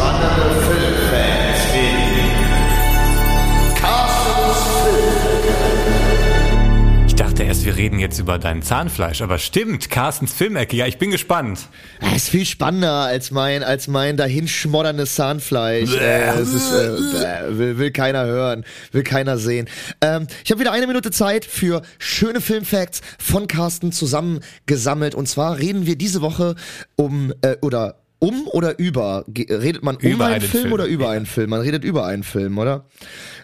[7.63, 10.75] dachte wir reden jetzt über dein Zahnfleisch, aber stimmt, Carstens Filmecke.
[10.75, 11.67] Ja, ich bin gespannt.
[12.01, 15.95] Das ist viel spannender als mein, als mein dahinschmodderndes Zahnfleisch.
[15.95, 19.69] Äh, ist, äh, will, will keiner hören, will keiner sehen.
[20.01, 25.15] Ähm, ich habe wieder eine Minute Zeit für schöne Filmfacts von Carsten zusammengesammelt.
[25.15, 26.55] Und zwar reden wir diese Woche
[26.95, 29.25] um äh, oder um oder über?
[29.27, 30.73] Redet man um Über einen einen Film, Film.
[30.73, 31.49] oder über einen Film?
[31.49, 32.85] Man redet über einen Film, oder?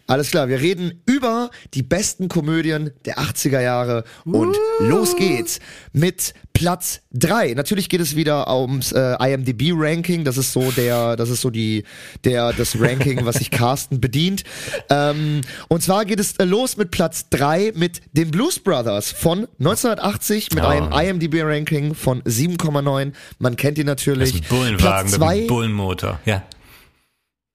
[0.07, 5.59] Alles klar, wir reden über die besten Komödien der 80er Jahre und los geht's
[5.93, 7.53] mit Platz drei.
[7.53, 11.49] Natürlich geht es wieder ums äh, IMDb Ranking, das ist so der das ist so
[11.49, 11.85] die
[12.25, 14.43] der das Ranking, was sich Carsten bedient.
[14.89, 15.39] Ähm,
[15.69, 20.49] und zwar geht es äh, los mit Platz drei mit den Blues Brothers von 1980
[20.53, 20.67] mit Oh.
[20.67, 23.13] einem IMDb Ranking von 7,9.
[23.37, 24.35] Man kennt ihn Das natürlich.
[24.35, 26.19] ist ein Bullenwagen Platz mit zwei einem Bullenmotor.
[26.25, 26.43] Ja.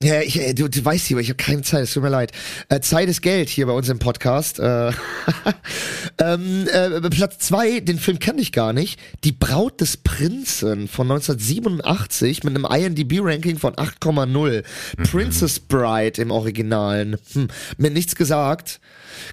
[0.02, 2.10] Ja, ich, äh, du, du weißt hier, aber ich habe keine Zeit, es tut mir
[2.10, 2.32] leid.
[2.68, 4.58] Äh, Zeit ist Geld hier bei uns im Podcast.
[4.58, 4.92] Äh,
[6.18, 9.00] ähm, äh, Platz zwei, den Film kenne ich gar nicht.
[9.24, 14.64] Die Braut des Prinzen von 1987 mit einem IMDb-Ranking von 8,0.
[15.10, 17.16] Princess Bride im Originalen.
[17.32, 18.80] Hm, mir nichts gesagt.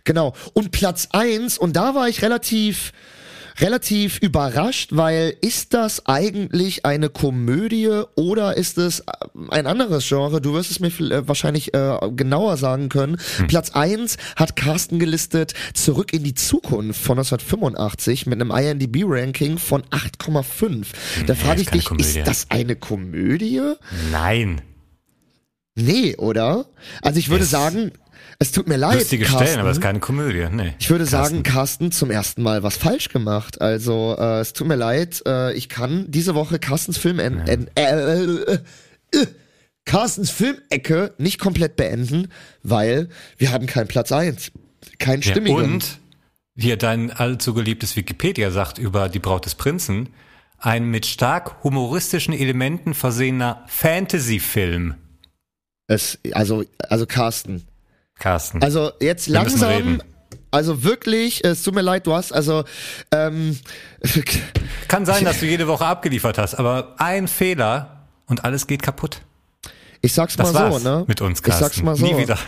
[0.06, 0.34] Genau.
[0.54, 2.94] Und Platz eins und da war ich relativ
[3.62, 9.04] relativ überrascht, weil ist das eigentlich eine Komödie oder ist es äh,
[9.50, 10.42] ein anderes Genre?
[10.42, 13.18] Du wirst es mir äh, wahrscheinlich äh, genauer sagen können.
[13.48, 19.84] Platz eins hat Carsten gelistet Zurück in die Zukunft von 1985 mit einem IMDb-Ranking von
[19.84, 20.88] 8,5.
[21.28, 22.04] Da frage ist ich dich, Komödie.
[22.20, 23.62] ist das eine Komödie?
[24.12, 24.62] Nein.
[25.76, 26.66] Nee, oder?
[27.02, 27.92] Also ich würde Es- sagen,
[28.42, 29.44] es tut mir leid, Lustige Carsten.
[29.46, 30.48] Stellen, aber es ist keine Komödie.
[30.52, 30.74] Nee.
[30.80, 31.36] Ich würde Carsten.
[31.36, 33.62] sagen, Carsten zum ersten Mal was falsch gemacht.
[33.62, 37.70] Also äh, es tut mir leid, äh, ich kann diese Woche Carstens Film en en
[37.76, 38.60] äh, äh,
[39.14, 39.28] äh,
[39.86, 42.30] Carstens Filmecke nicht komplett beenden,
[42.64, 44.52] weil wir haben keinen Platz eins,
[44.98, 45.58] keinen Ja, stimmigen.
[45.74, 46.00] und
[46.58, 50.10] hier dein allzu geliebtes Wikipedia sagt über die Braut des Prinzen,
[50.58, 54.96] ein mit stark humoristischen Elementen versehener Fantasy-Film.
[55.88, 57.64] es, also also Carsten,
[58.22, 58.64] Carsten.
[58.64, 60.02] also jetzt Wir langsam.
[60.54, 62.64] Also wirklich, es tut mir leid, du hast also
[63.14, 63.58] ähm,
[64.90, 69.22] Kann sein, dass du jede Woche abgeliefert hast, aber ein Fehler und alles geht kaputt.
[70.02, 71.06] ich sag's Das mal war's so, ne?
[71.08, 71.64] mit uns, Ich Carsten.
[71.64, 72.06] sag's mal so.
[72.06, 72.38] Nie wieder.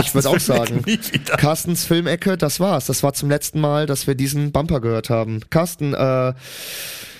[0.00, 1.36] Ich würde auch sagen, Nie wieder.
[1.36, 2.86] Carstens Filmecke, das war's.
[2.86, 5.40] Das war zum letzten Mal, dass wir diesen Bumper gehört haben.
[5.48, 6.34] Carsten, äh,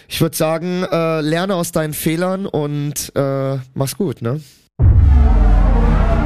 [0.09, 4.41] Ich würde sagen, äh, lerne aus deinen Fehlern und äh, mach's gut, ne?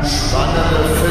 [0.02, 1.01] Spannende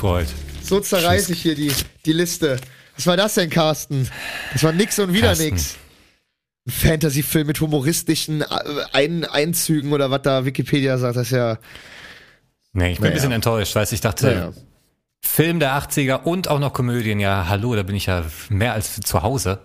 [0.00, 0.28] gefreut.
[0.62, 1.72] So zerreiße ich hier die,
[2.06, 2.58] die Liste.
[2.96, 4.08] Was war das denn, Carsten?
[4.52, 5.44] Das war nix und wieder Carsten.
[5.50, 5.76] nix.
[6.66, 8.46] Ein Fantasy-Film mit humoristischen äh,
[8.92, 11.58] Ein Einzügen oder was da Wikipedia sagt, das ist ja.
[12.72, 13.12] Nee, ich bin Naja.
[13.12, 14.52] ein bisschen enttäuscht, weil ich dachte, Naja.
[15.22, 19.00] Film der 80er und auch noch Komödien, ja, hallo, da bin ich ja mehr als
[19.00, 19.58] zu Hause.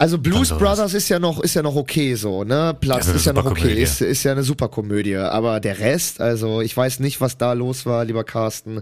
[0.00, 0.62] Also Blues sowas.
[0.62, 2.76] Brothers ist ja noch ist ja noch okay so, ne?
[2.80, 5.80] Platz das ist ja ist noch okay, ist, ist ja eine super Komödie, aber der
[5.80, 8.80] Rest, also ich weiß nicht, was da los war, lieber Carsten.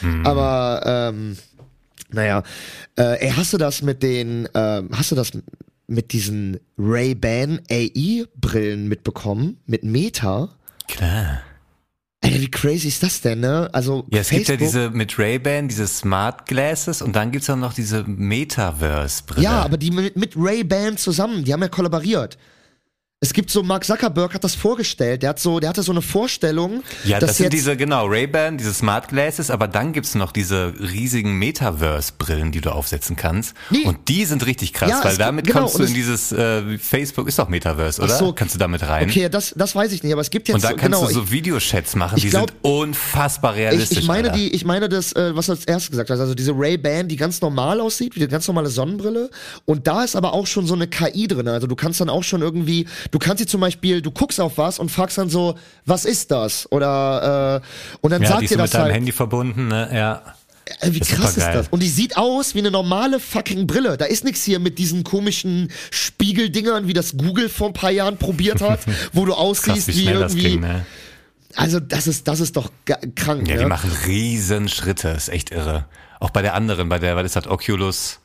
[0.00, 0.26] Hm.
[0.26, 1.38] Aber ähm,
[2.10, 2.42] naja,
[2.98, 5.32] äh, ey, hast du das mit den ähm, hast du das
[5.86, 10.50] mit diesen Ray-Ban AI Brillen mitbekommen mit Meta?
[10.86, 11.40] Klar.
[12.28, 13.68] Alter, wie crazy ist das denn, ne?
[13.72, 17.48] Also Ja, es gibt ja Facebook- diese mit Ray-Ban, diese Smart Glasses und dann gibt's
[17.50, 19.42] auch noch diese Metaverse-Brille.
[19.42, 22.36] Ja, aber die mit, mit Ray-Ban zusammen, die haben ja kollaboriert.
[23.20, 26.02] Es gibt so, Mark Zuckerberg hat das vorgestellt, der hat so, der hatte so eine
[26.02, 30.72] Vorstellung, Ja, das sind diese, genau, Ray-Ban, diese Smart Glasses, aber dann gibt's noch diese
[30.78, 33.54] riesigen Metaverse-Brillen, die du aufsetzen kannst.
[33.70, 33.82] Nee.
[33.86, 37.26] Und die sind richtig krass, Ja, weil damit genau, kommst du in dieses äh, Facebook,
[37.26, 38.16] ist doch Metaverse, oder?
[38.16, 38.32] So.
[38.32, 39.08] Kannst du damit rein?
[39.08, 41.12] okay, das, das weiß ich nicht, aber es gibt jetzt, Und da kannst genau, du
[41.12, 43.98] so Videochats machen, ich die glaub- sind unfassbar ich, realistisch.
[43.98, 44.38] ich meine Alter.
[44.38, 47.16] die, ich meine das, äh, was du als erstes gesagt hast, also diese Ray-Ban, die
[47.16, 49.28] ganz normal aussieht, wie eine ganz normale Sonnenbrille.
[49.64, 51.48] Und da ist aber auch schon so eine KI drin.
[51.48, 54.58] Also du kannst dann auch schon irgendwie, du kannst sie zum Beispiel, du guckst auf
[54.58, 55.56] was und fragst dann so,
[55.86, 56.70] was ist das?
[56.72, 58.94] Oder äh, und dann ja, sagt die ist dir das mit deinem halt.
[58.94, 59.90] Handy verbunden, ne?
[59.92, 60.22] Ja.
[60.80, 61.68] Ey, wie Ist krass ist das?
[61.68, 63.96] Und die sieht aus wie eine normale fucking Brille.
[63.96, 68.18] Da ist nichts hier mit diesen komischen Spiegeldingern, wie das Google vor ein paar Jahren
[68.18, 68.80] probiert hat,
[69.12, 70.50] wo du Krass, aussiehst wie wie das irgendwie.
[70.50, 70.86] ging, ne?
[71.54, 72.70] Also das ist, das ist doch
[73.16, 73.48] krank.
[73.48, 73.62] Ja, ne?
[73.62, 75.86] die machen riesen Schritte, ist echt irre.
[76.20, 78.20] Auch bei der anderen, bei der, ist das, Oculus,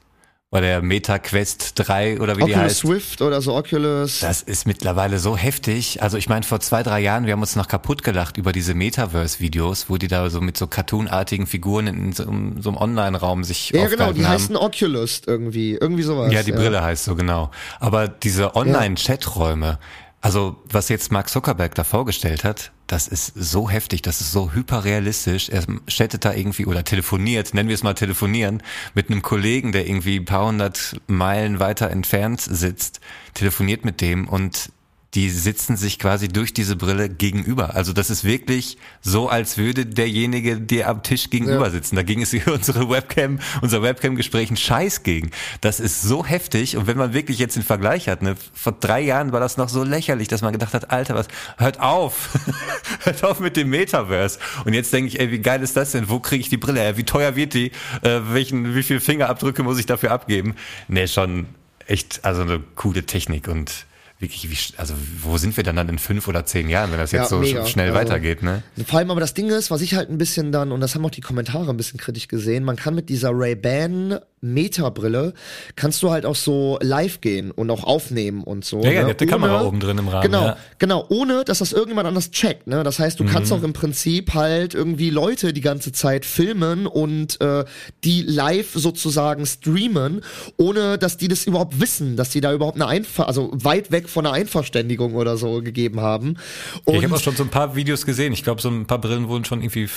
[0.53, 2.77] bei der Meta Quest 3 oder wie die Oculus heißt.
[2.81, 4.19] Swift oder so Oculus.
[4.19, 6.03] Das ist mittlerweile so heftig.
[6.03, 8.75] Also ich meine, vor zwei, drei Jahren, wir haben uns noch kaputt gelacht über diese
[8.75, 13.43] Metaverse-Videos, wo die da so mit so cartoonartigen Figuren in so, einem- so einem Online-Raum
[13.43, 14.33] sich ja, genau, die haben.
[14.33, 15.73] heißen Oculus irgendwie.
[15.73, 16.31] Irgendwie sowas.
[16.31, 17.49] Ja, die Brille heißt so genau.
[17.79, 19.79] Aber diese Online-Chaträume,
[20.21, 24.53] also was jetzt Mark Zuckerberg da vorgestellt hat, das ist so heftig, das ist so
[24.53, 25.49] hyperrealistisch.
[25.49, 28.61] Er chattet da irgendwie oder telefoniert, nennen wir es mal telefonieren,
[28.93, 32.99] mit einem Kollegen, der irgendwie ein paar hundert Meilen weiter entfernt sitzt,
[33.33, 34.71] telefoniert mit dem und
[35.15, 37.75] die sitzen sich quasi durch diese Brille gegenüber.
[37.75, 41.69] Also das ist wirklich so, als würde derjenige dir am Tisch gegenüber Ja.
[41.71, 41.95] sitzen.
[41.95, 45.29] Dagegen ist unsere Webcam, unser Webcam-Gespräch ein Scheiß gegen.
[45.61, 46.77] Das ist so heftig.
[46.77, 49.69] Und wenn man wirklich jetzt den Vergleich hat, ne, vor drei Jahren war das noch
[49.69, 52.29] so lächerlich, dass man gedacht hat, Alter, was, hört auf.
[53.03, 54.39] hört auf mit dem Metaverse.
[54.65, 56.09] Und jetzt denke ich, ey, wie geil ist das denn?
[56.09, 56.97] Wo kriege ich die Brille her?
[56.97, 57.71] Wie teuer wird die?
[58.01, 60.55] Äh, welchen, wie viele Fingerabdrücke muss ich dafür abgeben?
[60.87, 61.45] Nee, schon
[61.85, 63.85] echt, also eine coole Technik und
[64.23, 67.11] wirklich, wie, also wo sind wir dann dann in fünf oder zehn Jahren, wenn das
[67.11, 67.65] jetzt Ja, so mega.
[67.67, 68.63] schnell Also- weitergeht, ne?
[68.87, 71.05] Vor allem aber das Ding ist, was ich halt ein bisschen dann, und das haben
[71.05, 75.33] auch die Kommentare ein bisschen kritisch gesehen, man kann mit dieser Ray-Ban Meta-Brille,
[75.77, 78.81] kannst du halt auch so live gehen und auch aufnehmen und so.
[78.83, 79.15] Ja, ja, ne?
[79.15, 80.57] die eine Kamera oben drin im Rahmen, Genau, ja.
[80.79, 82.83] genau, ohne, dass das irgendjemand anders checkt, ne?
[82.83, 83.57] Das heißt, du kannst Mhm.
[83.59, 87.63] auch im Prinzip halt irgendwie Leute die ganze Zeit filmen und äh,
[88.03, 90.21] die live sozusagen streamen,
[90.57, 94.09] ohne dass die das überhaupt wissen, dass die da überhaupt eine Einver also weit weg
[94.13, 96.37] von einer Einverständigung oder so gegeben haben.
[96.85, 98.31] Und ich habe auch schon so ein paar Videos gesehen.
[98.33, 99.89] Ich glaube, so ein paar Brillen wurden schon irgendwie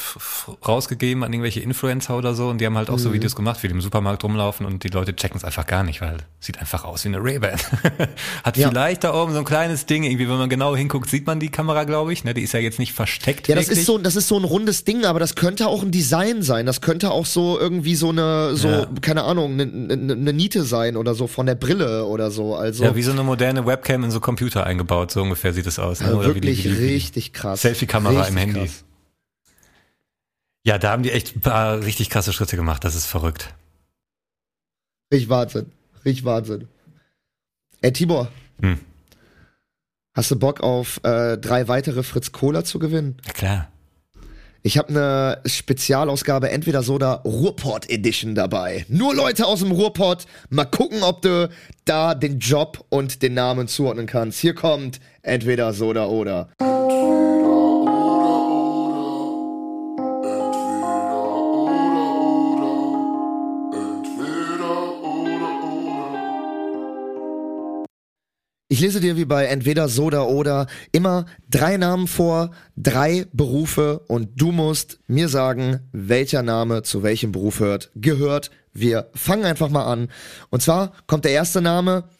[0.67, 2.99] rausgegeben an irgendwelche Influencer oder so und die haben halt auch Mhm.
[3.01, 5.83] so Videos gemacht, wie die im Supermarkt rumlaufen und die Leute checken es einfach gar
[5.85, 7.59] nicht, weil sieht einfach aus wie eine Ray-Ban.
[8.45, 8.69] Hat Ja.
[8.69, 11.49] vielleicht da oben so ein kleines Ding, irgendwie, wenn man genau hinguckt, sieht man die
[11.49, 12.25] Kamera, glaube ich.
[12.25, 13.49] Ne, die ist ja jetzt nicht versteckt.
[13.49, 15.91] Ja, das ist so, das ist so ein rundes Ding, aber das könnte auch ein
[15.91, 16.67] Design sein.
[16.67, 18.87] Das könnte auch so irgendwie so eine, so, Ja.
[19.01, 22.55] keine Ahnung, eine ne, ne Niete sein oder so von der Brille oder so.
[22.55, 25.78] Also ja, wie so eine moderne Webcam in so Computer eingebaut, so ungefähr sieht es
[25.78, 26.00] aus.
[26.00, 26.07] Ne?
[26.09, 27.61] also wirklich wie die- wie die- richtig krass.
[27.62, 28.61] Selfie-Kamera im Handy.
[28.61, 28.84] krass.
[30.64, 32.82] Ja, da haben die echt ein paar richtig krasse Schritte gemacht.
[32.82, 33.54] Das ist verrückt.
[35.12, 35.70] Richtig Wahnsinn.
[36.04, 36.66] Richtig Wahnsinn.
[37.82, 38.32] Ey, Tibor.
[38.61, 38.80] Hm.
[40.14, 43.18] Hast du Bock auf äh, drei weitere Fritz Cola zu gewinnen?
[43.26, 43.72] Ja, klar.
[44.62, 48.84] Ich habe eine Spezialausgabe entweder so oder Ruhrpott Edition dabei.
[48.88, 50.26] Nur Leute aus dem Ruhrpott.
[50.50, 51.48] Mal gucken, ob du
[51.84, 54.40] da den Job und den Namen zuordnen kannst.
[54.40, 56.48] Hier kommt entweder Soda oder.
[68.77, 74.01] Ich lese dir wie bei entweder so oder oder immer drei Namen vor, drei Berufe
[74.01, 78.51] und du musst mir sagen, welcher Name zu welchem Beruf hört, gehört.
[78.74, 80.11] Wir fangen einfach mal an.
[80.51, 82.11] Und zwar kommt der erste Name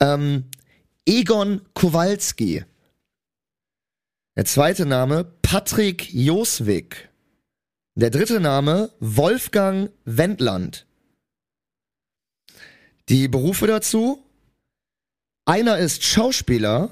[0.00, 0.46] ähm,
[1.06, 2.64] Egon Kowalski.
[4.34, 7.10] Der zweite Name Patrick Joswig.
[7.94, 10.84] Der dritte Name Wolfgang Wendland.
[13.08, 14.24] Die Berufe dazu.
[15.44, 16.88] Einer ist Schauspieler,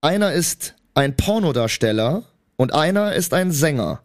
[0.00, 2.24] einer ist ein Pornodarsteller
[2.56, 4.02] und einer ist ein Sänger.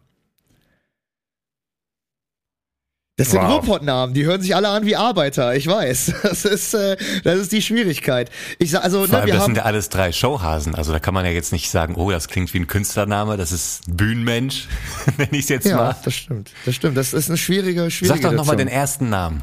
[3.16, 3.54] Das sind Wow.
[3.54, 6.12] Ruhrpott-Namen, die hören sich alle an wie Arbeiter, ich weiß.
[6.22, 8.30] Das ist, äh, das ist die Schwierigkeit.
[8.60, 10.76] Ich sag, also, Vor ne, allem, wir das haben, sind ja alles drei Showhasen.
[10.76, 13.50] Also da kann man ja jetzt nicht sagen, oh, das klingt wie ein Künstlername, das
[13.50, 14.68] ist Bühnenmensch,
[15.16, 15.96] wenn ich es jetzt ja, mal.
[16.04, 16.96] das stimmt, das stimmt.
[16.96, 19.42] Das ist eine schwierige, schwierige Sag doch nochmal den ersten Namen.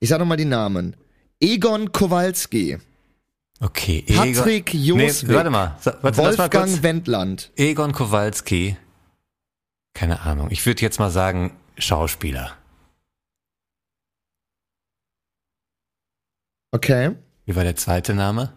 [0.00, 0.94] Ich sag nochmal die Namen.
[1.40, 2.78] Egon Kowalski,
[3.60, 6.82] Okay, Patrick Joswig, Nee, warte mal, warte, Wolfgang.
[6.82, 7.52] Wendland.
[7.56, 8.76] Egon Kowalski.
[9.94, 10.48] Keine Ahnung.
[10.50, 12.56] Ich würde jetzt mal sagen, Schauspieler.
[16.72, 17.14] Okay.
[17.44, 18.52] Wie war der zweite Name?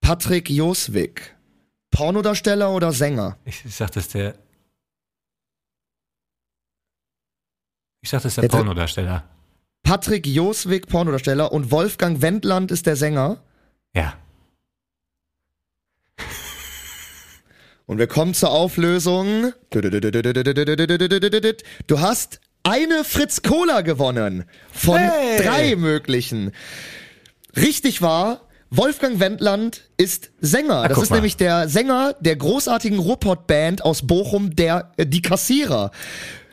[0.00, 1.36] Patrick Joswig.
[1.90, 3.38] Pornodarsteller oder Sänger?
[3.44, 4.38] Ich, ich sag, das ist der.
[8.00, 9.28] Ich sag, das ist der Der Pornodarsteller.
[9.88, 13.38] Patrick Joswig, Pornodarsteller und Wolfgang Wendland ist der Sänger.
[13.94, 14.12] Ja.
[17.86, 19.54] Und wir kommen zur Auflösung.
[19.70, 19.80] Du
[22.00, 25.42] hast eine Fritz Cola gewonnen von Hey!
[25.42, 26.52] drei möglichen.
[27.56, 30.86] Richtig war, Wolfgang Wendland ist Sänger.
[30.86, 31.16] das guck ist mal.
[31.16, 35.92] nämlich der Sänger der großartigen Ruhrpott-Band aus Bochum, der äh, die Kassierer.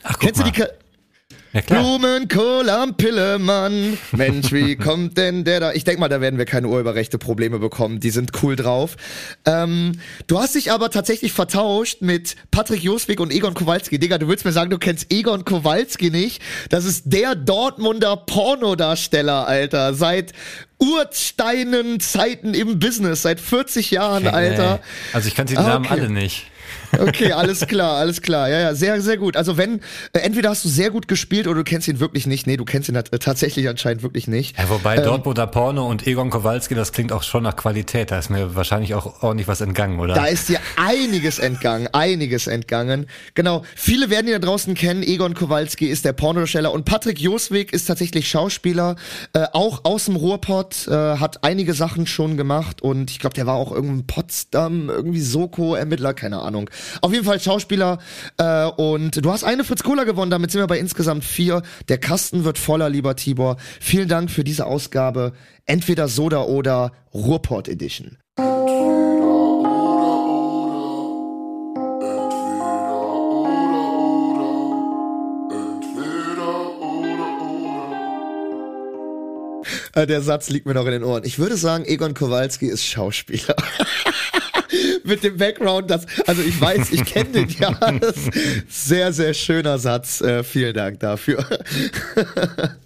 [0.03, 0.67] Ach, Kennst du die Ka
[1.55, 1.83] Ja, klar.
[1.83, 3.97] Blumenkohl am Pillemann.
[4.11, 5.71] Mensch, wie kommt denn der da?
[5.71, 8.01] Ich denk mal, da werden wir keine urheberrechte Probleme bekommen.
[8.01, 8.97] Die sind cool drauf.
[9.45, 9.93] Ähm,
[10.27, 13.97] du hast dich aber tatsächlich vertauscht mit Patrick Joswig und Egon Kowalski.
[13.99, 16.41] Digga, du willst mir sagen, du kennst Egon Kowalski nicht?
[16.67, 19.93] Das ist der Dortmunder Pornodarsteller, Alter.
[19.93, 20.33] Seit
[20.77, 23.21] Ursteinen Zeiten im Business.
[23.21, 24.81] Seit 40 Jahren, Alter.
[25.13, 26.01] Also ich kannte die Namen okay.
[26.01, 26.47] alle nicht.
[26.97, 28.49] Okay, alles klar, alles klar.
[28.49, 29.37] Ja, ja, sehr, sehr gut.
[29.37, 29.81] Also wenn,
[30.13, 32.47] äh, entweder hast du sehr gut gespielt oder du kennst ihn wirklich nicht.
[32.47, 34.57] Nee, du kennst ihn äh, tatsächlich anscheinend wirklich nicht.
[34.57, 38.11] Ja, wobei Ähm, Dortmunder Porno und Egon Kowalski, das klingt auch schon nach Qualität.
[38.11, 40.13] Da ist mir wahrscheinlich auch ordentlich was entgangen, oder?
[40.13, 43.07] Da ist dir einiges entgangen, einiges entgangen.
[43.33, 45.03] Genau, viele werden ihn da draußen kennen.
[45.03, 48.95] Egon Kowalski ist der Pornodarsteller und Patrick Joswig ist tatsächlich Schauspieler,
[49.33, 53.45] äh, auch aus dem Ruhrpott, äh, hat einige Sachen schon gemacht und ich glaube, der
[53.45, 56.69] war auch irgendein Potsdam, irgendwie Soko-Ermittler, keine Ahnung.
[57.01, 57.99] Auf jeden Fall Schauspieler
[58.37, 61.61] äh, und du hast eine Fritz Cola gewonnen, damit sind wir bei insgesamt vier.
[61.89, 63.57] Der Kasten wird voller, lieber Tibor.
[63.79, 65.33] Vielen Dank für diese Ausgabe.
[65.65, 68.17] Entweder Soda oder Ruhrpott Edition.
[79.93, 81.23] Äh, Der Satz liegt mir noch in den Ohren.
[81.23, 83.55] Ich würde sagen, Egon Kowalski ist Schauspieler.
[85.03, 87.71] Mit dem Background, das, also ich weiß, ich kenne den ja.
[87.99, 88.15] Das
[88.67, 90.21] sehr, sehr schöner Satz.
[90.21, 91.45] Äh, vielen Dank dafür.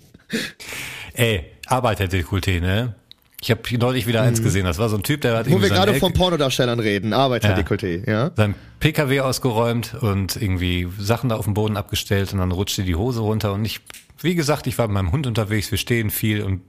[1.13, 2.95] Ey, Arbeiterdekolleté, ne?
[3.41, 4.65] Ich habe neulich wieder eins gesehen.
[4.65, 5.53] Das war so ein Typ, der hat Mhm.
[5.53, 7.13] Wo wir gerade von Pornodarstellern reden.
[7.13, 8.31] Arbeiterdekolleté, ja.
[8.35, 12.95] sein PKW ausgeräumt und irgendwie Sachen da auf dem Boden abgestellt und dann rutschte die
[12.95, 13.79] Hose runter und ich,
[14.21, 16.61] wie gesagt, ich war mit meinem Hund unterwegs, wir stehen viel und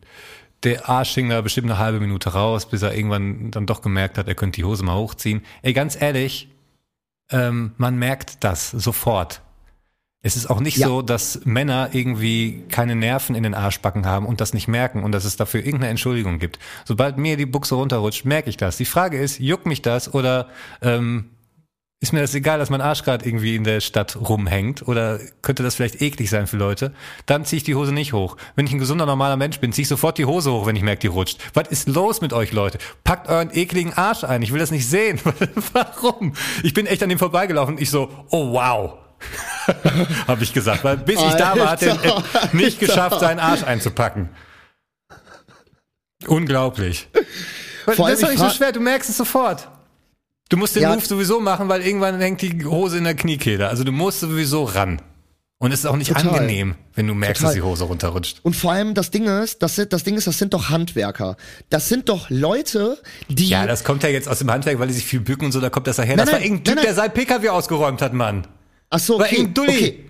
[0.64, 4.18] der Arsch hing da bestimmt eine halbe Minute raus, bis er irgendwann dann doch gemerkt
[4.18, 5.42] hat, er könnte die Hose mal hochziehen.
[5.62, 6.48] Ey, ganz ehrlich,
[7.30, 9.40] ähm, man merkt das sofort.
[10.22, 10.88] Es ist auch nicht Ja.
[10.88, 15.12] so, dass Männer irgendwie keine Nerven in den Arschbacken haben und das nicht merken und
[15.12, 16.58] dass es dafür irgendeine Entschuldigung gibt.
[16.84, 18.76] Sobald mir die Buchse runterrutscht, merke ich das.
[18.76, 20.48] Die Frage ist, juckt mich das oder
[20.82, 21.30] ähm,
[22.03, 25.62] ist mir das egal, dass mein Arsch gerade irgendwie in der Stadt rumhängt oder könnte
[25.62, 26.95] das vielleicht eklig sein für Leute?
[27.26, 28.38] Dann ziehe ich die Hose nicht hoch.
[28.57, 30.83] Wenn ich ein gesunder, normaler Mensch bin, ziehe ich sofort die Hose hoch, wenn ich
[30.83, 31.38] merke, die rutscht.
[31.53, 32.79] Was ist los mit euch, Leute?
[33.04, 34.41] Packt euren ekligen Arsch ein.
[34.41, 35.20] Ich will das nicht sehen.
[35.74, 36.33] Warum?
[36.62, 38.95] Ich bin echt an dem vorbeigelaufen ich so, oh wow.
[40.26, 41.99] Habe ich gesagt, weil bis ich da war, hat er
[42.54, 44.30] nicht geschafft, seinen Arsch einzupacken.
[46.26, 47.08] Unglaublich.
[47.84, 49.68] Vor das ist doch ich nicht so schwer, du merkst es sofort.
[50.50, 50.94] Du musst den Ja.
[50.94, 53.68] Move sowieso machen, weil irgendwann hängt die Hose in der Kniekehle.
[53.68, 55.00] Also du musst sowieso ran.
[55.58, 56.26] Und es ist auch nicht Total.
[56.28, 57.54] angenehm, wenn du merkst, Total.
[57.54, 58.40] dass die Hose runterrutscht.
[58.42, 61.36] Und vor allem das Ding ist, das, sind- das Ding ist, das sind doch Handwerker.
[61.68, 62.96] Das sind doch Leute,
[63.28, 63.46] die.
[63.48, 65.60] Ja, das kommt ja jetzt aus dem Handwerk, weil die sich viel bücken und so,
[65.60, 66.16] da kommt das daher.
[66.16, 68.46] Nein, das war nein, irgendein Typ, nein, der sein PKW ausgeräumt hat, Mann.
[68.88, 69.36] ach so, war okay.
[69.36, 69.76] irgendein Dulli.
[69.78, 70.09] okay.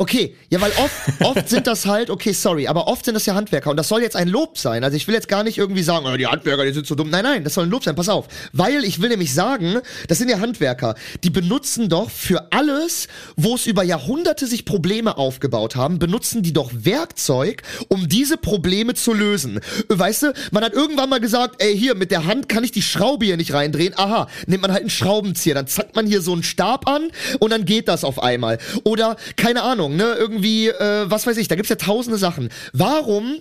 [0.00, 3.34] Okay, ja, weil oft, oft sind das halt, okay, sorry, aber oft sind das ja
[3.34, 4.82] Handwerker und das soll jetzt ein Lob sein.
[4.82, 7.10] Also ich will jetzt gar nicht irgendwie sagen, oh, die Handwerker, die sind so dumm.
[7.10, 8.26] Nein, nein, das soll ein Lob sein, pass auf.
[8.54, 13.56] Weil ich will nämlich sagen, das sind ja Handwerker, die benutzen doch für alles, wo
[13.56, 19.12] es über Jahrhunderte sich Probleme aufgebaut haben, benutzen die doch Werkzeug, um diese Probleme zu
[19.12, 19.60] lösen.
[19.88, 22.80] Weißt du, man hat irgendwann mal gesagt, ey, hier, mit der Hand kann ich die
[22.80, 23.92] Schraube hier nicht reindrehen.
[23.98, 27.50] Aha, nimmt man halt einen Schraubenzieher, dann zackt man hier so einen Stab an und
[27.50, 28.56] dann geht das auf einmal.
[28.84, 32.48] Oder, keine Ahnung, ne, irgendwie, äh, was weiß ich, da gibt's ja tausende Sachen.
[32.72, 33.36] Warum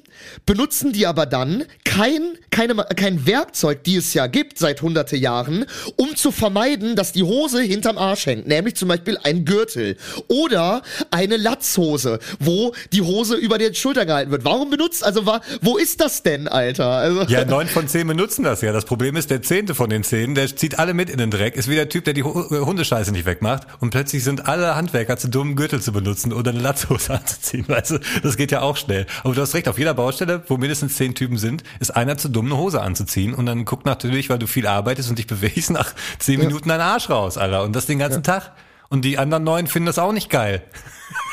[0.45, 2.21] benutzen die aber dann kein,
[2.51, 5.65] keine, kein Werkzeug, die es ja gibt seit hunderte Jahren,
[5.95, 8.47] um zu vermeiden, dass die Hose hinterm Arsch hängt?
[8.47, 9.97] Nämlich zum Beispiel ein Gürtel.
[10.27, 10.81] Oder
[11.11, 14.45] eine Latzhose, wo die Hose über den Schulter gehalten wird.
[14.45, 16.88] Warum benutzt, also wa, wo ist das denn, Alter?
[16.89, 18.71] Also, Ja, neun von zehn benutzen das ja.
[18.71, 21.55] Das Problem ist, der zehnte von den zehn, der zieht alle mit in den Dreck,
[21.55, 23.63] ist wie der Typ, der die Hu- Hundescheiße nicht wegmacht.
[23.80, 27.66] Und plötzlich sind alle Handwerker zu dumm, Gürtel zu benutzen oder eine Latzhose anzuziehen.
[27.68, 29.06] Weißt du, das geht ja auch schnell.
[29.24, 32.30] Aber du hast recht, auf jeder Baustelle, wo mindestens zehn Typen sind, ist einer zu
[32.30, 33.34] dumm, eine Hose anzuziehen.
[33.34, 36.82] Und dann guckt natürlich, weil du viel arbeitest und dich bewegst, nach zehn Minuten dein
[36.82, 37.64] Arsch raus, Alter.
[37.64, 38.53] Und das den ganzen Tag.
[38.90, 40.64] Und die anderen neun finden das auch nicht geil.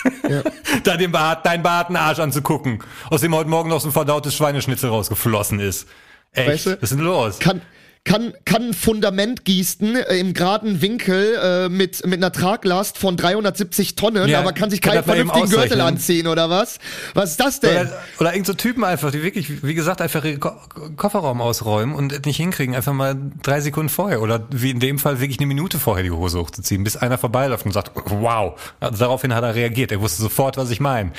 [0.85, 4.91] da den Bart, deinen Bartenarsch anzugucken, aus dem heute Morgen noch so ein verdautes Schweineschnitzel
[4.91, 5.89] rausgeflossen ist.
[6.33, 7.39] Echt, Weißt du, was ist denn los?
[7.39, 7.63] kann,
[8.07, 13.17] kann, kann ein Fundament gießen äh, im geraden Winkel äh, mit, mit einer Traglast von
[13.17, 16.79] 370 Tonnen, Ja, aber kann sich keinen vernünftigen Gürtel anziehen oder was?
[17.15, 17.87] Was ist das denn?
[17.87, 20.53] Oder, oder irgend so Typen einfach, die wirklich, wie gesagt, einfach ihren Ko
[20.97, 25.21] Kofferraum ausräumen und nicht hinkriegen, einfach mal drei Sekunden vorher oder wie in dem Fall
[25.21, 28.59] wirklich eine Minute vorher die Hose hochzuziehen, bis einer vorbeiläuft und sagt, wow.
[28.79, 31.11] Also daraufhin hat er reagiert, er wusste sofort, was ich meine.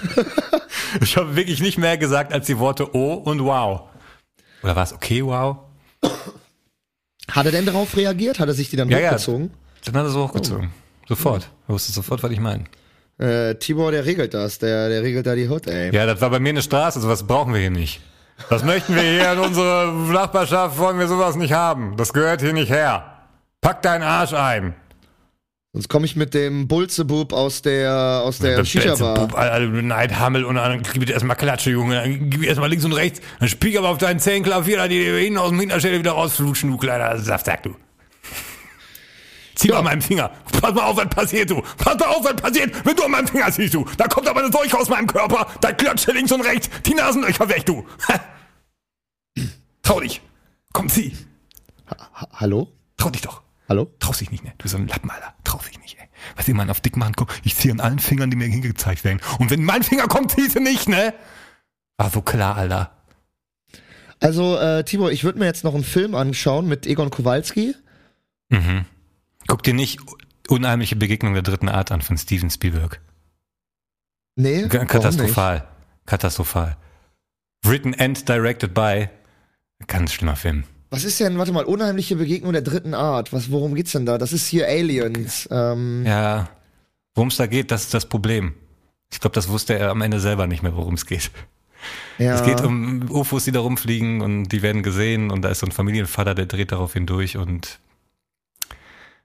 [1.02, 3.82] ich habe wirklich nicht mehr gesagt als die Worte oh und wow.
[4.62, 5.58] Oder war es okay, wow?
[7.30, 8.38] Hat er denn darauf reagiert?
[8.40, 9.10] Hat er sich die dann Ja, ja.
[9.10, 9.50] hochgezogen?
[9.84, 10.70] Dann hat er so hochgezogen.
[11.08, 11.48] Sofort.
[11.68, 12.64] Er wusste sofort, was ich meine.
[13.18, 14.58] Äh, Tibor, der regelt das.
[14.58, 15.94] Der, der regelt da die Hood, ey.
[15.94, 18.00] Ja, das war bei mir eine Straße, sowas brauchen wir hier nicht.
[18.50, 21.96] Das möchten wir hier in unserer Nachbarschaft, wollen wir sowas nicht haben.
[21.96, 23.04] Das gehört hier nicht her.
[23.60, 24.74] Pack deinen Arsch ein.
[25.78, 29.14] Sonst komme ich mit dem Bulzebub aus der, aus der Shisha-Bar.
[29.14, 31.94] Bub, Alter, du Neidhammel und dann gib dir erstmal Klatsche, Junge.
[31.94, 33.20] Dann gib dir erstmal links und rechts.
[33.38, 36.72] Dann spiel aber auf deinen Zehen Klavier, die dir hinten aus dem Hinterstelle wieder rausflutschen,
[36.72, 37.76] du kleiner Saftsack, du.
[39.54, 40.32] Zieh mal an meinem Finger.
[40.60, 41.62] Pass mal auf, was passiert, du.
[41.76, 43.86] Pass mal auf, was passiert, wenn du an meinem Finger ziehst, du.
[43.96, 45.46] Da kommt aber eine Seuche aus meinem Körper.
[45.60, 46.68] Da klatscht links und rechts.
[46.86, 47.86] Die Nasenlöcher weg, du.
[49.84, 50.22] Trau dich.
[50.72, 51.16] Komm, zieh.
[51.88, 52.66] Ha Hallo?
[52.96, 53.42] Trau dich doch.
[53.68, 53.92] Hallo?
[54.00, 54.54] Traust dich nicht, ne?
[54.58, 55.08] Du bist so ein Lappen,
[55.58, 56.08] Traust dich nicht, ey.
[56.36, 59.20] Was immer auf dick machen, guck, ich ziehe an allen Fingern, die mir hingezeigt werden.
[59.38, 61.14] Und wenn mein Finger kommt, ziehst du nicht, ne?
[61.96, 62.92] War so klar, Alter.
[64.20, 67.74] Also, äh, Tibor, ich würde mir jetzt noch einen Film anschauen mit Egon Kowalski.
[68.50, 68.84] Mhm.
[69.46, 70.00] Guck dir nicht
[70.48, 73.00] Unheimliche Begegnung der dritten Art an von Steven Spielberg.
[74.36, 75.68] Nee, K- Katastrophal.
[76.06, 76.76] Katastrophal.
[77.64, 79.08] Written and directed by.
[79.86, 80.64] Ganz schlimmer Film.
[80.90, 83.32] Was ist denn, warte mal, unheimliche Begegnung der dritten Art?
[83.32, 84.16] Was, worum geht's denn da?
[84.18, 85.48] Das ist hier Aliens.
[85.50, 86.48] Ähm, Ja.
[87.14, 88.54] Worum es da geht, das ist das Problem.
[89.12, 91.30] Ich glaube, das wusste er am Ende selber nicht mehr, worum es geht.
[92.18, 92.34] ja.
[92.36, 95.66] Es geht um UFOs, die da rumfliegen und die werden gesehen und da ist so
[95.66, 97.80] ein Familienvater, der dreht darauf hindurch und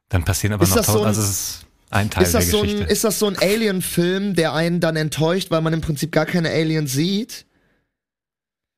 [0.09, 2.69] dann passieren aber Ist noch so tausend, ein- also ein Teil ist, das so ein,
[2.81, 6.49] ist das so ein Alien-Film, der einen dann enttäuscht, weil man im Prinzip gar keine
[6.49, 7.45] Aliens sieht?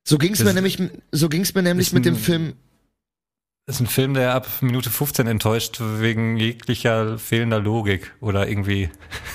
[0.08, 0.78] So ging's Das mir nämlich,
[1.12, 2.54] so ging's mir nämlich mit dem Film.
[3.68, 8.92] Das ist ein Film, der ab Minute 15 enttäuscht wegen jeglicher fehlender Logik oder irgendwie.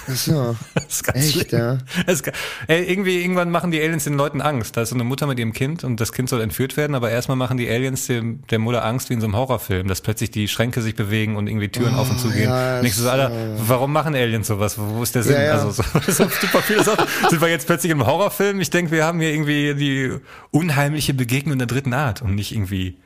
[0.07, 1.61] Achso, Das ist ganz echt, schlimm.
[1.61, 1.78] ja.
[2.07, 2.32] Das ist,
[2.69, 4.77] ey, irgendwie irgendwann machen die Aliens den Leuten Angst.
[4.77, 7.11] Da ist so eine Mutter mit ihrem Kind und das Kind soll entführt werden, aber
[7.11, 10.31] erstmal machen die Aliens dem, der Mutter Angst wie in so einem Horrorfilm, dass plötzlich
[10.31, 12.51] die Schränke sich bewegen und irgendwie Türen auf und zu gehen.
[12.51, 13.32] Oh, ja, ich so, Alter,
[13.66, 14.78] warum machen Aliens sowas?
[14.78, 15.35] Wo, ist der Sinn?
[15.35, 15.52] Ja, ja.
[15.55, 17.05] Also so, so super Sachen.
[17.28, 18.61] Sind wir jetzt plötzlich im Horrorfilm?
[18.61, 20.19] Ich denke, wir haben hier irgendwie die
[20.52, 22.97] unheimliche Begegnung der dritten Art und nicht irgendwie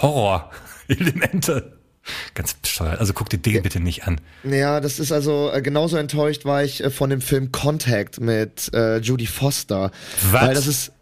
[0.00, 1.72] Horror-Elemente.
[2.34, 2.98] Ganz bescheuert.
[2.98, 4.20] Also guck dir den bitte nicht an.
[4.42, 8.72] Ja, das ist also, äh, genauso enttäuscht war ich äh, von dem Film Contact mit
[8.72, 9.90] äh, Judy Foster.
[10.30, 10.42] Was?
[10.42, 10.92] Weil das ist,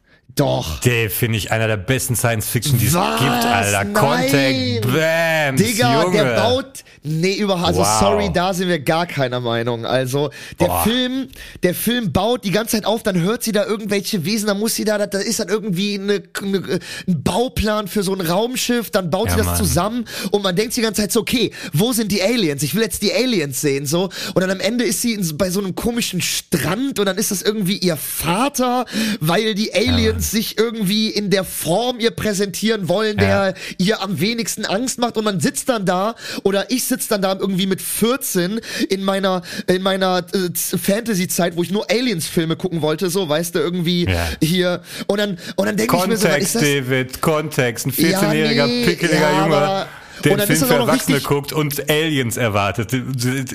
[0.40, 0.80] doch.
[0.80, 3.02] Der finde ich einer der besten Science-Fiction, die es gibt?
[3.02, 3.84] Alter.
[3.84, 3.92] Nein.
[3.94, 6.16] Contact, bam, Digga, Junge.
[6.16, 6.66] der baut.
[7.04, 7.68] Nee, überhaupt.
[7.68, 8.00] Also Wow.
[8.00, 9.86] sorry, da sind wir gar keiner Meinung.
[9.86, 10.82] Also, der Boah.
[10.84, 11.28] Film,
[11.62, 14.74] der Film baut die ganze Zeit auf, dann hört sie da irgendwelche Wesen, dann muss
[14.74, 19.10] sie da, da ist dann irgendwie eine, eine, ein Bauplan für so ein Raumschiff, dann
[19.10, 19.56] baut Ja, sie das Mann.
[19.56, 22.62] zusammen und man denkt die ganze Zeit so, okay, wo sind die Aliens?
[22.62, 24.10] Ich will jetzt die Aliens sehen, so.
[24.34, 27.30] Und dann am Ende ist sie in, bei so einem komischen Strand und dann ist
[27.30, 28.84] das irgendwie ihr Vater,
[29.20, 33.54] weil die Aliens sich irgendwie in der Form ihr präsentieren wollen, der Ja.
[33.78, 36.14] ihr am wenigsten Angst macht und man sitzt dann da
[36.44, 41.62] oder ich sitz dann da irgendwie mit 14 in meiner in meiner äh, Fantasy-Zeit, wo
[41.62, 44.28] ich nur Aliens-Filme gucken wollte, so weißt du irgendwie Ja.
[44.42, 46.62] hier und dann und dann denke ich mir so, was ist das?
[46.62, 47.86] David, Kontext.
[47.86, 49.86] Ein 14-jähriger, Ja, nee, pickeliger Junge,
[50.24, 52.92] der und dann ist Film das für Erwachsene guckt und Aliens erwartet.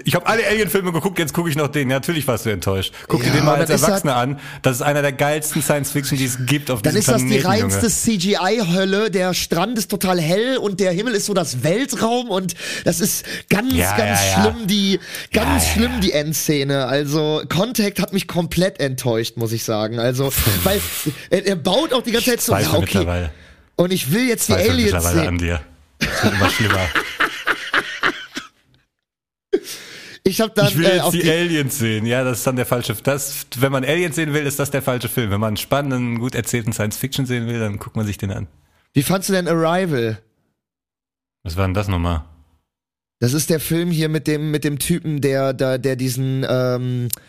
[0.05, 1.89] Ich habe alle Alien-Filme geguckt, jetzt gucke ich noch den.
[1.89, 2.93] Ja, natürlich warst du enttäuscht.
[3.07, 4.39] Guck dir Ja, den mal als dann ist Erwachsener an.
[4.61, 7.39] Das ist einer der geilsten Science-Fiction, die es gibt auf Dann diesem ist das die
[7.39, 7.89] Planeten, reinste.
[7.89, 9.11] CGI-Hölle.
[9.11, 12.53] Der Strand ist total hell und der Himmel ist so das Weltraum und
[12.85, 14.99] das ist ganz, Ja, ganz ja, schlimm, die,
[15.31, 16.85] ganz schlimm, die Endszene.
[16.85, 19.99] Also, Contact hat mich komplett enttäuscht, muss ich sagen.
[19.99, 20.31] Also,
[20.63, 20.79] weil
[21.29, 23.29] er, er baut auch die ganze Zeit so, ja, okay.
[23.75, 25.27] Und ich will jetzt die Aliens mittlerweile sehen.
[25.27, 25.61] an dir.
[26.11, 26.89] Es wird immer schlimmer.
[30.25, 32.05] Ich habe dann Ich will äh, jetzt die, die, Aliens sehen.
[32.05, 32.95] Ja, das ist dann der falsche.
[33.03, 35.31] Das, wenn man Aliens sehen will, ist das der falsche Film.
[35.31, 38.47] Wenn man einen spannenden, gut erzählten Science-Fiction sehen will, dann guckt man sich den an.
[38.93, 40.19] Wie fandst du denn Arrival?
[41.43, 42.23] Was war denn das nochmal?
[43.19, 47.07] Das ist der Film hier mit dem mit dem Typen, der da der diesen ähm,
[47.07, 47.19] äh,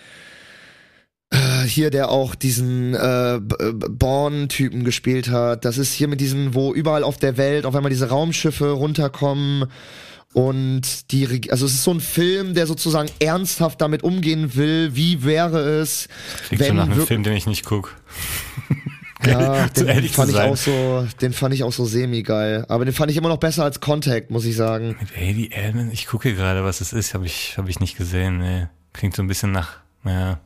[1.67, 5.65] hier der auch diesen äh, B- Born-Typen gespielt hat.
[5.65, 9.67] Das ist hier mit diesen, wo überall auf der Welt auf einmal diese Raumschiffe runterkommen
[10.33, 14.91] und die also es ist so ein Film, der sozusagen ernsthaft damit umgehen will.
[14.95, 16.09] Wie wäre es,
[16.49, 17.95] Klingt wenn schon nach einem Film, den ich nicht guck.
[19.25, 22.23] ja, zu den ehrlich zu fand ich auch so, den fand ich auch so semi
[22.23, 22.65] geil.
[22.69, 24.97] Aber den fand ich immer noch besser als Contact, muss ich sagen.
[25.01, 25.91] Mit Eddie Elman?
[25.93, 27.15] Ich gucke gerade, was es ist.
[27.15, 28.39] Habe ich, hab ich nicht gesehen.
[28.39, 28.67] Nee.
[28.93, 30.41] Klingt so ein bisschen nach, ja.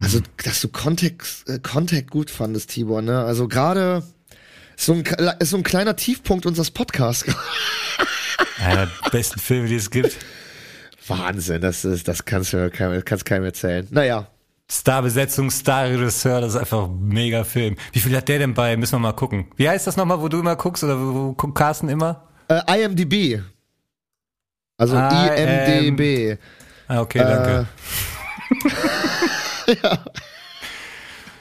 [0.00, 3.24] Also, dass du Contact, äh, Contact gut fandest, Tibor, ne?
[3.24, 4.02] Also gerade
[4.76, 5.04] so ein,
[5.38, 7.24] ist so ein kleiner Tiefpunkt unseres Podcasts.
[8.58, 10.16] Einer der besten Filme, die es gibt.
[11.06, 13.86] Wahnsinn, das ist, das kannst du keinem, kannst keinem erzählen.
[13.90, 14.28] Naja.
[14.70, 17.76] Starbesetzung, Starregisseur, das ist einfach ein mega Film.
[17.92, 18.76] Wie viel hat der denn bei?
[18.76, 19.46] Müssen wir mal gucken.
[19.56, 22.26] Wie heißt das nochmal, wo du immer guckst oder wo, guckt Carsten immer?
[22.48, 23.42] Äh, IMDb.
[24.76, 26.38] Also IMDb.
[26.88, 27.66] Ah, okay, danke.
[28.50, 28.70] Äh,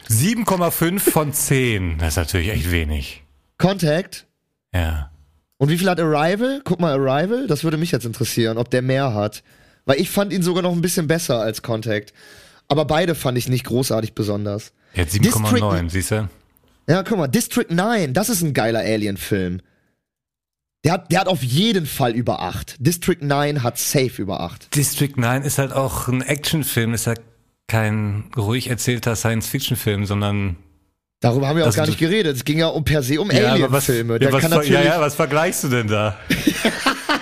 [0.09, 1.97] 7,5 von 10.
[1.97, 3.23] Das ist natürlich echt wenig.
[3.57, 4.27] Contact.
[4.73, 5.11] Ja.
[5.57, 6.61] Und wie viel hat Arrival?
[6.63, 7.47] Guck mal, Arrival.
[7.47, 9.43] Das würde mich jetzt interessieren, ob der mehr hat.
[9.85, 12.13] Weil ich fand ihn sogar noch ein bisschen besser als Contact.
[12.67, 14.73] Aber beide fand ich nicht großartig besonders.
[14.93, 16.27] Er District- 7,9, siehst du?
[16.87, 19.61] Ja, guck mal, District 9, das ist ein geiler Alien-Film.
[20.83, 22.75] Der hat, der hat auf jeden Fall über 8.
[22.79, 24.75] District 9 hat safe über 8.
[24.75, 27.21] District 9 ist halt auch ein Actionfilm, ist halt
[27.67, 30.57] kein ruhig erzählter Science-Fiction-Film, sondern
[31.21, 32.35] Darüber haben wir auch Also gar nicht geredet.
[32.35, 34.19] Es ging ja um per se um Ja, Alien-Filme.
[34.21, 34.29] ja,
[34.63, 36.17] ja, ja, was vergleichst du denn da?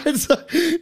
[0.05, 0.35] Also,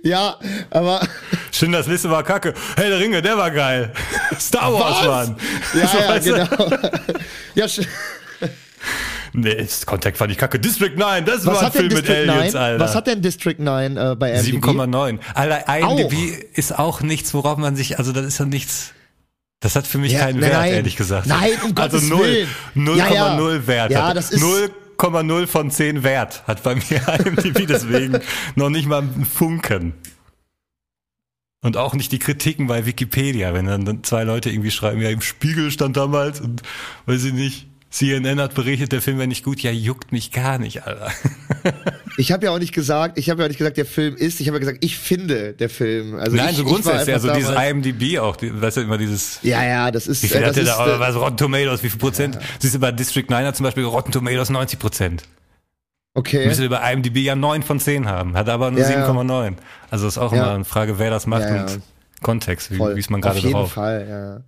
[0.03, 0.35] ja,
[0.71, 1.07] aber.
[1.51, 2.55] Schindlers Liste war kacke.
[2.75, 3.93] Hey, der Ringe, der war geil.
[4.39, 5.35] Star Wars, Mann.
[5.75, 5.97] Ja, So,
[6.33, 6.77] ja, genau.
[7.53, 7.67] ja,
[9.33, 10.59] Nee, das Contact fand ich kacke.
[10.59, 12.63] District 9, das was war ein Film mit Aliens, 9?
[12.63, 12.83] Alter.
[12.83, 14.63] Was hat denn District 9 äh, bei IMDb?
[14.65, 15.19] 7,9.
[15.35, 18.93] Alter, IMDb ist auch nichts, worauf man sich, also das ist ja nichts.
[19.61, 21.27] Das hat für mich Ja, keinen nein, Wert, ehrlich gesagt.
[21.27, 22.49] Nein, um also Gottes null, Willen.
[22.75, 23.67] 0,0 Ja, ja.
[23.67, 23.91] Wert.
[23.91, 28.19] Ja, das ist- 0,0 von 10 Wert hat bei mir IMDb deswegen
[28.55, 29.93] noch nicht mal einen Funken.
[31.63, 35.09] Und auch nicht die Kritiken bei Wikipedia, wenn dann, dann zwei Leute irgendwie schreiben, ja,
[35.11, 36.63] im Spiegel stand damals und
[37.05, 40.57] weiß ich nicht, CNN hat berichtet, der Film wäre nicht gut, ja, juckt mich gar
[40.57, 41.11] nicht, Alter.
[42.17, 44.41] Ich habe ja auch nicht gesagt, ich habe ja auch nicht gesagt, der Film ist.
[44.41, 46.15] Ich habe ja gesagt, ich finde der Film.
[46.15, 49.39] Also Nein, ich, so grundsätzlich, also dieses damals- IMDb auch, die, weißt du, immer dieses,
[49.43, 50.21] Ja, ja, das ist.
[50.21, 52.37] wie viel äh, hat das der ist, da, äh, was Rotten Tomatoes, wie viel Prozent?
[52.59, 55.23] Siehst du bei District 9 hat zum Beispiel Rotten Tomatoes 90 Prozent.
[56.13, 56.45] Okay.
[56.47, 59.07] Müsste bei IMDb ja 9 von 10 haben, hat aber nur Ja, ja.
[59.09, 59.53] 7,9.
[59.89, 60.43] Also ist auch Ja.
[60.43, 61.61] immer eine Frage, wer das macht Ja, ja.
[61.63, 61.81] und
[62.21, 63.71] Kontext, wie, ist man gerade Auf jeden drauf.
[63.71, 64.41] Fall, ja.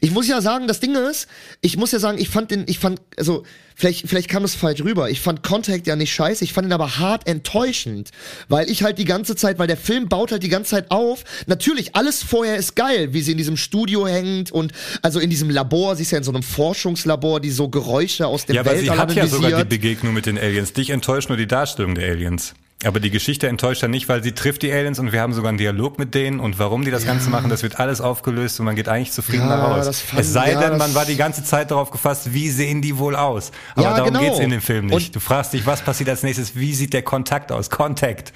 [0.00, 1.28] Ich muss ja sagen, das Ding ist,
[1.60, 3.44] ich muss ja sagen, ich fand den, ich fand, also,
[3.74, 5.10] vielleicht, vielleicht kam das falsch rüber.
[5.10, 8.10] Ich fand Contact ja nicht scheiße, ich fand ihn aber hart enttäuschend.
[8.48, 11.24] Weil ich halt die ganze Zeit, weil der Film baut halt die ganze Zeit auf.
[11.46, 14.72] Natürlich, alles vorher ist geil, wie sie in diesem Studio hängt und,
[15.02, 18.46] also in diesem Labor, sie ist ja in so einem Forschungslabor, die so Geräusche aus
[18.46, 19.68] dem Ja, aber sie Weltall hat ja sogar die.
[19.68, 20.72] Begegnung mit den Aliens.
[20.72, 22.54] Dich enttäuscht nur die Darstellung der Aliens.
[22.84, 25.48] Aber die Geschichte enttäuscht ja nicht, weil sie trifft die Aliens und wir haben sogar
[25.48, 28.66] einen Dialog mit denen und warum die das Ganze machen, das wird alles aufgelöst und
[28.66, 30.00] man geht eigentlich zufrieden Ja, raus.
[30.02, 32.98] fand- es sei ja, denn, man war die ganze Zeit darauf gefasst, wie sehen die
[32.98, 33.50] wohl aus.
[33.74, 34.20] Aber Ja, darum genau.
[34.26, 34.94] geht's in dem Film nicht.
[35.08, 37.70] Und- du fragst dich, was passiert als nächstes, wie sieht der Kontakt aus?
[37.70, 38.34] Contact.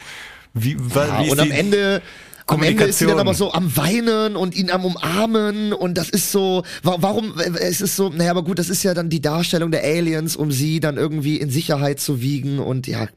[0.55, 2.01] Wie, Ja, wie und am Ende,
[2.53, 6.11] am Ende ist sie dann aber so am Weinen und ihn am Umarmen und das
[6.11, 9.21] ist so, wa warum, es ist so, naja, aber gut, das ist ja dann die
[9.21, 13.09] Darstellung der Aliens, um sie dann irgendwie in Sicherheit zu wiegen und ja,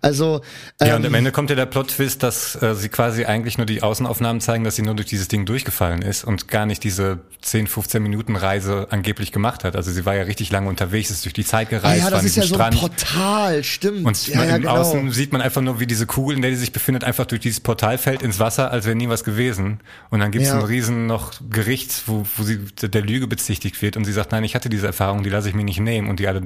[0.00, 0.40] Also
[0.80, 3.66] Ja, und ähm, am Ende kommt ja der Plot-Twist, dass äh, sie quasi eigentlich nur
[3.66, 7.20] die Außenaufnahmen zeigen, dass sie nur durch dieses Ding durchgefallen ist und gar nicht diese
[7.42, 9.76] 10, 15 Minuten Reise angeblich gemacht hat.
[9.76, 12.10] Also sie war ja richtig lange unterwegs, ist durch die Zeit ah gereist, ja, war
[12.10, 12.74] das ist ja so ein.
[12.74, 14.06] Portal, stimmt.
[14.06, 14.76] Und ja, ja, im genau.
[14.76, 17.40] Außen sieht man einfach nur, wie diese Kugel, in der die sich befindet, einfach durch
[17.40, 19.80] dieses Portal fällt ins Wasser, als wäre nie was gewesen.
[20.10, 20.58] Und dann gibt's Ja.
[20.58, 24.44] ein riesen noch Gericht, wo, wo sie der Lüge bezichtigt wird und sie sagt, nein,
[24.44, 26.08] ich hatte diese Erfahrung, die lasse ich mir nicht nehmen.
[26.08, 26.42] Und die alle,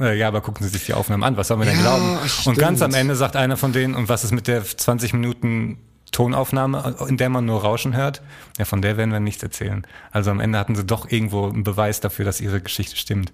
[0.00, 2.18] äh, ja, aber gucken Sie sich die Aufnahmen an, was sollen wir denn Ja, glauben?
[2.28, 2.46] stimmt.
[2.46, 5.78] Und ganz am Ende sagt einer von denen, und was ist mit der 20 Minuten
[6.12, 8.22] Tonaufnahme, in der man nur Rauschen hört?
[8.58, 9.86] Ja, von der werden wir nichts erzählen.
[10.10, 13.32] Also am Ende hatten sie doch irgendwo einen Beweis dafür, dass ihre Geschichte stimmt.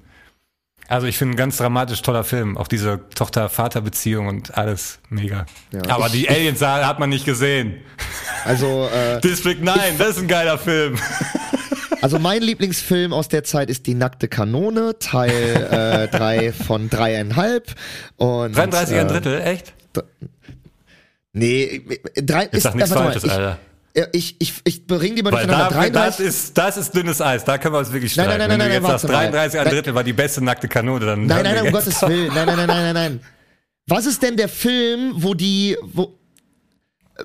[0.89, 2.57] Also ich finde ein ganz dramatisch toller Film.
[2.59, 5.47] Auch diese Tochter-Vater-Beziehung und alles mega.
[5.73, 5.81] Ja.
[5.89, 7.81] Aber Ich- die Aliens hat man nicht gesehen.
[8.45, 10.99] Also, äh, District 9, das ist ein geiler Film.
[12.03, 17.75] also mein Lieblingsfilm aus der Zeit ist Die nackte Kanone, Teil 3 von dreieinhalb.
[18.17, 19.73] Und, 33 ein äh, Drittel, echt?
[21.33, 21.83] Nee,
[22.15, 23.43] drei, Jetzt ist, sag nichts äh, Falsches, ich, Alter.
[23.43, 23.59] Ja,
[24.13, 27.45] Ich, ich, ich bring die mal Weil da, das 33, ist, das ist dünnes Eis,
[27.45, 28.39] da können wir uns wirklich Nein, streiten.
[28.41, 29.15] nein, nein, Wenn nein, du nein, jetzt mal.
[29.31, 29.75] 33 ein Nein.
[29.75, 32.03] Drittel war die beste nackte Kanone, dann nein, nein, wir um Gottes.
[32.03, 32.27] Willen.
[32.35, 33.21] Nein, nein, nein, nein, nein, nein.
[33.87, 36.19] Was ist denn der Film, wo die, wo,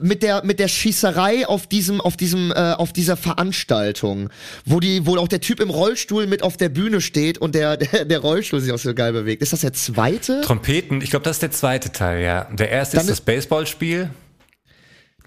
[0.02, 4.30] mit der, mit der Schießerei auf diesem, auf diesem, äh, auf dieser Veranstaltung,
[4.66, 7.78] wo die, wo auch der Typ im Rollstuhl mit auf der Bühne steht und der,
[7.78, 9.42] der, der Rollstuhl sich auch so geil bewegt.
[9.42, 10.42] Ist das der zweite?
[10.42, 12.44] Trompeten, ich glaube, das ist der zweite Teil, ja.
[12.52, 14.12] Der erste Dann ist das Baseballspiel.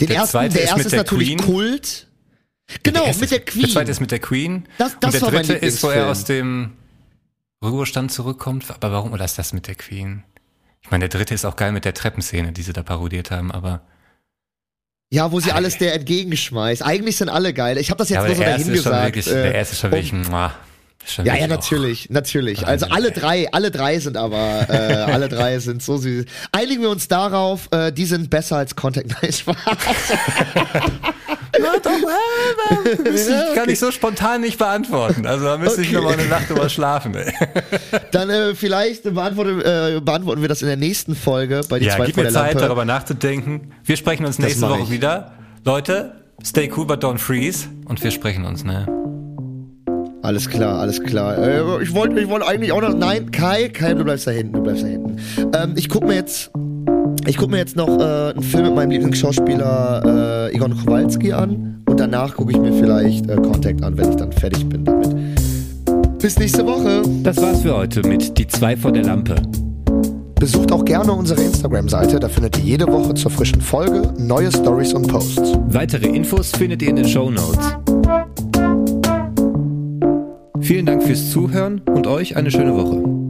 [0.01, 1.39] Den der ersten, zweite der ist erste ist der natürlich Queen.
[1.39, 2.07] Kult.
[2.83, 3.63] Genau, erste mit der ist- Queen.
[3.63, 4.69] Der zweite ist mit der Queen.
[4.79, 6.73] Das- das und der dritte ist, wo er aus dem
[7.65, 8.65] Ruhestand zurückkommt.
[8.71, 9.13] Aber warum?
[9.13, 10.25] Oder ist das mit der Queen?
[10.81, 13.53] Ich meine, der dritte ist auch geil mit der Treppenszene, die sie da parodiert haben,
[13.53, 13.83] aber.
[15.13, 16.83] Ja, wo sie alles der entgegenschmeißt.
[16.83, 17.77] Eigentlich sind alle geil.
[17.77, 19.05] Ich habe das jetzt ja, nur so der ist schon dahingesagt.
[19.05, 20.29] wirklich, äh, der erste ist schon um- wirklich, ist
[21.25, 22.67] Ja, ja, natürlich, natürlich.
[22.67, 26.25] Also alle drei, alle drei sind aber, äh, alle drei sind so süß.
[26.53, 29.57] Einigen wir uns darauf, äh, die sind besser als Contact Night Spaß.
[31.55, 35.27] Ich kann ich so spontan nicht beantworten.
[35.27, 35.97] Also da müsste ich Okay.
[35.97, 37.15] noch mal eine Nacht drüber schlafen.
[37.15, 37.33] Ey.
[38.13, 41.97] Dann äh, vielleicht beantworten, äh, beantworten wir das in der nächsten Folge bei die Ja,
[41.97, 42.67] zwei gib mir der Zeit, Lampe.
[42.69, 43.73] darüber nachzudenken.
[43.85, 44.91] Wir sprechen uns nächste Woche ich.
[44.91, 45.33] wieder.
[45.65, 47.69] Leute, stay cool, but don't freeze.
[47.85, 48.87] Und wir sprechen uns, ne?
[50.23, 51.37] Alles klar, alles klar.
[51.37, 52.95] Äh, ich wollte ich wollte eigentlich auch noch.
[52.95, 55.17] Nein, Kai, Kai, du bleibst da hinten, du bleibst da hinten.
[55.53, 56.51] Ähm, ich guck mir jetzt.
[57.27, 61.83] Ich guck mir jetzt noch äh, einen Film mit meinem Lieblingsschauspieler äh, Egon Kowalski an
[61.87, 65.09] und danach gucke ich mir vielleicht äh, Contact an, wenn ich dann fertig bin damit.
[66.19, 67.03] Bis nächste Woche.
[67.23, 69.37] Das war's für heute mit Die zwei vor der Lampe.
[70.37, 74.93] Besucht auch gerne unsere Instagram-Seite, da findet ihr jede Woche zur frischen Folge neue Stories
[74.93, 75.59] und Posts.
[75.69, 77.82] Weitere Infos findet ihr in den Show Notes.
[80.63, 83.22] Vielen Dank fürs Zuhören und euch eine schöne Woche.